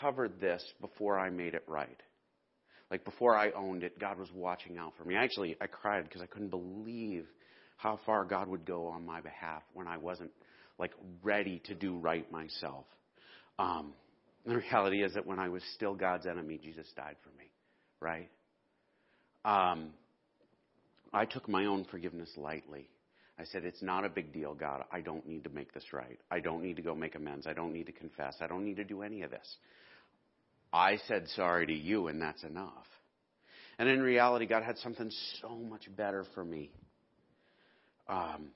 covered 0.00 0.40
this 0.40 0.64
before 0.80 1.18
I 1.18 1.28
made 1.28 1.54
it 1.54 1.64
right. 1.66 2.00
Like 2.88 3.04
before 3.04 3.36
I 3.36 3.50
owned 3.50 3.82
it, 3.82 3.98
God 3.98 4.16
was 4.16 4.28
watching 4.32 4.78
out 4.78 4.92
for 4.96 5.04
me. 5.04 5.16
Actually, 5.16 5.56
I 5.60 5.66
cried 5.66 6.04
because 6.04 6.22
I 6.22 6.26
couldn't 6.26 6.50
believe 6.50 7.26
how 7.78 7.98
far 8.06 8.24
God 8.24 8.46
would 8.46 8.64
go 8.64 8.86
on 8.86 9.04
my 9.04 9.20
behalf 9.20 9.62
when 9.74 9.88
I 9.88 9.96
wasn't 9.96 10.30
like 10.78 10.92
ready 11.24 11.60
to 11.64 11.74
do 11.74 11.96
right 11.96 12.30
myself. 12.30 12.84
Um, 13.58 13.92
the 14.46 14.56
reality 14.56 15.02
is 15.02 15.14
that 15.14 15.26
when 15.26 15.40
I 15.40 15.48
was 15.48 15.62
still 15.74 15.96
God's 15.96 16.26
enemy, 16.26 16.60
Jesus 16.62 16.86
died 16.96 17.16
for 17.24 17.30
me, 17.36 17.50
right? 18.00 18.30
Um, 19.44 19.88
I 21.12 21.24
took 21.24 21.48
my 21.48 21.64
own 21.64 21.86
forgiveness 21.90 22.30
lightly. 22.36 22.88
I 23.38 23.44
said, 23.44 23.64
It's 23.64 23.82
not 23.82 24.04
a 24.04 24.08
big 24.08 24.32
deal, 24.32 24.54
God. 24.54 24.84
I 24.92 25.00
don't 25.00 25.26
need 25.26 25.44
to 25.44 25.50
make 25.50 25.72
this 25.72 25.92
right. 25.92 26.18
I 26.30 26.40
don't 26.40 26.62
need 26.62 26.76
to 26.76 26.82
go 26.82 26.94
make 26.94 27.14
amends. 27.14 27.46
I 27.46 27.52
don't 27.52 27.72
need 27.72 27.86
to 27.86 27.92
confess. 27.92 28.36
I 28.40 28.46
don't 28.46 28.64
need 28.64 28.76
to 28.76 28.84
do 28.84 29.02
any 29.02 29.22
of 29.22 29.30
this. 29.30 29.56
I 30.72 30.98
said 31.08 31.28
sorry 31.28 31.66
to 31.66 31.74
you, 31.74 32.08
and 32.08 32.20
that's 32.20 32.42
enough. 32.42 32.86
And 33.78 33.88
in 33.88 34.00
reality, 34.00 34.46
God 34.46 34.62
had 34.62 34.78
something 34.78 35.10
so 35.40 35.50
much 35.50 35.84
better 35.96 36.24
for 36.34 36.44
me. 36.44 36.70
Um, 38.08 38.48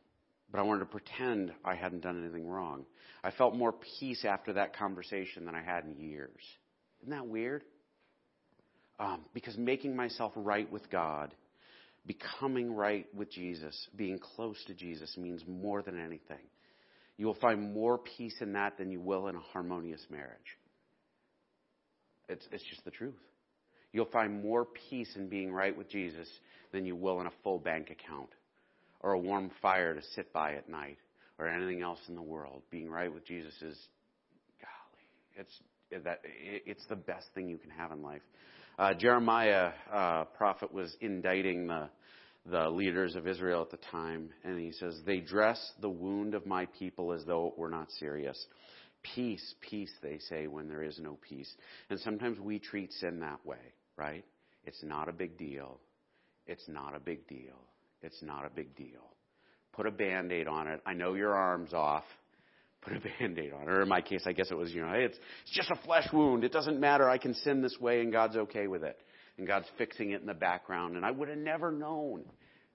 but 0.51 0.59
I 0.59 0.63
wanted 0.63 0.81
to 0.81 0.87
pretend 0.87 1.53
I 1.65 1.75
hadn't 1.75 2.01
done 2.01 2.23
anything 2.23 2.49
wrong. 2.49 2.85
I 3.23 3.31
felt 3.31 3.55
more 3.55 3.75
peace 3.99 4.25
after 4.25 4.55
that 4.55 4.77
conversation 4.77 5.45
than 5.45 5.55
I 5.55 5.63
had 5.63 5.85
in 5.85 5.97
years. 5.97 6.41
Isn't 7.03 7.11
that 7.11 7.27
weird? 7.27 7.63
Um, 8.99 9.25
because 9.33 9.57
making 9.57 9.95
myself 9.95 10.33
right 10.35 10.71
with 10.71 10.91
God, 10.91 11.35
becoming 12.07 12.75
right 12.75 13.07
with 13.15 13.31
Jesus, 13.31 13.89
being 13.97 14.19
close 14.19 14.57
to 14.67 14.75
Jesus 14.75 15.17
means 15.17 15.43
more 15.47 15.83
than 15.83 15.99
anything. 15.99 16.45
You 17.17 17.27
will 17.27 17.35
find 17.35 17.75
more 17.75 17.99
peace 17.99 18.37
in 18.41 18.55
that 18.55 18.79
than 18.79 18.91
you 18.91 19.01
will 19.01 19.29
in 19.29 19.37
a 19.37 19.41
harmonious 19.41 20.05
marriage. 20.11 20.57
It's, 22.29 22.47
it's 22.51 22.65
just 22.65 22.85
the 22.85 22.91
truth. 22.91 23.19
You'll 23.93 24.07
find 24.07 24.43
more 24.43 24.67
peace 24.89 25.11
in 25.17 25.29
being 25.29 25.53
right 25.53 25.77
with 25.77 25.91
Jesus 25.91 26.29
than 26.73 26.87
you 26.87 26.95
will 26.97 27.21
in 27.21 27.27
a 27.27 27.33
full 27.43 27.59
bank 27.59 27.91
account 27.91 28.31
or 29.01 29.13
a 29.13 29.19
warm 29.19 29.51
fire 29.61 29.95
to 29.95 30.03
sit 30.15 30.33
by 30.33 30.55
at 30.55 30.69
night 30.69 30.99
or 31.39 31.49
anything 31.49 31.83
else 31.83 31.99
in 32.09 32.15
the 32.15 32.23
world. 32.23 32.63
Being 32.71 32.89
right 32.89 33.13
with 33.13 33.27
Jesus 33.27 33.55
is, 33.63 33.77
golly, 34.61 35.37
it's, 35.37 36.05
that, 36.05 36.21
it's 36.25 36.87
the 36.89 36.97
best 36.97 37.27
thing 37.35 37.49
you 37.49 37.59
can 37.59 37.71
have 37.71 37.93
in 37.93 38.03
life. 38.03 38.23
Uh, 38.79 38.95
Jeremiah, 38.95 39.73
uh, 39.93 40.25
prophet, 40.37 40.73
was 40.73 40.97
indicting 41.01 41.67
the, 41.67 41.89
the 42.51 42.71
leaders 42.71 43.15
of 43.15 43.27
Israel 43.27 43.63
at 43.63 43.71
the 43.71 43.85
time, 43.91 44.31
and 44.45 44.59
he 44.59 44.73
says, 44.73 44.99
They 45.05 45.21
dress 45.21 45.73
the 45.81 45.91
wound 45.91 46.35
of 46.35 46.47
my 46.47 46.67
people 46.79 47.13
as 47.13 47.25
though 47.27 47.49
it 47.49 47.59
were 47.59 47.71
not 47.71 47.91
serious. 47.99 48.47
Peace, 49.03 49.55
peace, 49.61 49.93
they 50.03 50.19
say, 50.29 50.47
when 50.47 50.69
there 50.69 50.83
is 50.83 50.99
no 50.99 51.19
peace. 51.27 51.51
And 51.89 51.99
sometimes 52.01 52.39
we 52.39 52.59
treat 52.59 52.93
sin 52.93 53.21
that 53.21 53.45
way, 53.47 53.75
right? 53.97 54.25
It's 54.65 54.83
not 54.83 55.09
a 55.09 55.13
big 55.13 55.39
deal. 55.39 55.79
It's 56.47 56.69
not 56.69 56.95
a 56.95 57.01
big 57.01 57.27
deal. 57.27 57.57
It's 58.03 58.23
not 58.23 58.45
a 58.45 58.51
big 58.51 58.75
deal. 58.77 59.15
Put 59.73 59.87
a 59.87 59.91
band 59.91 60.33
aid 60.33 60.49
on 60.49 60.67
it. 60.67 60.81
I 60.85 60.95
know 60.95 61.15
your 61.15 61.35
arm's 61.35 61.73
off. 61.73 62.05
Put 62.83 62.97
a 62.97 63.01
band 63.01 63.39
aid 63.39 63.53
on. 63.53 63.69
Or 63.69 63.83
in 63.83 63.89
my 63.89 64.01
case, 64.01 64.23
I 64.27 64.33
guess 64.33 64.51
it 64.51 64.57
was, 64.57 64.73
you 64.73 64.81
know, 64.81 64.93
hey, 64.93 65.05
it's, 65.05 65.19
it's 65.43 65.53
just 65.55 65.71
a 65.71 65.77
flesh 65.85 66.09
wound. 66.13 66.45
It 66.45 66.53
doesn't 66.53 66.81
matter. 66.81 67.09
I 67.09 67.19
can 67.19 67.35
sin 67.35 67.61
this 67.61 67.77
way 67.81 68.01
and 68.01 68.11
God's 68.11 68.37
okay 68.37 68.67
with 68.67 68.83
it. 68.83 68.99
And 69.37 69.47
God's 69.47 69.67
fixing 69.79 70.11
it 70.11 70.21
in 70.21 70.27
the 70.27 70.35
background. 70.35 70.97
And 70.97 71.05
I 71.05 71.11
would 71.11 71.29
have 71.29 71.39
never 71.39 71.71
known. 71.73 72.25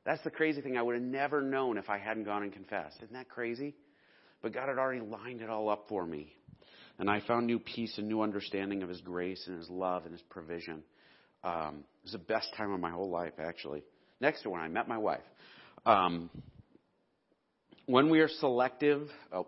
That's 0.05 0.23
the 0.23 0.31
crazy 0.31 0.61
thing. 0.61 0.77
I 0.77 0.81
would 0.81 0.95
have 0.95 1.03
never 1.03 1.41
known 1.41 1.77
if 1.77 1.89
I 1.89 1.97
hadn't 1.97 2.25
gone 2.25 2.43
and 2.43 2.53
confessed. 2.53 2.97
Isn't 2.97 3.13
that 3.13 3.29
crazy? 3.29 3.75
But 4.41 4.53
God 4.53 4.69
had 4.69 4.77
already 4.77 5.01
lined 5.01 5.41
it 5.41 5.49
all 5.49 5.69
up 5.69 5.85
for 5.89 6.05
me. 6.05 6.33
And 6.99 7.09
I 7.09 7.19
found 7.21 7.47
new 7.47 7.59
peace 7.59 7.97
and 7.97 8.07
new 8.07 8.21
understanding 8.21 8.83
of 8.83 8.89
His 8.89 9.01
grace 9.01 9.43
and 9.47 9.57
His 9.57 9.69
love 9.69 10.03
and 10.05 10.13
His 10.13 10.21
provision. 10.29 10.83
Um, 11.43 11.83
it 11.99 12.03
was 12.03 12.11
the 12.13 12.19
best 12.19 12.47
time 12.55 12.71
of 12.71 12.79
my 12.79 12.91
whole 12.91 13.09
life, 13.09 13.33
actually. 13.39 13.83
Next 14.21 14.43
to 14.43 14.49
when 14.49 14.61
I 14.61 14.67
met 14.67 14.87
my 14.87 14.97
wife. 14.97 15.23
Um, 15.85 16.29
when 17.85 18.09
we 18.09 18.19
are 18.19 18.27
selective, 18.27 19.07
oh, 19.31 19.47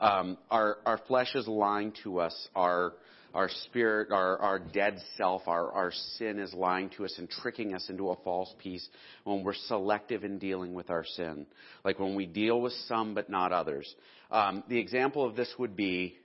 um, 0.00 0.38
our, 0.50 0.78
our 0.84 0.98
flesh 1.06 1.34
is 1.34 1.46
lying 1.46 1.92
to 2.04 2.20
us. 2.20 2.48
Our, 2.54 2.94
our 3.34 3.50
spirit, 3.64 4.12
our, 4.12 4.38
our 4.38 4.58
dead 4.58 4.98
self, 5.16 5.42
our, 5.46 5.70
our 5.72 5.92
sin 6.16 6.38
is 6.38 6.52
lying 6.54 6.90
to 6.96 7.04
us 7.04 7.14
and 7.18 7.28
tricking 7.28 7.74
us 7.74 7.88
into 7.88 8.10
a 8.10 8.16
false 8.24 8.52
peace 8.58 8.86
when 9.24 9.44
we're 9.44 9.54
selective 9.54 10.24
in 10.24 10.38
dealing 10.38 10.74
with 10.74 10.90
our 10.90 11.04
sin. 11.04 11.46
Like 11.84 11.98
when 11.98 12.14
we 12.14 12.26
deal 12.26 12.60
with 12.60 12.72
some 12.88 13.14
but 13.14 13.28
not 13.30 13.52
others. 13.52 13.92
Um, 14.30 14.64
the 14.68 14.78
example 14.78 15.24
of 15.24 15.36
this 15.36 15.52
would 15.58 15.76
be 15.76 16.16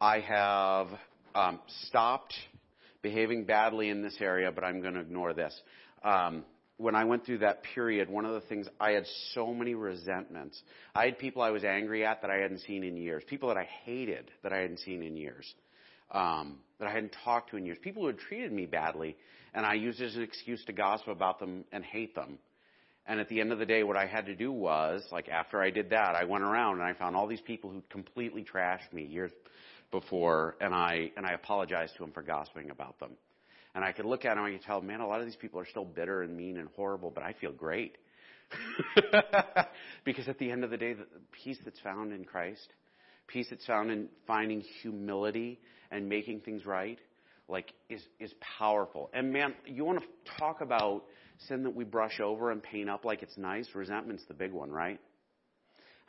I 0.00 0.20
have 0.20 0.88
um, 1.34 1.60
stopped 1.86 2.34
behaving 3.02 3.44
badly 3.44 3.88
in 3.88 4.02
this 4.02 4.16
area, 4.20 4.50
but 4.52 4.64
I'm 4.64 4.80
going 4.80 4.94
to 4.94 5.00
ignore 5.00 5.34
this. 5.34 5.58
Um, 6.02 6.44
when 6.80 6.94
I 6.94 7.04
went 7.04 7.26
through 7.26 7.38
that 7.38 7.62
period, 7.74 8.08
one 8.08 8.24
of 8.24 8.32
the 8.32 8.40
things 8.40 8.66
I 8.80 8.92
had 8.92 9.04
so 9.34 9.52
many 9.52 9.74
resentments. 9.74 10.60
I 10.94 11.04
had 11.04 11.18
people 11.18 11.42
I 11.42 11.50
was 11.50 11.62
angry 11.62 12.06
at 12.06 12.22
that 12.22 12.30
I 12.30 12.36
hadn't 12.36 12.60
seen 12.60 12.84
in 12.84 12.96
years, 12.96 13.22
people 13.26 13.48
that 13.48 13.58
I 13.58 13.68
hated 13.84 14.30
that 14.42 14.54
I 14.54 14.58
hadn't 14.58 14.78
seen 14.78 15.02
in 15.02 15.14
years, 15.14 15.46
um, 16.10 16.56
that 16.78 16.88
I 16.88 16.90
hadn't 16.90 17.14
talked 17.22 17.50
to 17.50 17.58
in 17.58 17.66
years, 17.66 17.76
people 17.82 18.02
who 18.02 18.06
had 18.06 18.18
treated 18.18 18.50
me 18.50 18.64
badly, 18.64 19.14
and 19.52 19.66
I 19.66 19.74
used 19.74 20.00
it 20.00 20.06
as 20.06 20.16
an 20.16 20.22
excuse 20.22 20.64
to 20.64 20.72
gossip 20.72 21.08
about 21.08 21.38
them 21.38 21.64
and 21.70 21.84
hate 21.84 22.14
them. 22.14 22.38
And 23.06 23.20
at 23.20 23.28
the 23.28 23.40
end 23.40 23.52
of 23.52 23.58
the 23.58 23.66
day, 23.66 23.82
what 23.82 23.96
I 23.98 24.06
had 24.06 24.24
to 24.26 24.34
do 24.34 24.50
was, 24.50 25.02
like 25.12 25.28
after 25.28 25.60
I 25.60 25.70
did 25.70 25.90
that, 25.90 26.14
I 26.14 26.24
went 26.24 26.44
around 26.44 26.74
and 26.74 26.82
I 26.82 26.94
found 26.94 27.14
all 27.14 27.26
these 27.26 27.42
people 27.42 27.70
who 27.70 27.82
completely 27.90 28.42
trashed 28.42 28.90
me 28.92 29.04
years 29.04 29.32
before, 29.90 30.56
and 30.62 30.74
I 30.74 31.10
and 31.16 31.26
I 31.26 31.32
apologized 31.32 31.96
to 31.96 32.04
them 32.04 32.12
for 32.12 32.22
gossiping 32.22 32.70
about 32.70 32.98
them. 33.00 33.10
And 33.74 33.84
I 33.84 33.92
could 33.92 34.04
look 34.04 34.24
at 34.24 34.34
them 34.34 34.44
and 34.44 34.54
I 34.54 34.58
could 34.58 34.66
tell, 34.66 34.80
man, 34.80 35.00
a 35.00 35.06
lot 35.06 35.20
of 35.20 35.26
these 35.26 35.36
people 35.36 35.60
are 35.60 35.66
still 35.66 35.84
bitter 35.84 36.22
and 36.22 36.36
mean 36.36 36.56
and 36.56 36.68
horrible, 36.74 37.10
but 37.10 37.22
I 37.22 37.34
feel 37.40 37.52
great. 37.52 37.96
because 40.04 40.28
at 40.28 40.38
the 40.38 40.50
end 40.50 40.64
of 40.64 40.70
the 40.70 40.76
day, 40.76 40.94
the 40.94 41.06
peace 41.44 41.58
that's 41.64 41.78
found 41.80 42.12
in 42.12 42.24
Christ, 42.24 42.66
peace 43.28 43.46
that's 43.48 43.64
found 43.66 43.90
in 43.90 44.08
finding 44.26 44.60
humility 44.82 45.60
and 45.90 46.08
making 46.08 46.40
things 46.40 46.66
right, 46.66 46.98
like 47.48 47.72
is 47.88 48.02
is 48.18 48.32
powerful. 48.58 49.10
And 49.12 49.32
man, 49.32 49.54
you 49.66 49.84
want 49.84 50.00
to 50.00 50.06
talk 50.38 50.60
about 50.60 51.04
sin 51.48 51.62
that 51.64 51.74
we 51.74 51.84
brush 51.84 52.20
over 52.20 52.50
and 52.50 52.62
paint 52.62 52.90
up 52.90 53.04
like 53.04 53.22
it's 53.22 53.36
nice? 53.36 53.68
Resentment's 53.74 54.24
the 54.26 54.34
big 54.34 54.52
one, 54.52 54.70
right? 54.70 55.00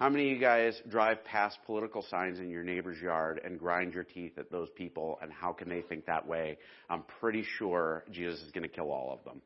How 0.01 0.09
many 0.09 0.31
of 0.31 0.35
you 0.35 0.41
guys 0.41 0.81
drive 0.89 1.23
past 1.25 1.59
political 1.67 2.01
signs 2.09 2.39
in 2.39 2.49
your 2.49 2.63
neighbor's 2.63 2.99
yard 2.99 3.39
and 3.45 3.59
grind 3.59 3.93
your 3.93 4.03
teeth 4.03 4.39
at 4.39 4.49
those 4.49 4.67
people 4.75 5.19
and 5.21 5.31
how 5.31 5.53
can 5.53 5.69
they 5.69 5.83
think 5.83 6.07
that 6.07 6.27
way? 6.27 6.57
I'm 6.89 7.03
pretty 7.19 7.43
sure 7.59 8.03
Jesus 8.09 8.41
is 8.41 8.51
going 8.51 8.63
to 8.63 8.67
kill 8.67 8.89
all 8.89 9.13
of 9.13 9.23
them. 9.23 9.43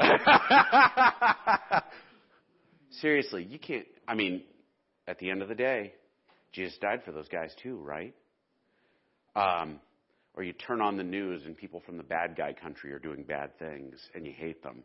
Seriously, 3.02 3.44
you 3.44 3.58
can't, 3.58 3.84
I 4.08 4.14
mean, 4.14 4.42
at 5.06 5.18
the 5.18 5.28
end 5.28 5.42
of 5.42 5.50
the 5.50 5.54
day, 5.54 5.92
Jesus 6.52 6.78
died 6.80 7.02
for 7.04 7.12
those 7.12 7.28
guys 7.28 7.54
too, 7.62 7.76
right? 7.76 8.14
Um, 9.36 9.80
or 10.32 10.44
you 10.44 10.54
turn 10.54 10.80
on 10.80 10.96
the 10.96 11.04
news 11.04 11.42
and 11.44 11.54
people 11.54 11.82
from 11.84 11.98
the 11.98 12.04
bad 12.04 12.36
guy 12.38 12.54
country 12.54 12.90
are 12.94 12.98
doing 12.98 13.24
bad 13.24 13.58
things 13.58 14.00
and 14.14 14.26
you 14.26 14.32
hate 14.32 14.62
them. 14.62 14.82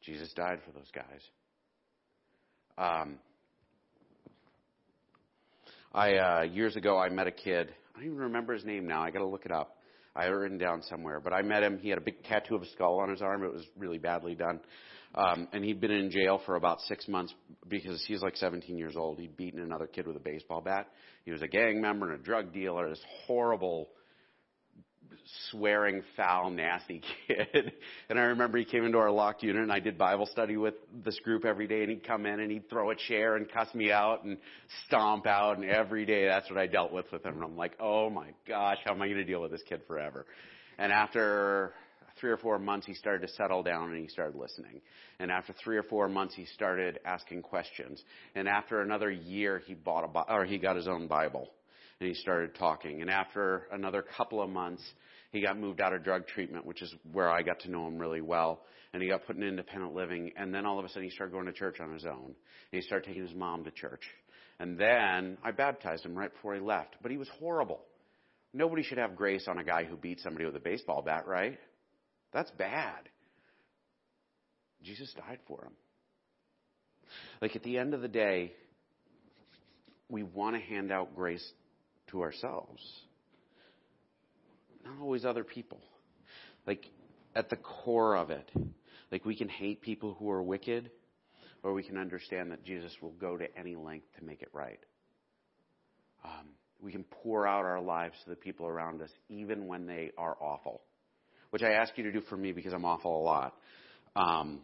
Jesus 0.00 0.32
died 0.34 0.60
for 0.64 0.70
those 0.70 0.92
guys. 0.94 1.22
Um, 2.78 3.18
I 5.94 6.14
uh, 6.16 6.42
years 6.42 6.76
ago 6.76 6.98
I 6.98 7.08
met 7.08 7.26
a 7.26 7.32
kid. 7.32 7.72
I 7.94 7.98
don't 7.98 8.08
even 8.08 8.18
remember 8.18 8.52
his 8.52 8.64
name 8.64 8.86
now. 8.86 9.02
I 9.02 9.10
got 9.10 9.20
to 9.20 9.26
look 9.26 9.46
it 9.46 9.52
up. 9.52 9.76
I 10.14 10.24
have 10.24 10.32
it 10.32 10.36
written 10.36 10.58
down 10.58 10.82
somewhere. 10.82 11.20
But 11.20 11.32
I 11.32 11.42
met 11.42 11.62
him. 11.62 11.78
He 11.78 11.88
had 11.88 11.98
a 11.98 12.02
big 12.02 12.22
tattoo 12.24 12.54
of 12.54 12.62
a 12.62 12.66
skull 12.66 13.00
on 13.00 13.10
his 13.10 13.22
arm. 13.22 13.42
It 13.44 13.52
was 13.52 13.64
really 13.78 13.98
badly 13.98 14.34
done. 14.34 14.60
Um, 15.14 15.48
and 15.52 15.64
he'd 15.64 15.80
been 15.80 15.90
in 15.90 16.10
jail 16.10 16.40
for 16.44 16.56
about 16.56 16.80
six 16.82 17.08
months 17.08 17.32
because 17.68 18.04
he's 18.06 18.20
like 18.20 18.36
17 18.36 18.76
years 18.76 18.96
old. 18.96 19.18
He'd 19.18 19.36
beaten 19.36 19.60
another 19.60 19.86
kid 19.86 20.06
with 20.06 20.16
a 20.16 20.20
baseball 20.20 20.60
bat. 20.60 20.88
He 21.24 21.32
was 21.32 21.42
a 21.42 21.48
gang 21.48 21.80
member 21.80 22.10
and 22.10 22.20
a 22.20 22.22
drug 22.22 22.52
dealer. 22.52 22.90
This 22.90 23.00
horrible 23.26 23.88
swearing, 25.50 26.02
foul, 26.16 26.50
nasty 26.50 27.02
kid. 27.26 27.72
and 28.08 28.18
I 28.18 28.22
remember 28.24 28.58
he 28.58 28.64
came 28.64 28.84
into 28.84 28.98
our 28.98 29.10
locked 29.10 29.42
unit 29.42 29.62
and 29.62 29.72
I 29.72 29.80
did 29.80 29.98
Bible 29.98 30.26
study 30.26 30.56
with 30.56 30.74
this 31.04 31.18
group 31.20 31.44
every 31.44 31.66
day 31.66 31.82
and 31.82 31.90
he'd 31.90 32.06
come 32.06 32.26
in 32.26 32.40
and 32.40 32.50
he'd 32.50 32.68
throw 32.70 32.90
a 32.90 32.94
chair 32.94 33.36
and 33.36 33.50
cuss 33.50 33.72
me 33.74 33.90
out 33.90 34.24
and 34.24 34.38
stomp 34.86 35.26
out 35.26 35.58
and 35.58 35.68
every 35.68 36.06
day 36.06 36.26
that's 36.26 36.48
what 36.48 36.58
I 36.58 36.66
dealt 36.66 36.92
with 36.92 37.10
with 37.12 37.24
him. 37.24 37.34
And 37.34 37.44
I'm 37.44 37.56
like, 37.56 37.76
oh 37.80 38.10
my 38.10 38.28
gosh, 38.46 38.78
how 38.84 38.92
am 38.92 39.02
I 39.02 39.06
going 39.06 39.18
to 39.18 39.24
deal 39.24 39.42
with 39.42 39.50
this 39.50 39.62
kid 39.68 39.82
forever? 39.86 40.26
And 40.78 40.92
after 40.92 41.72
three 42.20 42.30
or 42.30 42.36
four 42.36 42.58
months, 42.58 42.86
he 42.86 42.94
started 42.94 43.26
to 43.26 43.32
settle 43.34 43.62
down 43.62 43.90
and 43.90 44.00
he 44.00 44.08
started 44.08 44.38
listening. 44.38 44.80
And 45.18 45.30
after 45.30 45.54
three 45.62 45.76
or 45.76 45.82
four 45.82 46.08
months, 46.08 46.34
he 46.34 46.46
started 46.46 46.98
asking 47.04 47.42
questions. 47.42 48.02
And 48.34 48.48
after 48.48 48.80
another 48.80 49.10
year, 49.10 49.62
he 49.66 49.74
bought 49.74 50.04
a, 50.04 50.32
or 50.32 50.44
he 50.44 50.58
got 50.58 50.76
his 50.76 50.88
own 50.88 51.06
Bible 51.06 51.50
and 52.00 52.08
he 52.08 52.14
started 52.14 52.54
talking. 52.54 53.00
And 53.00 53.10
after 53.10 53.66
another 53.72 54.02
couple 54.16 54.42
of 54.42 54.50
months, 54.50 54.82
he 55.36 55.42
got 55.42 55.58
moved 55.58 55.82
out 55.82 55.92
of 55.92 56.02
drug 56.02 56.26
treatment, 56.26 56.64
which 56.64 56.80
is 56.80 56.94
where 57.12 57.30
I 57.30 57.42
got 57.42 57.60
to 57.60 57.70
know 57.70 57.86
him 57.86 57.98
really 57.98 58.22
well. 58.22 58.62
And 58.94 59.02
he 59.02 59.08
got 59.10 59.26
put 59.26 59.36
in 59.36 59.42
independent 59.42 59.94
living. 59.94 60.32
And 60.34 60.54
then 60.54 60.64
all 60.64 60.78
of 60.78 60.84
a 60.86 60.88
sudden 60.88 61.02
he 61.02 61.10
started 61.10 61.32
going 61.32 61.44
to 61.44 61.52
church 61.52 61.78
on 61.78 61.92
his 61.92 62.06
own. 62.06 62.24
And 62.24 62.34
he 62.72 62.80
started 62.80 63.06
taking 63.06 63.26
his 63.26 63.34
mom 63.34 63.64
to 63.64 63.70
church. 63.70 64.00
And 64.58 64.78
then 64.78 65.36
I 65.44 65.50
baptized 65.50 66.06
him 66.06 66.14
right 66.14 66.32
before 66.32 66.54
he 66.54 66.60
left. 66.60 66.96
But 67.02 67.10
he 67.10 67.18
was 67.18 67.28
horrible. 67.38 67.82
Nobody 68.54 68.82
should 68.82 68.96
have 68.96 69.14
grace 69.14 69.46
on 69.46 69.58
a 69.58 69.64
guy 69.64 69.84
who 69.84 69.94
beat 69.94 70.20
somebody 70.20 70.46
with 70.46 70.56
a 70.56 70.60
baseball 70.60 71.02
bat, 71.02 71.26
right? 71.26 71.58
That's 72.32 72.50
bad. 72.52 73.10
Jesus 74.82 75.12
died 75.18 75.40
for 75.46 75.66
him. 75.66 75.72
Like 77.42 77.56
at 77.56 77.62
the 77.62 77.76
end 77.76 77.92
of 77.92 78.00
the 78.00 78.08
day, 78.08 78.54
we 80.08 80.22
want 80.22 80.56
to 80.56 80.62
hand 80.62 80.90
out 80.90 81.14
grace 81.14 81.46
to 82.10 82.22
ourselves 82.22 82.80
not 84.86 85.02
always 85.02 85.24
other 85.24 85.44
people. 85.44 85.80
Like, 86.66 86.86
at 87.34 87.50
the 87.50 87.56
core 87.56 88.16
of 88.16 88.30
it, 88.30 88.50
like 89.12 89.24
we 89.24 89.36
can 89.36 89.48
hate 89.48 89.82
people 89.82 90.16
who 90.18 90.30
are 90.30 90.42
wicked, 90.42 90.90
or 91.62 91.74
we 91.74 91.82
can 91.82 91.98
understand 91.98 92.50
that 92.52 92.64
Jesus 92.64 92.92
will 93.00 93.12
go 93.12 93.36
to 93.36 93.46
any 93.58 93.76
length 93.76 94.06
to 94.18 94.24
make 94.24 94.42
it 94.42 94.48
right. 94.52 94.80
Um, 96.24 96.48
we 96.80 96.92
can 96.92 97.04
pour 97.04 97.46
out 97.46 97.64
our 97.64 97.80
lives 97.80 98.14
to 98.24 98.30
the 98.30 98.36
people 98.36 98.66
around 98.66 99.02
us, 99.02 99.10
even 99.28 99.66
when 99.66 99.86
they 99.86 100.12
are 100.16 100.36
awful, 100.40 100.82
which 101.50 101.62
I 101.62 101.72
ask 101.72 101.96
you 101.96 102.04
to 102.04 102.12
do 102.12 102.20
for 102.22 102.36
me 102.36 102.52
because 102.52 102.72
I'm 102.72 102.84
awful 102.84 103.20
a 103.20 103.24
lot. 103.24 103.54
Um, 104.14 104.60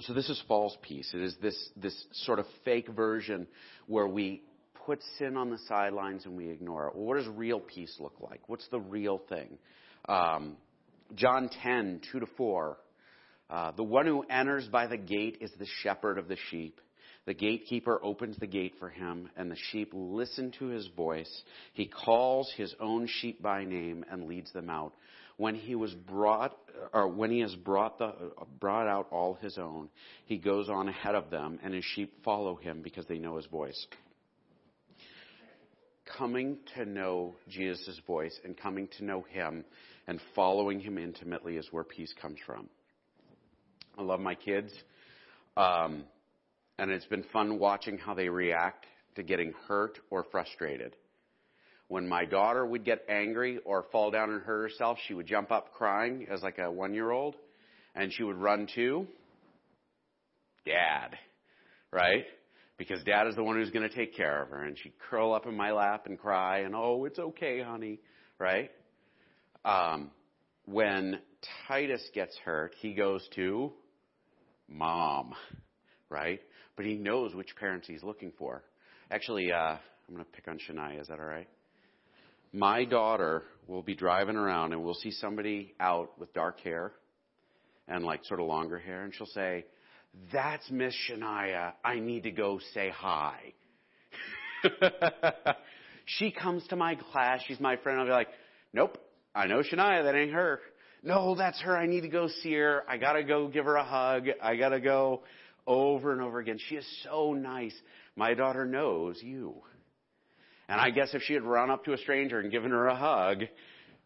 so 0.00 0.14
this 0.14 0.28
is 0.28 0.42
false 0.48 0.76
peace. 0.82 1.10
It 1.12 1.20
is 1.20 1.36
this 1.42 1.70
this 1.76 2.04
sort 2.24 2.38
of 2.38 2.46
fake 2.64 2.88
version 2.88 3.46
where 3.86 4.06
we 4.06 4.42
put 4.90 5.00
sin 5.18 5.36
on 5.36 5.50
the 5.50 5.58
sidelines 5.68 6.26
and 6.26 6.36
we 6.36 6.48
ignore 6.48 6.88
it. 6.88 6.96
Well, 6.96 7.04
what 7.04 7.16
does 7.16 7.28
real 7.28 7.60
peace 7.60 7.94
look 8.00 8.14
like? 8.20 8.40
What's 8.48 8.66
the 8.72 8.80
real 8.80 9.22
thing? 9.28 9.56
Um, 10.08 10.56
John 11.14 11.48
10, 11.62 12.00
2 12.10 12.18
to 12.18 12.26
4. 12.36 12.76
Uh, 13.48 13.70
the 13.76 13.84
one 13.84 14.06
who 14.06 14.22
enters 14.22 14.66
by 14.66 14.88
the 14.88 14.96
gate 14.96 15.38
is 15.40 15.52
the 15.60 15.66
shepherd 15.84 16.18
of 16.18 16.26
the 16.26 16.36
sheep. 16.50 16.80
The 17.24 17.34
gatekeeper 17.34 18.00
opens 18.02 18.36
the 18.38 18.48
gate 18.48 18.74
for 18.80 18.88
him, 18.88 19.28
and 19.36 19.48
the 19.48 19.56
sheep 19.70 19.92
listen 19.94 20.52
to 20.58 20.66
his 20.66 20.88
voice. 20.96 21.30
He 21.74 21.86
calls 21.86 22.52
his 22.56 22.74
own 22.80 23.06
sheep 23.20 23.40
by 23.40 23.64
name 23.64 24.04
and 24.10 24.26
leads 24.26 24.52
them 24.52 24.68
out. 24.68 24.94
When 25.36 25.54
he 25.54 25.76
was 25.76 25.94
brought, 25.94 26.56
or 26.92 27.06
when 27.06 27.30
he 27.30 27.40
has 27.40 27.54
brought 27.54 27.98
the 27.98 28.12
brought 28.58 28.88
out 28.88 29.06
all 29.12 29.34
his 29.34 29.56
own, 29.56 29.88
he 30.24 30.36
goes 30.36 30.68
on 30.68 30.88
ahead 30.88 31.14
of 31.14 31.30
them, 31.30 31.60
and 31.62 31.74
his 31.74 31.84
sheep 31.94 32.24
follow 32.24 32.56
him 32.56 32.82
because 32.82 33.06
they 33.06 33.18
know 33.18 33.36
his 33.36 33.46
voice 33.46 33.86
coming 36.04 36.58
to 36.74 36.84
know 36.84 37.34
Jesus' 37.48 38.00
voice 38.06 38.38
and 38.44 38.56
coming 38.56 38.88
to 38.98 39.04
know 39.04 39.24
Him 39.30 39.64
and 40.06 40.20
following 40.34 40.80
Him 40.80 40.98
intimately 40.98 41.56
is 41.56 41.68
where 41.70 41.84
peace 41.84 42.12
comes 42.20 42.38
from. 42.44 42.68
I 43.98 44.02
love 44.02 44.20
my 44.20 44.34
kids. 44.34 44.72
Um, 45.56 46.04
and 46.78 46.90
it's 46.90 47.06
been 47.06 47.24
fun 47.32 47.58
watching 47.58 47.98
how 47.98 48.14
they 48.14 48.28
react 48.28 48.86
to 49.16 49.22
getting 49.22 49.52
hurt 49.68 49.98
or 50.10 50.24
frustrated. 50.30 50.96
When 51.88 52.08
my 52.08 52.24
daughter 52.24 52.64
would 52.64 52.84
get 52.84 53.04
angry 53.08 53.58
or 53.64 53.84
fall 53.90 54.10
down 54.10 54.30
and 54.30 54.40
hurt 54.42 54.70
herself, 54.70 54.98
she 55.06 55.14
would 55.14 55.26
jump 55.26 55.50
up 55.50 55.74
crying 55.74 56.26
as 56.30 56.42
like 56.42 56.58
a 56.58 56.70
one 56.70 56.94
year 56.94 57.10
old 57.10 57.34
and 57.94 58.12
she 58.12 58.22
would 58.22 58.36
run 58.36 58.68
to 58.76 59.06
dad, 60.64 61.18
right? 61.92 62.24
Because 62.80 63.04
dad 63.04 63.26
is 63.26 63.36
the 63.36 63.44
one 63.44 63.56
who's 63.56 63.68
going 63.68 63.86
to 63.86 63.94
take 63.94 64.16
care 64.16 64.42
of 64.42 64.48
her. 64.48 64.64
And 64.64 64.74
she'd 64.78 64.94
curl 65.10 65.34
up 65.34 65.46
in 65.46 65.54
my 65.54 65.70
lap 65.70 66.06
and 66.06 66.18
cry 66.18 66.60
and, 66.60 66.74
oh, 66.74 67.04
it's 67.04 67.18
okay, 67.18 67.60
honey, 67.60 68.00
right? 68.38 68.70
Um, 69.66 70.10
when 70.64 71.18
Titus 71.68 72.00
gets 72.14 72.34
hurt, 72.38 72.74
he 72.80 72.94
goes 72.94 73.28
to 73.34 73.74
mom, 74.66 75.34
right? 76.08 76.40
But 76.74 76.86
he 76.86 76.94
knows 76.94 77.34
which 77.34 77.54
parents 77.56 77.86
he's 77.86 78.02
looking 78.02 78.32
for. 78.38 78.64
Actually, 79.10 79.52
uh, 79.52 79.76
I'm 79.76 80.14
going 80.14 80.24
to 80.24 80.30
pick 80.30 80.48
on 80.48 80.58
Shania. 80.58 81.02
Is 81.02 81.08
that 81.08 81.20
all 81.20 81.26
right? 81.26 81.48
My 82.50 82.86
daughter 82.86 83.42
will 83.68 83.82
be 83.82 83.94
driving 83.94 84.36
around 84.36 84.72
and 84.72 84.82
we'll 84.82 84.94
see 84.94 85.10
somebody 85.10 85.74
out 85.78 86.18
with 86.18 86.32
dark 86.32 86.60
hair 86.60 86.92
and 87.86 88.06
like 88.06 88.24
sort 88.24 88.40
of 88.40 88.46
longer 88.46 88.78
hair, 88.78 89.02
and 89.02 89.14
she'll 89.14 89.26
say, 89.26 89.66
that's 90.32 90.68
Miss 90.70 90.94
Shania. 91.08 91.72
I 91.84 92.00
need 92.00 92.24
to 92.24 92.30
go 92.30 92.60
say 92.74 92.90
hi. 92.90 93.54
she 96.04 96.30
comes 96.30 96.66
to 96.68 96.76
my 96.76 96.96
class. 96.96 97.40
She's 97.46 97.60
my 97.60 97.76
friend. 97.76 98.00
I'll 98.00 98.06
be 98.06 98.12
like, 98.12 98.28
nope, 98.72 98.98
I 99.34 99.46
know 99.46 99.62
Shania. 99.62 100.04
That 100.04 100.14
ain't 100.14 100.32
her. 100.32 100.60
No, 101.02 101.34
that's 101.34 101.60
her. 101.62 101.76
I 101.76 101.86
need 101.86 102.02
to 102.02 102.08
go 102.08 102.28
see 102.42 102.52
her. 102.54 102.82
I 102.88 102.98
gotta 102.98 103.24
go 103.24 103.48
give 103.48 103.64
her 103.64 103.76
a 103.76 103.84
hug. 103.84 104.26
I 104.42 104.56
gotta 104.56 104.80
go 104.80 105.22
over 105.66 106.12
and 106.12 106.20
over 106.20 106.40
again. 106.40 106.58
She 106.68 106.74
is 106.76 106.86
so 107.04 107.32
nice. 107.32 107.74
My 108.16 108.34
daughter 108.34 108.66
knows 108.66 109.18
you. 109.22 109.54
And 110.68 110.80
I 110.80 110.90
guess 110.90 111.14
if 111.14 111.22
she 111.22 111.34
had 111.34 111.42
run 111.42 111.70
up 111.70 111.84
to 111.86 111.94
a 111.94 111.98
stranger 111.98 112.38
and 112.38 112.50
given 112.50 112.70
her 112.70 112.86
a 112.86 112.94
hug 112.94 113.42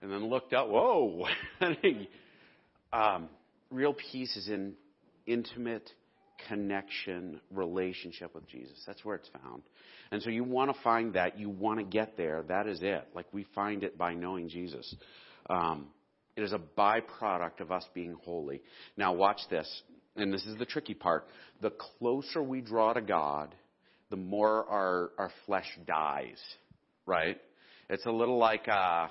and 0.01 0.11
then 0.11 0.29
looked 0.29 0.53
up, 0.53 0.69
whoa. 0.69 1.27
um, 2.93 3.29
real 3.71 3.95
peace 3.95 4.35
is 4.37 4.49
in 4.49 4.75
intimate 5.27 5.91
connection, 6.49 7.41
relationship 7.51 8.35
with 8.35 8.47
Jesus. 8.49 8.83
That's 8.87 9.05
where 9.05 9.16
it's 9.16 9.29
found. 9.43 9.62
And 10.11 10.22
so 10.22 10.31
you 10.31 10.45
want 10.45 10.75
to 10.75 10.83
find 10.83 11.14
that. 11.14 11.39
You 11.39 11.49
want 11.49 11.79
to 11.79 11.85
get 11.85 12.16
there. 12.16 12.45
That 12.49 12.66
is 12.66 12.81
it. 12.83 13.09
Like 13.14 13.27
we 13.33 13.47
find 13.55 13.83
it 13.83 13.97
by 13.97 14.14
knowing 14.14 14.49
Jesus. 14.49 14.95
Um, 15.49 15.89
it 16.37 16.43
is 16.43 16.53
a 16.53 16.61
byproduct 16.79 17.61
of 17.61 17.70
us 17.70 17.85
being 17.95 18.16
holy. 18.25 18.62
Now 18.97 19.12
watch 19.12 19.41
this. 19.51 19.83
And 20.16 20.33
this 20.33 20.45
is 20.47 20.57
the 20.59 20.66
tricky 20.66 20.95
part. 20.95 21.27
The 21.61 21.70
closer 21.70 22.43
we 22.43 22.61
draw 22.61 22.93
to 22.93 23.01
God, 23.01 23.55
the 24.11 24.16
more 24.16 24.64
our, 24.68 25.11
our 25.18 25.31
flesh 25.47 25.66
dies. 25.87 26.41
Right? 27.07 27.41
It's 27.89 28.07
a 28.07 28.11
little 28.11 28.39
like, 28.39 28.66
uh, 28.68 29.09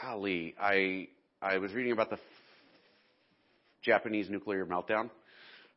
golly, 0.00 0.54
I, 0.60 1.08
I 1.40 1.58
was 1.58 1.72
reading 1.72 1.92
about 1.92 2.10
the 2.10 2.18
Japanese 3.84 4.30
nuclear 4.30 4.64
meltdown. 4.64 5.10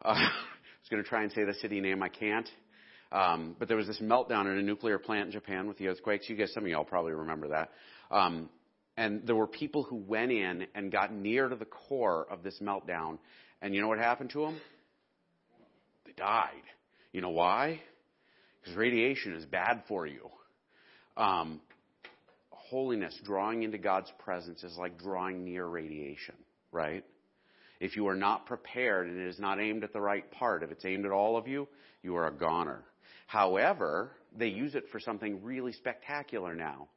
Uh, 0.04 0.10
I 0.16 0.30
was 0.82 0.90
going 0.90 1.04
to 1.04 1.08
try 1.08 1.24
and 1.24 1.32
say 1.32 1.44
the 1.44 1.54
city 1.56 1.82
name. 1.82 2.02
I 2.02 2.10
can't. 2.10 2.50
Um, 3.12 3.56
but 3.58 3.68
there 3.68 3.78
was 3.78 3.88
this 3.88 4.00
meltdown 4.02 4.52
at 4.52 4.58
a 4.58 4.62
nuclear 4.62 5.00
plant 5.00 5.28
in 5.28 5.32
Japan 5.32 5.68
with 5.68 5.78
the 5.78 5.88
earthquakes. 5.88 6.30
You 6.30 6.36
guys, 6.36 6.54
some 6.54 6.64
of 6.64 6.70
y'all 6.70 6.84
probably 6.84 7.14
remember 7.14 7.50
that. 7.50 7.70
Um, 8.12 8.50
and 8.96 9.26
there 9.26 9.36
were 9.36 9.48
people 9.48 9.84
who 9.84 9.96
went 9.96 10.32
in 10.32 10.68
and 10.74 10.92
got 10.92 11.14
near 11.14 11.48
to 11.48 11.56
the 11.56 11.66
core 11.66 12.26
of 12.30 12.44
this 12.44 12.60
meltdown. 12.62 13.20
And 13.62 13.76
you 13.76 13.82
know 13.82 13.88
what 13.88 14.00
happened 14.00 14.32
to 14.32 14.42
them? 14.42 14.60
They 16.06 16.14
died. 16.14 16.52
You 17.12 17.22
know 17.22 17.30
why? 17.30 17.82
Because 18.62 18.78
radiation 18.78 19.36
is 19.36 19.46
bad 19.46 19.84
for 19.88 20.06
you. 20.06 20.30
Um, 21.16 21.62
holiness, 22.50 23.18
drawing 23.24 23.64
into 23.64 23.78
God's 23.78 24.12
presence, 24.20 24.64
is 24.64 24.76
like 24.78 25.00
drawing 25.00 25.46
near 25.46 25.66
radiation, 25.66 26.36
right? 26.72 27.04
If 27.80 27.96
you 27.96 28.08
are 28.08 28.16
not 28.16 28.46
prepared 28.46 29.08
and 29.08 29.20
it 29.20 29.28
is 29.28 29.40
not 29.40 29.60
aimed 29.60 29.84
at 29.84 29.94
the 29.94 30.02
right 30.02 30.30
part, 30.32 30.64
if 30.64 30.72
it's 30.72 30.86
aimed 30.86 31.06
at 31.06 31.12
all 31.12 31.38
of 31.38 31.48
you, 31.48 31.68
you 32.02 32.16
are 32.16 32.28
a 32.28 32.32
goner. 32.32 32.84
However, 33.28 34.12
they 34.36 34.48
use 34.48 34.76
it 34.76 34.86
for 34.92 35.00
something 35.00 35.44
really 35.44 35.74
spectacular 35.74 36.56
now. 36.56 36.88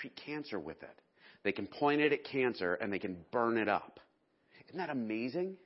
Treat 0.00 0.14
cancer 0.24 0.58
with 0.58 0.82
it. 0.82 1.00
They 1.42 1.52
can 1.52 1.66
point 1.66 2.00
it 2.00 2.12
at 2.12 2.24
cancer 2.24 2.74
and 2.74 2.92
they 2.92 2.98
can 2.98 3.16
burn 3.32 3.56
it 3.56 3.68
up. 3.68 4.00
Isn't 4.68 4.78
that 4.78 4.90
amazing? 4.90 5.56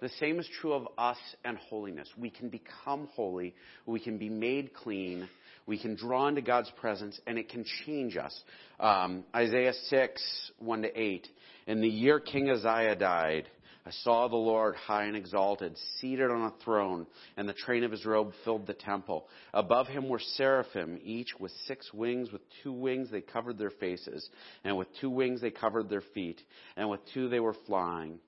The 0.00 0.08
same 0.18 0.40
is 0.40 0.48
true 0.60 0.72
of 0.72 0.88
us 0.98 1.18
and 1.44 1.56
holiness. 1.56 2.08
We 2.18 2.28
can 2.28 2.48
become 2.48 3.08
holy. 3.14 3.54
We 3.86 4.00
can 4.00 4.18
be 4.18 4.28
made 4.28 4.74
clean. 4.74 5.28
We 5.64 5.78
can 5.78 5.94
draw 5.94 6.26
into 6.26 6.42
God's 6.42 6.72
presence 6.80 7.20
and 7.26 7.38
it 7.38 7.48
can 7.48 7.64
change 7.86 8.16
us. 8.16 8.36
Um, 8.80 9.22
Isaiah 9.34 9.74
6, 9.88 10.50
1 10.58 10.82
to 10.82 11.00
8. 11.00 11.28
In 11.68 11.80
the 11.80 11.88
year 11.88 12.18
King 12.18 12.50
Uzziah 12.50 12.96
died, 12.96 13.48
I 13.84 13.90
saw 13.90 14.28
the 14.28 14.36
Lord 14.36 14.76
high 14.76 15.04
and 15.04 15.16
exalted, 15.16 15.76
seated 15.98 16.30
on 16.30 16.42
a 16.42 16.64
throne, 16.64 17.06
and 17.36 17.48
the 17.48 17.52
train 17.52 17.82
of 17.82 17.90
his 17.90 18.06
robe 18.06 18.32
filled 18.44 18.66
the 18.66 18.74
temple. 18.74 19.26
Above 19.52 19.88
him 19.88 20.08
were 20.08 20.20
seraphim, 20.20 21.00
each 21.02 21.30
with 21.40 21.50
six 21.66 21.92
wings. 21.92 22.30
With 22.30 22.42
two 22.62 22.72
wings 22.72 23.10
they 23.10 23.20
covered 23.20 23.58
their 23.58 23.70
faces, 23.70 24.28
and 24.62 24.76
with 24.76 24.86
two 25.00 25.10
wings 25.10 25.40
they 25.40 25.50
covered 25.50 25.88
their 25.88 26.04
feet, 26.14 26.40
and 26.76 26.88
with 26.88 27.00
two 27.12 27.28
they 27.28 27.40
were 27.40 27.56
flying. 27.66 28.20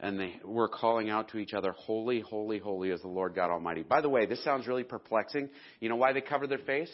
And 0.00 0.18
they 0.18 0.40
were 0.44 0.68
calling 0.68 1.08
out 1.08 1.28
to 1.30 1.38
each 1.38 1.54
other, 1.54 1.72
Holy, 1.72 2.20
holy, 2.20 2.58
holy 2.58 2.90
is 2.90 3.00
the 3.00 3.08
Lord 3.08 3.34
God 3.34 3.50
Almighty. 3.50 3.82
By 3.82 4.00
the 4.00 4.10
way, 4.10 4.26
this 4.26 4.42
sounds 4.42 4.66
really 4.66 4.84
perplexing. 4.84 5.48
You 5.80 5.88
know 5.88 5.96
why 5.96 6.12
they 6.12 6.20
covered 6.20 6.50
their 6.50 6.58
face? 6.58 6.90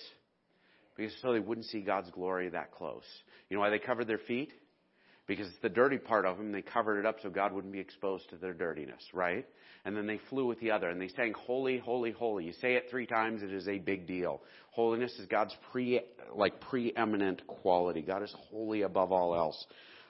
Because 0.97 1.13
so 1.23 1.33
they 1.33 1.41
wouldn't 1.41 1.67
see 1.67 1.81
God's 1.81 2.11
glory 2.11 2.51
that 2.51 2.73
close. 2.73 3.03
You 3.49 3.57
know 3.57 3.63
why 3.63 3.71
they 3.71 3.79
covered 3.79 4.07
their 4.07 4.19
feet? 4.19 4.53
Because 5.37 5.51
it's 5.51 5.63
the 5.63 5.69
dirty 5.69 5.97
part 5.97 6.27
of 6.27 6.37
them. 6.37 6.53
They 6.53 6.61
covered 6.61 6.99
it 6.99 7.07
up 7.07 7.17
so 7.23 7.31
God 7.31 7.53
wouldn't 7.53 7.73
be 7.73 7.81
exposed 7.81 8.29
to 8.31 8.37
their 8.37 8.53
dirtiness, 8.53 9.03
right? 9.15 9.47
And 9.85 9.97
then 9.97 10.07
they 10.07 10.21
flew 10.29 10.47
with 10.47 10.61
the 10.61 10.71
other 10.71 10.91
and 10.91 11.01
they 11.01 11.09
sang 11.09 11.33
holy, 11.33 11.79
holy, 11.79 12.13
holy. 12.13 12.45
You 12.45 12.53
say 12.53 12.75
it 12.75 12.89
three 12.91 13.07
times, 13.07 13.43
it 13.43 13.53
is 13.53 13.67
a 13.67 13.79
big 13.79 14.07
deal. 14.07 14.43
Holiness 14.73 15.13
is 15.19 15.27
God's 15.27 15.57
pre, 15.71 16.01
like 16.35 16.61
preeminent 16.61 17.47
quality. 17.47 18.03
God 18.03 18.23
is 18.23 18.35
holy 18.51 18.83
above 18.83 19.11
all 19.11 19.35
else. 19.35 19.67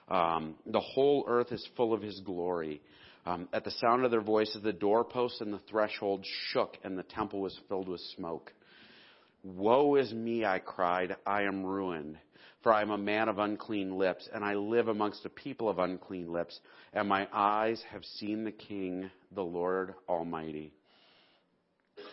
Um, 0.09 0.55
the 0.65 0.81
whole 0.81 1.23
earth 1.27 1.51
is 1.51 1.65
full 1.77 1.93
of 1.93 2.01
His 2.01 2.19
glory. 2.19 2.81
Um, 3.25 3.47
at 3.53 3.63
the 3.63 3.71
sound 3.71 4.03
of 4.03 4.11
their 4.11 4.21
voices, 4.21 4.61
the 4.61 4.73
doorposts 4.73 5.39
and 5.39 5.53
the 5.53 5.61
threshold 5.69 6.25
shook, 6.51 6.77
and 6.83 6.97
the 6.97 7.03
temple 7.03 7.39
was 7.39 7.57
filled 7.69 7.87
with 7.87 8.01
smoke. 8.17 8.51
Woe 9.43 9.95
is 9.95 10.11
me, 10.11 10.43
I 10.43 10.59
cried. 10.59 11.15
I 11.25 11.43
am 11.43 11.65
ruined 11.65 12.17
for 12.63 12.73
I 12.73 12.81
am 12.81 12.91
a 12.91 12.97
man 12.97 13.27
of 13.27 13.39
unclean 13.39 13.97
lips, 13.97 14.27
and 14.33 14.43
I 14.43 14.55
live 14.55 14.87
amongst 14.87 15.25
a 15.25 15.29
people 15.29 15.67
of 15.67 15.79
unclean 15.79 16.31
lips, 16.31 16.57
and 16.93 17.07
my 17.07 17.27
eyes 17.33 17.83
have 17.91 18.05
seen 18.05 18.45
the 18.45 18.53
King, 18.53 19.11
the 19.35 19.43
Lord 19.43 19.93
Almighty. 20.07 20.73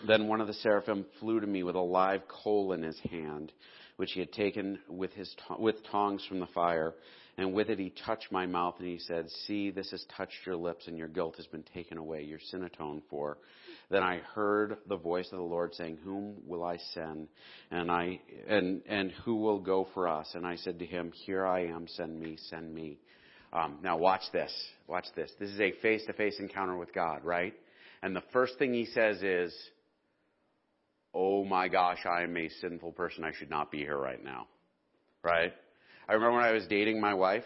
Then 0.06 0.26
one 0.26 0.40
of 0.40 0.48
the 0.48 0.54
seraphim 0.54 1.06
flew 1.20 1.40
to 1.40 1.46
me 1.46 1.62
with 1.62 1.76
a 1.76 1.80
live 1.80 2.22
coal 2.26 2.72
in 2.72 2.82
his 2.82 2.98
hand, 3.10 3.52
which 3.96 4.12
he 4.12 4.20
had 4.20 4.32
taken 4.32 4.80
with, 4.88 5.12
his, 5.12 5.34
with 5.58 5.76
tongs 5.90 6.24
from 6.28 6.40
the 6.40 6.46
fire. 6.48 6.94
And 7.38 7.54
with 7.54 7.70
it 7.70 7.78
he 7.78 7.92
touched 8.04 8.32
my 8.32 8.44
mouth, 8.46 8.74
and 8.78 8.88
he 8.88 8.98
said, 8.98 9.30
See, 9.46 9.70
this 9.70 9.90
has 9.92 10.04
touched 10.16 10.44
your 10.44 10.56
lips, 10.56 10.88
and 10.88 10.98
your 10.98 11.08
guilt 11.08 11.36
has 11.36 11.46
been 11.46 11.64
taken 11.74 11.96
away, 11.96 12.24
your 12.24 12.40
sin 12.50 12.64
atoned 12.64 13.02
for. 13.08 13.38
Then 13.90 14.04
I 14.04 14.18
heard 14.34 14.76
the 14.88 14.96
voice 14.96 15.26
of 15.32 15.38
the 15.38 15.44
Lord 15.44 15.74
saying, 15.74 15.98
Whom 16.04 16.36
will 16.46 16.62
I 16.62 16.78
send? 16.94 17.26
And 17.72 17.90
I 17.90 18.20
and 18.48 18.82
and 18.88 19.10
who 19.24 19.36
will 19.36 19.58
go 19.58 19.88
for 19.94 20.06
us? 20.06 20.30
And 20.34 20.46
I 20.46 20.56
said 20.56 20.78
to 20.78 20.86
him, 20.86 21.12
Here 21.26 21.44
I 21.44 21.66
am, 21.66 21.88
send 21.88 22.20
me, 22.20 22.38
send 22.48 22.72
me. 22.72 22.98
Um, 23.52 23.78
now 23.82 23.96
watch 23.98 24.22
this. 24.32 24.52
Watch 24.86 25.06
this. 25.16 25.32
This 25.40 25.50
is 25.50 25.60
a 25.60 25.72
face-to-face 25.82 26.36
encounter 26.38 26.76
with 26.76 26.94
God, 26.94 27.24
right? 27.24 27.52
And 28.00 28.14
the 28.14 28.22
first 28.32 28.58
thing 28.60 28.72
he 28.72 28.86
says 28.86 29.20
is, 29.24 29.52
"Oh 31.12 31.44
my 31.44 31.66
gosh, 31.66 32.06
I 32.06 32.22
am 32.22 32.36
a 32.36 32.48
sinful 32.60 32.92
person. 32.92 33.24
I 33.24 33.32
should 33.32 33.50
not 33.50 33.72
be 33.72 33.78
here 33.78 33.98
right 33.98 34.22
now." 34.22 34.46
Right? 35.24 35.52
I 36.08 36.12
remember 36.12 36.36
when 36.36 36.46
I 36.46 36.52
was 36.52 36.66
dating 36.68 37.00
my 37.00 37.14
wife. 37.14 37.44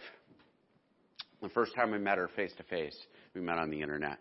The 1.40 1.48
first 1.48 1.74
time 1.74 1.94
I 1.94 1.98
met 1.98 2.18
her 2.18 2.28
face 2.28 2.52
to 2.58 2.62
face, 2.64 2.96
we 3.34 3.40
met 3.40 3.58
on 3.58 3.70
the 3.70 3.80
internet. 3.80 4.18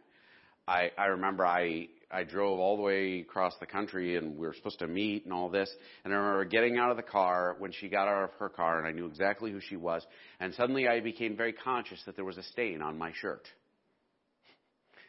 I, 0.67 0.91
I 0.97 1.05
remember 1.07 1.45
I 1.45 1.87
I 2.13 2.23
drove 2.23 2.59
all 2.59 2.77
the 2.77 2.83
way 2.83 3.21
across 3.21 3.53
the 3.59 3.65
country 3.65 4.17
and 4.17 4.37
we 4.37 4.45
were 4.45 4.53
supposed 4.53 4.79
to 4.79 4.87
meet 4.87 5.25
and 5.25 5.33
all 5.33 5.49
this. 5.49 5.69
And 6.03 6.13
I 6.13 6.17
remember 6.17 6.45
getting 6.45 6.77
out 6.77 6.91
of 6.91 6.97
the 6.97 7.03
car 7.03 7.55
when 7.57 7.71
she 7.71 7.89
got 7.89 8.07
out 8.07 8.25
of 8.25 8.29
her 8.37 8.49
car 8.49 8.77
and 8.77 8.87
I 8.87 8.91
knew 8.91 9.07
exactly 9.07 9.51
who 9.51 9.59
she 9.59 9.75
was. 9.75 10.05
And 10.39 10.53
suddenly 10.53 10.87
I 10.87 10.99
became 10.99 11.35
very 11.35 11.53
conscious 11.53 11.99
that 12.05 12.15
there 12.15 12.25
was 12.25 12.37
a 12.37 12.43
stain 12.43 12.81
on 12.83 12.97
my 12.97 13.11
shirt. 13.15 13.47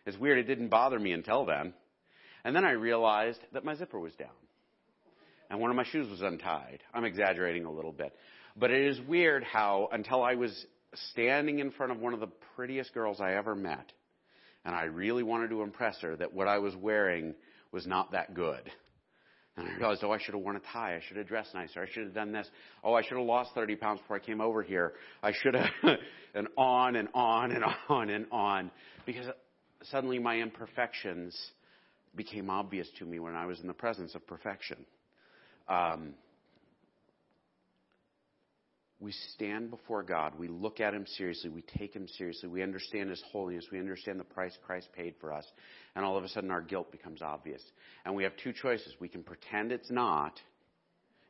It's 0.07 0.17
weird. 0.17 0.39
It 0.39 0.45
didn't 0.45 0.69
bother 0.69 0.99
me 0.99 1.13
until 1.13 1.45
then. 1.45 1.75
And 2.45 2.57
then 2.57 2.65
I 2.65 2.73
realized 2.73 3.41
that 3.53 3.65
my 3.65 3.75
zipper 3.75 3.99
was 3.99 4.15
down. 4.15 4.29
And 5.51 5.61
one 5.61 5.71
of 5.71 5.77
my 5.77 5.85
shoes 5.85 6.09
was 6.09 6.23
untied. 6.23 6.81
I'm 6.93 7.05
exaggerating 7.05 7.67
a 7.67 7.71
little 7.71 7.93
bit. 7.93 8.15
But 8.57 8.71
it 8.71 8.87
is 8.87 9.01
weird 9.07 9.45
how 9.45 9.89
until 9.93 10.23
I 10.23 10.37
was 10.37 10.67
standing 11.13 11.59
in 11.59 11.71
front 11.71 11.93
of 11.93 11.99
one 11.99 12.15
of 12.15 12.21
the 12.21 12.31
prettiest 12.57 12.95
girls 12.95 13.21
I 13.21 13.35
ever 13.35 13.55
met, 13.55 13.93
and 14.65 14.75
I 14.75 14.85
really 14.85 15.23
wanted 15.23 15.51
to 15.51 15.63
impress 15.63 16.01
her 16.01 16.17
that 16.17 16.33
what 16.33 16.49
I 16.49 16.59
was 16.59 16.75
wearing 16.77 17.35
was 17.73 17.87
not 17.87 18.13
that 18.13 18.35
good. 18.35 18.71
And 19.57 19.69
I 19.69 19.77
realized, 19.77 20.03
oh, 20.03 20.11
I 20.11 20.19
should 20.19 20.35
have 20.35 20.43
worn 20.43 20.57
a 20.57 20.61
tie. 20.73 20.97
I 20.97 21.01
should 21.07 21.17
have 21.17 21.29
dressed 21.29 21.55
nicer. 21.55 21.81
I 21.81 21.87
should 21.89 22.05
have 22.05 22.15
done 22.15 22.33
this. 22.33 22.49
Oh, 22.83 22.95
I 22.95 23.03
should 23.03 23.17
have 23.17 23.27
lost 23.27 23.51
30 23.55 23.77
pounds 23.77 24.01
before 24.01 24.17
I 24.17 24.21
came 24.21 24.41
over 24.41 24.63
here. 24.63 24.95
I 25.23 25.33
should 25.33 25.55
have, 25.55 25.69
and 26.35 26.49
on 26.57 26.97
and 26.97 27.09
on 27.15 27.53
and 27.53 27.65
on 27.89 28.11
and 28.11 28.27
on. 28.33 28.71
Because 29.07 29.27
suddenly 29.85 30.19
my 30.19 30.39
imperfections 30.39 31.39
became 32.17 32.51
obvious 32.51 32.89
to 32.99 33.05
me 33.05 33.21
when 33.21 33.37
I 33.37 33.47
was 33.47 33.61
in 33.61 33.69
the 33.69 33.75
presence 33.75 34.15
of 34.17 34.27
perfection. 34.27 34.85
Um, 35.69 36.15
we 39.05 39.13
stand 39.35 39.71
before 39.71 40.03
God, 40.03 40.33
we 40.39 40.49
look 40.49 40.81
at 40.81 40.95
Him 40.95 41.05
seriously, 41.07 41.51
we 41.51 41.63
take 41.79 41.95
Him 41.95 42.09
seriously, 42.17 42.49
we 42.49 42.63
understand 42.63 43.11
His 43.11 43.23
holiness, 43.31 43.67
we 43.71 43.79
understand 43.79 44.19
the 44.19 44.25
price 44.25 44.57
Christ 44.67 44.89
paid 44.97 45.15
for 45.21 45.33
us, 45.33 45.45
and 45.95 46.05
all 46.05 46.17
of 46.17 46.25
a 46.25 46.29
sudden 46.29 46.51
our 46.51 46.63
guilt 46.63 46.91
becomes 46.91 47.21
obvious. 47.21 47.63
And 48.05 48.15
we 48.17 48.25
have 48.25 48.33
two 48.43 48.53
choices. 48.53 48.95
We 48.99 49.09
can 49.09 49.23
pretend 49.23 49.73
it's 49.73 49.91
not, 49.91 50.41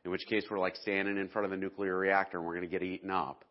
in 0.05 0.11
which 0.11 0.25
case 0.27 0.45
we're 0.49 0.59
like 0.59 0.75
standing 0.77 1.17
in 1.17 1.27
front 1.27 1.45
of 1.45 1.51
the 1.51 1.57
nuclear 1.57 1.97
reactor 1.97 2.37
and 2.37 2.45
we're 2.47 2.55
going 2.55 2.69
to 2.69 2.71
get 2.71 2.81
eaten 2.81 3.11
up, 3.11 3.43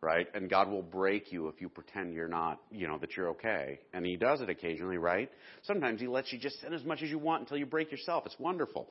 right? 0.00 0.28
And 0.32 0.48
God 0.48 0.70
will 0.70 0.82
break 0.82 1.32
you 1.32 1.48
if 1.48 1.60
you 1.60 1.68
pretend 1.68 2.14
you're 2.14 2.28
not, 2.28 2.60
you 2.70 2.86
know, 2.86 2.98
that 2.98 3.16
you're 3.16 3.30
okay. 3.30 3.80
And 3.92 4.06
He 4.06 4.16
does 4.16 4.40
it 4.40 4.48
occasionally, 4.48 4.98
right? 4.98 5.28
Sometimes 5.64 6.00
He 6.00 6.06
lets 6.06 6.32
you 6.32 6.38
just 6.38 6.60
sin 6.60 6.72
as 6.72 6.84
much 6.84 7.02
as 7.02 7.10
you 7.10 7.18
want 7.18 7.42
until 7.42 7.56
you 7.56 7.66
break 7.66 7.90
yourself. 7.90 8.24
It's 8.26 8.38
wonderful. 8.38 8.88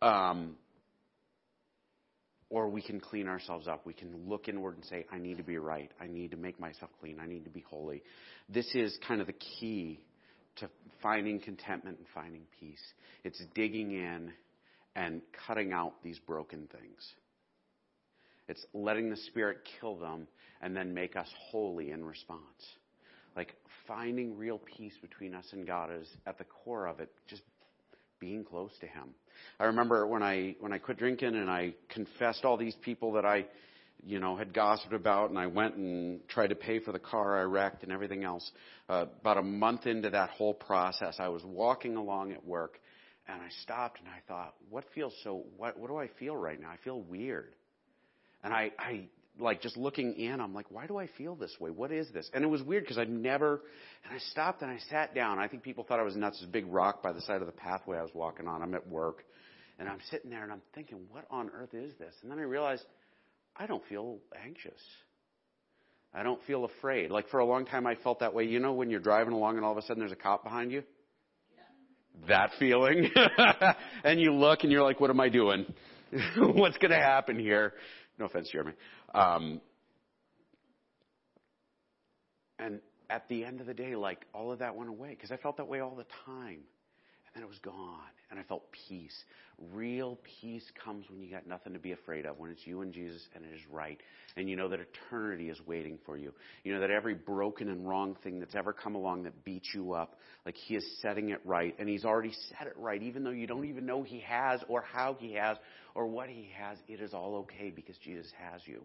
Um, 0.00 0.56
or 2.52 2.68
we 2.68 2.82
can 2.82 3.00
clean 3.00 3.28
ourselves 3.28 3.66
up. 3.66 3.86
We 3.86 3.94
can 3.94 4.28
look 4.28 4.46
inward 4.46 4.76
and 4.76 4.84
say, 4.84 5.06
I 5.10 5.16
need 5.16 5.38
to 5.38 5.42
be 5.42 5.56
right. 5.56 5.90
I 5.98 6.06
need 6.06 6.32
to 6.32 6.36
make 6.36 6.60
myself 6.60 6.90
clean. 7.00 7.18
I 7.18 7.26
need 7.26 7.44
to 7.44 7.50
be 7.50 7.64
holy. 7.68 8.02
This 8.50 8.70
is 8.74 8.96
kind 9.08 9.22
of 9.22 9.26
the 9.26 9.32
key 9.32 10.00
to 10.56 10.68
finding 11.02 11.40
contentment 11.40 11.96
and 11.96 12.06
finding 12.14 12.42
peace. 12.60 12.82
It's 13.24 13.42
digging 13.54 13.92
in 13.92 14.32
and 14.94 15.22
cutting 15.46 15.72
out 15.72 15.94
these 16.04 16.18
broken 16.18 16.68
things. 16.70 17.14
It's 18.48 18.62
letting 18.74 19.08
the 19.08 19.16
Spirit 19.16 19.66
kill 19.80 19.96
them 19.96 20.28
and 20.60 20.76
then 20.76 20.92
make 20.92 21.16
us 21.16 21.28
holy 21.50 21.90
in 21.90 22.04
response. 22.04 22.40
Like 23.34 23.54
finding 23.88 24.36
real 24.36 24.60
peace 24.76 24.92
between 25.00 25.34
us 25.34 25.46
and 25.52 25.66
God 25.66 25.88
is 25.98 26.06
at 26.26 26.36
the 26.36 26.44
core 26.44 26.84
of 26.84 27.00
it, 27.00 27.10
just 27.26 27.40
being 28.20 28.44
close 28.44 28.72
to 28.82 28.86
Him. 28.86 29.14
I 29.58 29.64
remember 29.64 30.06
when 30.06 30.22
I 30.22 30.56
when 30.60 30.72
I 30.72 30.78
quit 30.78 30.98
drinking 30.98 31.34
and 31.34 31.50
I 31.50 31.74
confessed 31.88 32.44
all 32.44 32.56
these 32.56 32.74
people 32.82 33.12
that 33.12 33.24
I, 33.24 33.46
you 34.04 34.18
know, 34.18 34.36
had 34.36 34.52
gossiped 34.52 34.92
about, 34.92 35.30
and 35.30 35.38
I 35.38 35.46
went 35.46 35.76
and 35.76 36.26
tried 36.28 36.48
to 36.48 36.54
pay 36.54 36.78
for 36.80 36.92
the 36.92 36.98
car 36.98 37.38
I 37.38 37.42
wrecked 37.42 37.82
and 37.82 37.92
everything 37.92 38.24
else. 38.24 38.50
Uh, 38.88 39.06
about 39.20 39.38
a 39.38 39.42
month 39.42 39.86
into 39.86 40.10
that 40.10 40.30
whole 40.30 40.54
process, 40.54 41.16
I 41.18 41.28
was 41.28 41.42
walking 41.44 41.96
along 41.96 42.32
at 42.32 42.44
work, 42.44 42.80
and 43.28 43.40
I 43.40 43.48
stopped 43.62 44.00
and 44.00 44.08
I 44.08 44.20
thought, 44.26 44.54
what 44.70 44.84
feels 44.94 45.14
so? 45.22 45.44
What 45.56 45.78
what 45.78 45.88
do 45.88 45.96
I 45.96 46.08
feel 46.18 46.36
right 46.36 46.60
now? 46.60 46.70
I 46.70 46.76
feel 46.82 47.00
weird. 47.00 47.54
And 48.44 48.52
I, 48.52 48.72
I 48.78 49.08
like 49.38 49.62
just 49.62 49.76
looking 49.76 50.14
in, 50.14 50.40
I'm 50.40 50.54
like, 50.54 50.66
why 50.70 50.86
do 50.86 50.98
I 50.98 51.08
feel 51.18 51.34
this 51.34 51.54
way? 51.58 51.70
What 51.70 51.90
is 51.90 52.08
this? 52.12 52.30
And 52.34 52.44
it 52.44 52.48
was 52.48 52.62
weird 52.62 52.84
because 52.84 52.98
I'd 52.98 53.10
never, 53.10 53.62
and 54.04 54.14
I 54.14 54.18
stopped 54.30 54.62
and 54.62 54.70
I 54.70 54.78
sat 54.90 55.14
down. 55.14 55.38
I 55.38 55.48
think 55.48 55.62
people 55.62 55.84
thought 55.84 55.98
I 55.98 56.02
was 56.02 56.16
nuts. 56.16 56.40
This 56.40 56.48
big 56.48 56.66
rock 56.66 57.02
by 57.02 57.12
the 57.12 57.22
side 57.22 57.40
of 57.40 57.46
the 57.46 57.52
pathway 57.52 57.98
I 57.98 58.02
was 58.02 58.10
walking 58.14 58.46
on. 58.46 58.62
I'm 58.62 58.74
at 58.74 58.86
work 58.86 59.24
and 59.78 59.88
I'm 59.88 60.00
sitting 60.10 60.30
there 60.30 60.42
and 60.42 60.52
I'm 60.52 60.62
thinking, 60.74 60.98
what 61.10 61.26
on 61.30 61.50
earth 61.54 61.74
is 61.74 61.92
this? 61.98 62.14
And 62.22 62.30
then 62.30 62.38
I 62.38 62.42
realized 62.42 62.84
I 63.56 63.66
don't 63.66 63.82
feel 63.88 64.18
anxious. 64.44 64.80
I 66.14 66.22
don't 66.22 66.42
feel 66.44 66.64
afraid. 66.64 67.10
Like 67.10 67.28
for 67.30 67.40
a 67.40 67.46
long 67.46 67.64
time 67.64 67.86
I 67.86 67.94
felt 67.96 68.20
that 68.20 68.34
way. 68.34 68.44
You 68.44 68.60
know 68.60 68.72
when 68.74 68.90
you're 68.90 69.00
driving 69.00 69.32
along 69.32 69.56
and 69.56 69.64
all 69.64 69.72
of 69.72 69.78
a 69.78 69.82
sudden 69.82 70.00
there's 70.00 70.12
a 70.12 70.16
cop 70.16 70.44
behind 70.44 70.72
you? 70.72 70.82
That 72.28 72.50
feeling. 72.58 73.10
and 74.04 74.20
you 74.20 74.34
look 74.34 74.62
and 74.62 74.70
you're 74.70 74.82
like, 74.82 75.00
what 75.00 75.10
am 75.10 75.20
I 75.20 75.30
doing? 75.30 75.64
What's 76.36 76.76
going 76.76 76.90
to 76.90 76.98
happen 76.98 77.38
here? 77.38 77.72
No 78.18 78.26
offense, 78.26 78.50
Jeremy. 78.52 78.72
Um, 79.14 79.60
and 82.58 82.80
at 83.10 83.28
the 83.28 83.44
end 83.44 83.60
of 83.60 83.66
the 83.66 83.74
day, 83.74 83.94
like 83.94 84.26
all 84.34 84.52
of 84.52 84.60
that 84.60 84.74
went 84.74 84.88
away 84.88 85.10
because 85.10 85.30
I 85.30 85.36
felt 85.36 85.56
that 85.58 85.68
way 85.68 85.80
all 85.80 85.94
the 85.94 86.06
time. 86.24 86.60
And 87.34 87.42
then 87.42 87.42
it 87.42 87.48
was 87.48 87.58
gone. 87.58 87.98
And 88.30 88.40
I 88.40 88.42
felt 88.44 88.64
peace. 88.88 89.14
Real 89.72 90.18
peace 90.40 90.64
comes 90.82 91.04
when 91.10 91.20
you 91.20 91.30
got 91.30 91.46
nothing 91.46 91.74
to 91.74 91.78
be 91.78 91.92
afraid 91.92 92.24
of, 92.24 92.38
when 92.38 92.50
it's 92.50 92.66
you 92.66 92.80
and 92.80 92.92
Jesus 92.92 93.20
and 93.34 93.44
it 93.44 93.54
is 93.54 93.60
right. 93.70 93.98
And 94.36 94.48
you 94.48 94.56
know 94.56 94.68
that 94.68 94.80
eternity 94.80 95.50
is 95.50 95.58
waiting 95.66 95.98
for 96.06 96.16
you. 96.16 96.32
You 96.64 96.72
know 96.74 96.80
that 96.80 96.90
every 96.90 97.14
broken 97.14 97.68
and 97.68 97.86
wrong 97.86 98.16
thing 98.22 98.40
that's 98.40 98.54
ever 98.54 98.72
come 98.72 98.94
along 98.94 99.24
that 99.24 99.44
beats 99.44 99.68
you 99.74 99.92
up, 99.92 100.18
like 100.46 100.56
He 100.56 100.76
is 100.76 100.84
setting 101.02 101.28
it 101.30 101.40
right. 101.44 101.74
And 101.78 101.88
He's 101.88 102.06
already 102.06 102.32
set 102.48 102.66
it 102.66 102.74
right, 102.78 103.02
even 103.02 103.22
though 103.22 103.30
you 103.30 103.46
don't 103.46 103.66
even 103.66 103.84
know 103.84 104.02
He 104.02 104.20
has 104.20 104.60
or 104.68 104.82
how 104.82 105.14
He 105.18 105.34
has 105.34 105.58
or 105.94 106.06
what 106.06 106.30
He 106.30 106.50
has. 106.58 106.78
It 106.88 107.00
is 107.00 107.12
all 107.12 107.36
okay 107.36 107.70
because 107.70 107.96
Jesus 107.98 108.30
has 108.38 108.62
you. 108.64 108.84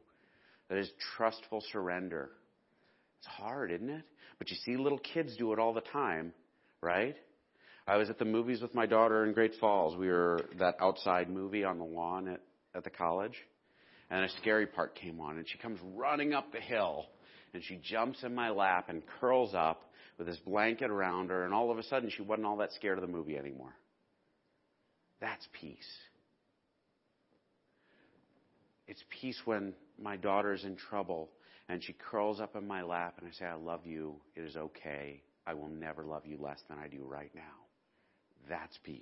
That 0.70 0.78
is 0.78 0.92
trustful 1.16 1.64
surrender. 1.72 2.30
It's 3.20 3.28
hard, 3.28 3.72
isn't 3.72 3.90
it? 3.90 4.04
But 4.38 4.50
you 4.50 4.58
see 4.66 4.78
little 4.78 5.00
kids 5.00 5.36
do 5.38 5.54
it 5.54 5.60
all 5.60 5.74
the 5.74 5.82
time, 5.82 6.34
right? 6.82 7.16
I 7.88 7.98
was 7.98 8.10
at 8.10 8.20
the 8.20 8.26
movies 8.26 8.62
with 8.62 8.76
my 8.76 8.86
daughter 8.86 9.26
in 9.26 9.34
Great 9.34 9.54
Falls. 9.60 9.96
We 9.98 10.10
were 10.10 10.42
that 10.60 10.76
outside 10.82 11.30
movie 11.30 11.64
on 11.64 11.80
the 11.80 11.86
lawn 11.86 12.28
at, 12.28 12.42
at 12.76 12.84
the 12.84 12.90
college. 12.90 13.36
And 14.10 14.24
a 14.24 14.30
scary 14.42 14.68
part 14.68 14.96
came 14.96 15.20
on, 15.20 15.38
and 15.38 15.48
she 15.48 15.58
comes 15.58 15.80
running 15.96 16.34
up 16.34 16.52
the 16.52 16.62
hill, 16.62 17.06
and 17.54 17.64
she 17.64 17.80
jumps 17.84 18.24
in 18.24 18.34
my 18.34 18.50
lap 18.50 18.86
and 18.90 19.04
curls 19.20 19.54
up 19.54 19.82
with 20.18 20.28
this 20.28 20.38
blanket 20.46 20.90
around 20.90 21.30
her, 21.30 21.44
and 21.44 21.54
all 21.54 21.72
of 21.72 21.78
a 21.78 21.84
sudden 21.84 22.10
she 22.10 22.22
wasn't 22.22 22.46
all 22.46 22.58
that 22.58 22.74
scared 22.74 22.98
of 22.98 23.02
the 23.02 23.12
movie 23.12 23.38
anymore. 23.38 23.76
That's 25.20 25.46
peace. 25.60 25.78
It's 28.88 29.04
peace 29.22 29.40
when 29.46 29.74
my 30.02 30.16
daughter's 30.16 30.64
in 30.64 30.76
trouble 30.76 31.30
and 31.70 31.84
she 31.84 31.94
curls 31.94 32.40
up 32.40 32.56
in 32.56 32.68
my 32.68 32.82
lap 32.82 33.16
and 33.20 33.28
I 33.28 33.32
say, 33.34 33.46
I 33.46 33.56
love 33.56 33.86
you. 33.86 34.16
It 34.36 34.42
is 34.42 34.56
okay. 34.56 35.22
I 35.46 35.54
will 35.54 35.70
never 35.70 36.04
love 36.04 36.26
you 36.26 36.38
less 36.40 36.60
than 36.70 36.78
I 36.78 36.88
do 36.88 37.04
right 37.04 37.32
now. 37.36 37.42
That's 38.50 38.78
peace. 38.84 39.02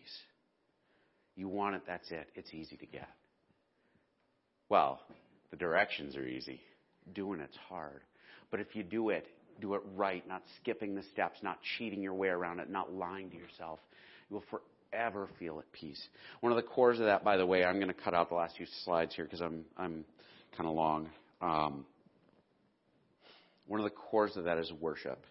You 1.35 1.47
want 1.47 1.75
it, 1.75 1.81
that's 1.85 2.09
it. 2.11 2.29
It's 2.35 2.53
easy 2.53 2.77
to 2.77 2.85
get. 2.85 3.09
Well, 4.69 5.01
the 5.51 5.57
directions 5.57 6.15
are 6.15 6.25
easy. 6.25 6.61
Doing 7.13 7.39
it's 7.39 7.57
hard. 7.69 8.01
But 8.49 8.59
if 8.59 8.75
you 8.75 8.83
do 8.83 9.09
it, 9.09 9.27
do 9.61 9.75
it 9.75 9.81
right, 9.95 10.27
not 10.27 10.43
skipping 10.61 10.95
the 10.95 11.03
steps, 11.13 11.39
not 11.43 11.59
cheating 11.77 12.01
your 12.01 12.13
way 12.13 12.29
around 12.29 12.59
it, 12.59 12.69
not 12.69 12.93
lying 12.93 13.29
to 13.29 13.37
yourself, 13.37 13.79
you 14.29 14.35
will 14.35 14.59
forever 14.95 15.27
feel 15.39 15.59
at 15.59 15.71
peace. 15.71 16.01
One 16.41 16.51
of 16.51 16.55
the 16.55 16.63
cores 16.63 16.99
of 16.99 17.05
that, 17.05 17.23
by 17.23 17.37
the 17.37 17.45
way, 17.45 17.63
I'm 17.63 17.75
going 17.75 17.87
to 17.87 17.93
cut 17.93 18.13
out 18.13 18.29
the 18.29 18.35
last 18.35 18.57
few 18.57 18.65
slides 18.83 19.15
here 19.15 19.25
because 19.25 19.41
I'm, 19.41 19.65
I'm 19.77 20.05
kind 20.55 20.69
of 20.69 20.75
long. 20.75 21.09
Um, 21.41 21.85
one 23.67 23.79
of 23.79 23.83
the 23.83 23.95
cores 23.95 24.37
of 24.37 24.45
that 24.45 24.57
is 24.57 24.71
worship, 24.79 25.25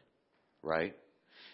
right? 0.63 0.95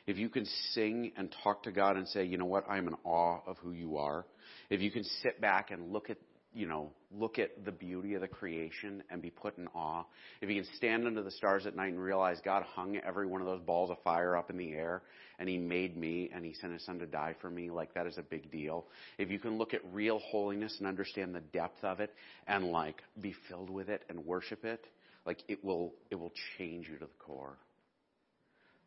if 0.07 0.19
you 0.19 0.29
can 0.29 0.47
sing 0.73 1.13
and 1.17 1.35
talk 1.45 1.63
to 1.65 1.73
God 1.73 1.97
and 1.97 2.07
say, 2.09 2.25
you 2.25 2.37
know 2.37 2.47
what, 2.47 2.69
I'm 2.69 2.89
in 2.89 2.95
awe 3.05 3.41
of 3.47 3.57
who 3.59 3.73
you 3.73 3.97
are, 3.99 4.27
if 4.69 4.81
you 4.81 4.91
can 4.91 5.05
sit 5.23 5.41
back 5.41 5.71
and 5.71 5.93
look 5.93 6.11
at, 6.11 6.17
you 6.53 6.67
know, 6.67 6.91
look 7.17 7.39
at 7.39 7.65
the 7.65 7.73
beauty 7.73 8.15
of 8.15 8.21
the 8.21 8.29
creation 8.29 9.03
and 9.11 9.23
be 9.23 9.31
put 9.31 9.57
in 9.59 9.69
awe, 9.69 10.05
if 10.41 10.49
you 10.49 10.63
can 10.63 10.73
stand 10.75 11.07
under 11.07 11.23
the 11.23 11.31
stars 11.31 11.67
at 11.67 11.77
night 11.77 11.93
and 11.93 12.01
realize 12.01 12.39
God 12.45 12.65
hung 12.75 12.97
every 12.97 13.27
one 13.27 13.41
of 13.41 13.47
those 13.47 13.61
balls 13.61 13.91
of 13.91 13.99
fire 14.03 14.37
up 14.37 14.51
in 14.51 14.57
the 14.57 14.73
air 14.73 15.03
and 15.39 15.49
He 15.49 15.59
made 15.59 15.97
me 15.97 16.31
and 16.35 16.45
He 16.45 16.55
sent 16.55 16.73
His 16.73 16.85
Son 16.85 16.99
to 16.99 17.07
die 17.07 17.37
for 17.41 17.51
me, 17.51 17.71
like 17.71 17.95
that 17.95 18.07
is 18.07 18.19
a 18.19 18.23
big 18.23 18.51
deal. 18.51 18.87
If 19.19 19.31
you 19.31 19.39
can 19.39 19.59
look 19.59 19.75
at 19.75 19.81
real 19.93 20.19
holiness 20.19 20.75
and 20.79 20.89
understand 20.89 21.35
the 21.35 21.41
depth 21.41 21.85
of 21.85 22.01
it 22.01 22.13
and 22.47 22.67
like 22.67 23.03
be 23.21 23.35
filled 23.49 23.71
with 23.71 23.89
it 23.89 24.03
and 24.09 24.25
worship 24.25 24.65
it, 24.65 24.85
like 25.27 25.39
it 25.49 25.65
will, 25.65 25.93
it 26.11 26.17
will 26.17 26.33
change 26.59 26.89
you 26.89 26.95
to 26.95 27.05
the 27.05 27.25
core. 27.25 27.57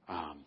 Um, 0.09 0.39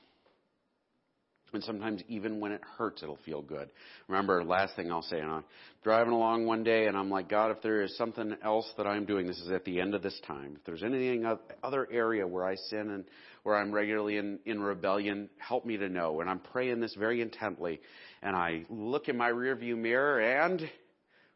and 1.57 1.65
sometimes 1.65 2.03
even 2.09 2.39
when 2.39 2.53
it 2.53 2.61
hurts, 2.79 3.03
it'll 3.03 3.19
feel 3.25 3.43
good. 3.43 3.71
Remember, 4.07 4.45
last 4.45 4.77
thing 4.77 4.93
I'll 4.93 5.03
say, 5.03 5.21
I'm 5.21 5.43
driving 5.83 6.13
along 6.13 6.47
one 6.47 6.63
day 6.63 6.87
and 6.87 6.97
I'm 6.97 7.11
like, 7.11 7.29
God, 7.29 7.51
if 7.51 7.63
there 7.63 7.83
is 7.83 7.97
something 7.97 8.37
else 8.45 8.71
that 8.77 8.87
I'm 8.87 9.07
doing, 9.07 9.27
this 9.27 9.39
is 9.39 9.51
at 9.51 9.65
the 9.65 9.81
end 9.81 9.95
of 9.95 10.03
this 10.03 10.19
time. 10.27 10.53
If 10.57 10.65
there's 10.65 10.83
anything 10.83 11.27
other 11.65 11.89
area 11.91 12.27
where 12.27 12.45
I 12.45 12.55
sin 12.55 12.91
and 12.91 13.05
where 13.43 13.57
I'm 13.57 13.73
regularly 13.73 14.19
in, 14.19 14.39
in 14.45 14.61
rebellion, 14.61 15.31
help 15.39 15.65
me 15.65 15.77
to 15.79 15.89
know. 15.89 16.21
And 16.21 16.31
I'm 16.31 16.41
praying 16.41 16.81
this 16.81 16.95
very 16.95 17.21
intently. 17.21 17.81
And 18.23 18.37
I 18.37 18.65
look 18.69 19.09
in 19.09 19.17
my 19.17 19.31
rearview 19.31 19.77
mirror 19.77 20.21
and 20.21 20.63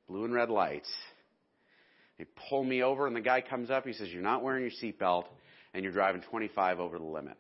blue 0.07 0.25
and 0.25 0.35
red 0.35 0.51
lights. 0.51 0.91
They 2.18 2.27
pull 2.51 2.62
me 2.62 2.83
over 2.83 3.07
and 3.07 3.16
the 3.16 3.21
guy 3.23 3.41
comes 3.41 3.71
up. 3.71 3.87
He 3.87 3.95
says, 3.95 4.09
you're 4.11 4.23
not 4.23 4.43
wearing 4.43 4.62
your 4.62 4.93
seatbelt 4.93 5.25
and 5.73 5.83
you're 5.83 5.93
driving 5.93 6.21
25 6.21 6.79
over 6.79 6.99
the 6.99 7.05
limit. 7.05 7.39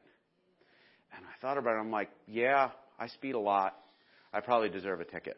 And 1.16 1.24
I 1.24 1.40
thought 1.40 1.58
about 1.58 1.76
it. 1.76 1.80
I'm 1.80 1.90
like, 1.90 2.10
yeah, 2.26 2.70
I 2.98 3.08
speed 3.08 3.34
a 3.34 3.40
lot. 3.40 3.76
I 4.32 4.40
probably 4.40 4.68
deserve 4.68 5.00
a 5.00 5.04
ticket. 5.04 5.36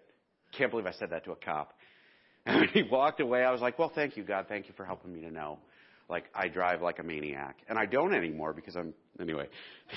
Can't 0.56 0.70
believe 0.70 0.86
I 0.86 0.92
said 0.92 1.10
that 1.10 1.24
to 1.24 1.32
a 1.32 1.36
cop. 1.36 1.72
And 2.44 2.58
when 2.58 2.68
he 2.70 2.82
walked 2.82 3.20
away, 3.20 3.44
I 3.44 3.52
was 3.52 3.60
like, 3.60 3.78
well, 3.78 3.92
thank 3.94 4.16
you, 4.16 4.24
God. 4.24 4.46
Thank 4.48 4.66
you 4.66 4.74
for 4.76 4.84
helping 4.84 5.12
me 5.12 5.20
to 5.20 5.30
know. 5.30 5.60
Like, 6.08 6.24
I 6.34 6.48
drive 6.48 6.82
like 6.82 6.98
a 6.98 7.04
maniac. 7.04 7.58
And 7.68 7.78
I 7.78 7.86
don't 7.86 8.12
anymore 8.12 8.52
because 8.52 8.74
I'm, 8.74 8.92
anyway. 9.20 9.46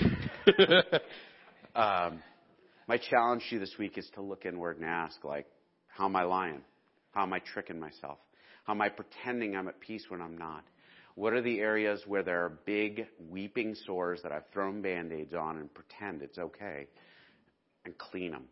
um, 1.74 2.22
my 2.86 2.98
challenge 2.98 3.42
to 3.48 3.56
you 3.56 3.58
this 3.58 3.74
week 3.80 3.98
is 3.98 4.08
to 4.14 4.22
look 4.22 4.46
inward 4.46 4.76
and 4.76 4.86
ask, 4.86 5.24
like, 5.24 5.46
how 5.88 6.04
am 6.04 6.14
I 6.14 6.22
lying? 6.22 6.60
How 7.10 7.24
am 7.24 7.32
I 7.32 7.40
tricking 7.40 7.80
myself? 7.80 8.18
How 8.64 8.74
am 8.74 8.80
I 8.80 8.90
pretending 8.90 9.56
I'm 9.56 9.66
at 9.66 9.80
peace 9.80 10.04
when 10.08 10.20
I'm 10.22 10.38
not? 10.38 10.62
What 11.16 11.32
are 11.32 11.40
the 11.40 11.60
areas 11.60 12.02
where 12.06 12.22
there 12.22 12.44
are 12.44 12.50
big 12.66 13.06
weeping 13.30 13.74
sores 13.86 14.20
that 14.22 14.32
I've 14.32 14.46
thrown 14.52 14.82
band-aids 14.82 15.32
on 15.32 15.56
and 15.56 15.72
pretend 15.72 16.22
it's 16.22 16.38
okay 16.38 16.86
and 17.86 17.96
clean 17.96 18.32
them? 18.32 18.44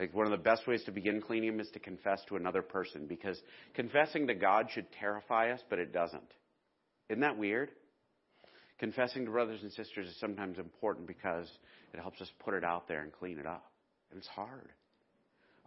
Like 0.00 0.12
one 0.12 0.26
of 0.26 0.32
the 0.32 0.36
best 0.36 0.66
ways 0.66 0.82
to 0.84 0.90
begin 0.90 1.20
cleaning 1.20 1.52
them 1.52 1.60
is 1.60 1.70
to 1.74 1.78
confess 1.78 2.20
to 2.28 2.34
another 2.34 2.60
person 2.60 3.06
because 3.06 3.40
confessing 3.74 4.26
to 4.26 4.34
God 4.34 4.66
should 4.72 4.86
terrify 4.98 5.52
us, 5.52 5.60
but 5.70 5.78
it 5.78 5.92
doesn't. 5.92 6.34
Isn't 7.08 7.20
that 7.20 7.38
weird? 7.38 7.70
Confessing 8.80 9.24
to 9.24 9.30
brothers 9.30 9.62
and 9.62 9.70
sisters 9.70 10.08
is 10.08 10.18
sometimes 10.18 10.58
important 10.58 11.06
because 11.06 11.46
it 11.94 12.00
helps 12.00 12.20
us 12.20 12.28
put 12.44 12.54
it 12.54 12.64
out 12.64 12.88
there 12.88 13.02
and 13.02 13.12
clean 13.12 13.38
it 13.38 13.46
up. 13.46 13.70
And 14.10 14.18
it's 14.18 14.26
hard, 14.26 14.70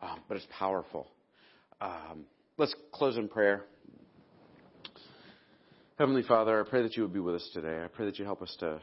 um, 0.02 0.20
but 0.28 0.36
it's 0.36 0.48
powerful. 0.60 1.08
Um, 1.80 2.26
let's 2.58 2.76
close 2.92 3.16
in 3.16 3.30
prayer. 3.30 3.64
Heavenly 5.98 6.24
Father, 6.24 6.60
I 6.60 6.70
pray 6.70 6.82
that 6.82 6.98
you 6.98 7.04
would 7.04 7.14
be 7.14 7.22
with 7.22 7.36
us 7.36 7.50
today. 7.54 7.82
I 7.82 7.88
pray 7.88 8.06
that 8.06 8.20
you 8.20 8.26
help 8.26 8.42
us 8.42 8.54
to 8.60 8.82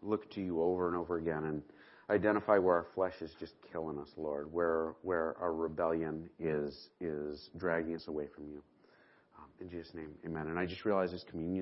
look 0.00 0.30
to 0.30 0.40
you 0.40 0.62
over 0.62 0.88
and 0.88 0.96
over 0.96 1.18
again 1.18 1.44
and 1.44 1.62
identify 2.08 2.56
where 2.56 2.76
our 2.76 2.86
flesh 2.94 3.12
is 3.20 3.30
just 3.38 3.52
killing 3.70 3.98
us, 3.98 4.08
Lord, 4.16 4.50
where 4.50 4.94
where 5.02 5.36
our 5.38 5.52
rebellion 5.52 6.30
is 6.40 6.88
is 7.02 7.50
dragging 7.58 7.94
us 7.96 8.08
away 8.08 8.28
from 8.34 8.46
you. 8.46 8.62
Um, 9.38 9.44
in 9.60 9.68
Jesus' 9.68 9.92
name, 9.92 10.08
Amen. 10.24 10.46
And 10.46 10.58
I 10.58 10.64
just 10.64 10.86
realized 10.86 11.12
this 11.12 11.22
communion 11.28 11.56